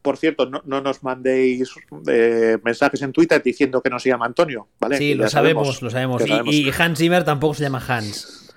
por 0.02 0.16
cierto, 0.16 0.46
no, 0.46 0.80
nos 0.80 1.02
mandéis 1.02 1.74
eh, 2.06 2.56
mensajes 2.62 3.02
en 3.02 3.12
Twitter 3.12 3.42
diciendo 3.42 3.82
que 3.82 3.90
no 3.90 3.98
se 3.98 4.08
llama 4.08 4.26
Antonio, 4.26 4.68
¿vale? 4.78 4.96
Sí, 4.96 5.14
lo 5.14 5.28
sabemos, 5.28 5.82
lo 5.82 5.90
sabemos. 5.90 6.22
Y, 6.46 6.70
Hans 6.70 6.98
Zimmer 6.98 7.24
tampoco 7.24 7.54
se 7.54 7.64
llama 7.64 7.84
Hans. 7.86 8.47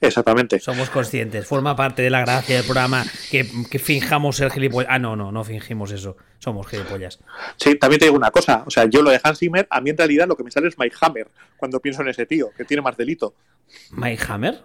Exactamente. 0.00 0.60
Somos 0.60 0.90
conscientes. 0.90 1.46
Forma 1.46 1.76
parte 1.76 2.02
de 2.02 2.10
la 2.10 2.20
gracia 2.20 2.56
del 2.56 2.64
programa 2.64 3.04
que, 3.30 3.44
finjamos 3.44 4.36
ser 4.36 4.50
gilipollas. 4.50 4.90
Ah, 4.90 4.98
no, 4.98 5.16
no, 5.16 5.32
no 5.32 5.44
fingimos 5.44 5.92
eso. 5.92 6.16
Somos 6.38 6.66
gilipollas. 6.66 7.20
Sí, 7.56 7.76
también 7.76 8.00
te 8.00 8.06
digo 8.06 8.16
una 8.16 8.30
cosa. 8.30 8.62
O 8.66 8.70
sea, 8.70 8.86
yo 8.86 9.02
lo 9.02 9.10
de 9.10 9.20
Hans 9.22 9.38
Zimmer, 9.38 9.66
a 9.70 9.80
mí 9.80 9.90
en 9.90 9.98
realidad 9.98 10.26
lo 10.26 10.36
que 10.36 10.44
me 10.44 10.50
sale 10.50 10.68
es 10.68 10.78
Mike 10.78 10.96
Hammer 11.00 11.28
cuando 11.56 11.80
pienso 11.80 12.02
en 12.02 12.08
ese 12.08 12.26
tío, 12.26 12.50
que 12.56 12.64
tiene 12.64 12.82
más 12.82 12.96
delito. 12.96 13.34
¿Mike 13.90 14.22
Hammer? 14.28 14.62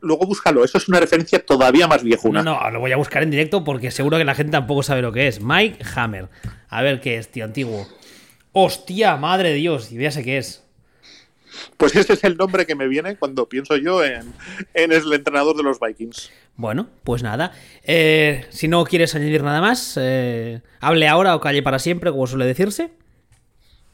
Luego 0.00 0.26
búscalo, 0.26 0.64
eso 0.64 0.78
es 0.78 0.88
una 0.88 0.98
referencia 0.98 1.44
todavía 1.44 1.86
más 1.86 2.02
viejuna. 2.02 2.42
No, 2.42 2.60
no, 2.60 2.70
lo 2.70 2.80
voy 2.80 2.92
a 2.92 2.96
buscar 2.96 3.22
en 3.22 3.30
directo 3.30 3.62
porque 3.62 3.90
seguro 3.92 4.18
que 4.18 4.24
la 4.24 4.34
gente 4.34 4.52
tampoco 4.52 4.82
sabe 4.82 5.02
lo 5.02 5.12
que 5.12 5.28
es. 5.28 5.40
Mike 5.40 5.84
Hammer. 5.94 6.28
A 6.68 6.82
ver 6.82 7.00
qué 7.00 7.18
es, 7.18 7.30
tío, 7.30 7.44
antiguo. 7.44 7.86
Hostia, 8.52 9.16
madre 9.16 9.50
de 9.50 9.56
Dios, 9.56 9.92
y 9.92 9.98
ya 9.98 10.10
sé 10.10 10.24
qué 10.24 10.38
es. 10.38 10.65
Pues 11.76 11.94
ese 11.96 12.14
es 12.14 12.24
el 12.24 12.36
nombre 12.36 12.66
que 12.66 12.74
me 12.74 12.88
viene 12.88 13.16
cuando 13.16 13.48
pienso 13.48 13.76
yo 13.76 14.04
en, 14.04 14.34
el 14.74 15.12
entrenador 15.12 15.56
de 15.56 15.62
los 15.62 15.78
Vikings. 15.80 16.30
Bueno, 16.56 16.88
pues 17.04 17.22
nada. 17.22 17.52
Eh, 17.82 18.46
si 18.50 18.68
no 18.68 18.84
quieres 18.84 19.14
añadir 19.14 19.42
nada 19.42 19.60
más, 19.60 19.98
eh, 20.00 20.62
hable 20.80 21.08
ahora 21.08 21.36
o 21.36 21.40
calle 21.40 21.62
para 21.62 21.78
siempre, 21.78 22.10
como 22.10 22.26
suele 22.26 22.46
decirse. 22.46 22.90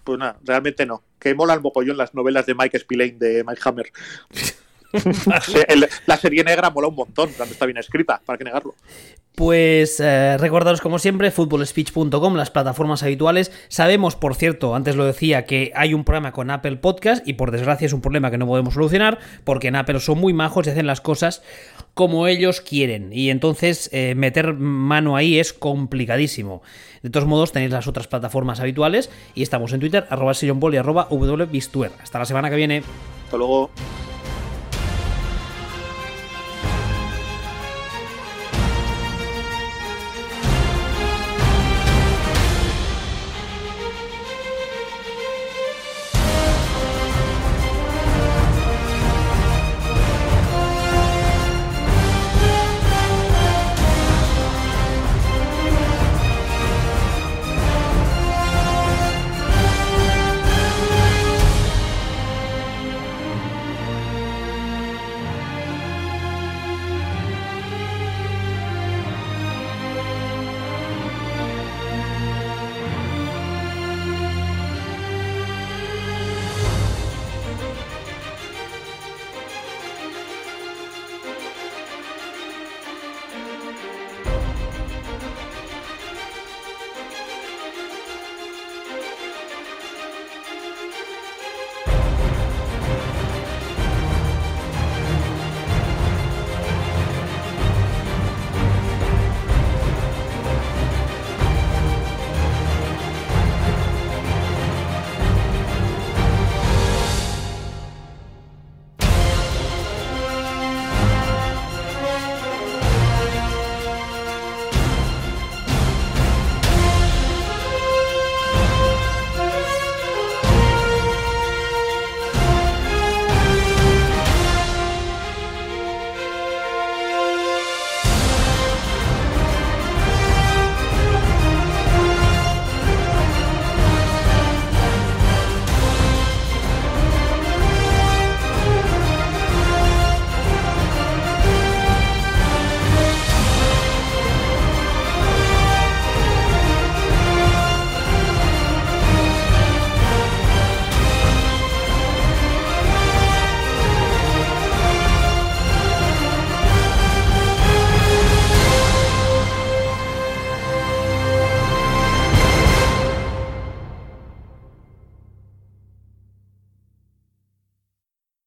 Pues 0.04 0.18
nada, 0.18 0.38
realmente 0.44 0.86
no. 0.86 1.02
Que 1.18 1.34
mola 1.34 1.54
el 1.54 1.60
mogollón 1.60 1.96
las 1.96 2.14
novelas 2.14 2.46
de 2.46 2.54
Mike 2.54 2.78
Spillane 2.78 3.12
de 3.18 3.44
Mike 3.44 3.60
Hammer. 3.64 3.92
la 6.06 6.16
serie 6.16 6.44
negra 6.44 6.70
mola 6.70 6.88
un 6.88 6.94
montón 6.94 7.30
cuando 7.36 7.52
está 7.52 7.66
bien 7.66 7.78
escrita, 7.78 8.20
¿para 8.24 8.38
qué 8.38 8.44
negarlo? 8.44 8.74
Pues 9.34 9.98
eh, 9.98 10.36
recordaros 10.36 10.82
como 10.82 10.98
siempre, 10.98 11.30
footballspeech.com, 11.30 12.34
las 12.34 12.50
plataformas 12.50 13.02
habituales. 13.02 13.50
Sabemos, 13.68 14.14
por 14.14 14.34
cierto, 14.34 14.74
antes 14.74 14.94
lo 14.94 15.06
decía, 15.06 15.46
que 15.46 15.72
hay 15.74 15.94
un 15.94 16.04
problema 16.04 16.32
con 16.32 16.50
Apple 16.50 16.76
Podcast 16.76 17.26
y 17.26 17.32
por 17.32 17.50
desgracia 17.50 17.86
es 17.86 17.94
un 17.94 18.02
problema 18.02 18.30
que 18.30 18.36
no 18.36 18.46
podemos 18.46 18.74
solucionar 18.74 19.18
porque 19.44 19.68
en 19.68 19.76
Apple 19.76 20.00
son 20.00 20.18
muy 20.18 20.34
majos 20.34 20.66
y 20.66 20.70
hacen 20.70 20.86
las 20.86 21.00
cosas 21.00 21.42
como 21.94 22.26
ellos 22.26 22.60
quieren. 22.60 23.10
Y 23.10 23.30
entonces 23.30 23.88
eh, 23.92 24.14
meter 24.14 24.52
mano 24.52 25.16
ahí 25.16 25.38
es 25.38 25.54
complicadísimo. 25.54 26.62
De 27.02 27.08
todos 27.08 27.26
modos, 27.26 27.52
tenéis 27.52 27.72
las 27.72 27.86
otras 27.86 28.08
plataformas 28.08 28.60
habituales 28.60 29.10
y 29.34 29.42
estamos 29.42 29.72
en 29.72 29.80
Twitter, 29.80 30.06
arroba 30.10 30.34
y 30.42 30.76
arroba 30.76 31.08
Hasta 32.02 32.18
la 32.18 32.24
semana 32.26 32.50
que 32.50 32.56
viene. 32.56 32.82
Hasta 33.24 33.36
luego. 33.38 33.70